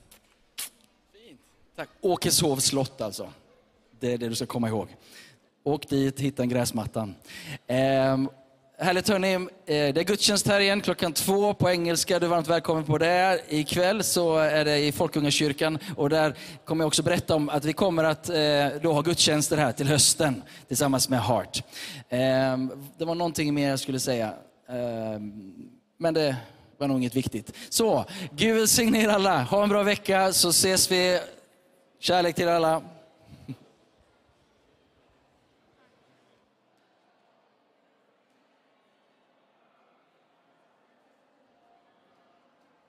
Tack. 1.76 1.88
Åkeshovs 2.00 2.64
slott 2.64 3.00
alltså. 3.00 3.32
Det 4.00 4.12
är 4.12 4.18
det 4.18 4.28
du 4.28 4.34
ska 4.34 4.46
komma 4.46 4.68
ihåg. 4.68 4.88
Åk 5.64 5.88
dit, 5.88 6.20
hitta 6.20 6.42
en 6.42 6.48
gräsmatta. 6.48 7.08
Ehm, 7.66 8.28
härligt 8.78 9.08
hörni, 9.08 9.34
ehm, 9.34 9.48
det 9.66 10.00
är 10.00 10.04
gudstjänst 10.04 10.46
här 10.46 10.60
igen 10.60 10.80
klockan 10.80 11.12
två 11.12 11.54
på 11.54 11.70
engelska. 11.70 12.18
Du 12.18 12.26
är 12.26 12.30
varmt 12.30 12.48
välkommen 12.48 12.84
på 12.84 12.98
det. 12.98 13.40
Ikväll 13.48 14.02
så 14.02 14.38
är 14.38 14.64
det 14.64 14.78
i 14.78 14.92
Folkungakyrkan 14.92 15.78
och 15.96 16.10
där 16.10 16.34
kommer 16.64 16.84
jag 16.84 16.86
också 16.86 17.02
berätta 17.02 17.34
om 17.34 17.48
att 17.48 17.64
vi 17.64 17.72
kommer 17.72 18.04
att 18.04 18.28
eh, 18.28 18.66
då 18.82 18.92
ha 18.92 19.02
gudstjänster 19.02 19.56
här 19.56 19.72
till 19.72 19.88
hösten 19.88 20.42
tillsammans 20.68 21.08
med 21.08 21.22
Heart. 21.22 21.64
Ehm, 22.08 22.70
det 22.98 23.04
var 23.04 23.14
någonting 23.14 23.54
mer 23.54 23.68
jag 23.68 23.80
skulle 23.80 24.00
säga. 24.00 24.34
Ehm, 24.68 25.52
men 25.98 26.14
det 26.14 26.36
var 26.78 26.88
nog 26.88 26.98
inget 26.98 27.16
viktigt. 27.16 27.52
Så, 27.68 28.04
Gud 28.30 28.56
välsigne 28.56 29.02
er 29.02 29.08
alla. 29.08 29.42
Ha 29.42 29.62
en 29.62 29.68
bra 29.68 29.82
vecka 29.82 30.32
så 30.32 30.48
ses 30.48 30.90
vi. 30.90 31.20
Kärlek 32.02 32.36
till 32.36 32.48
alla. 32.48 32.82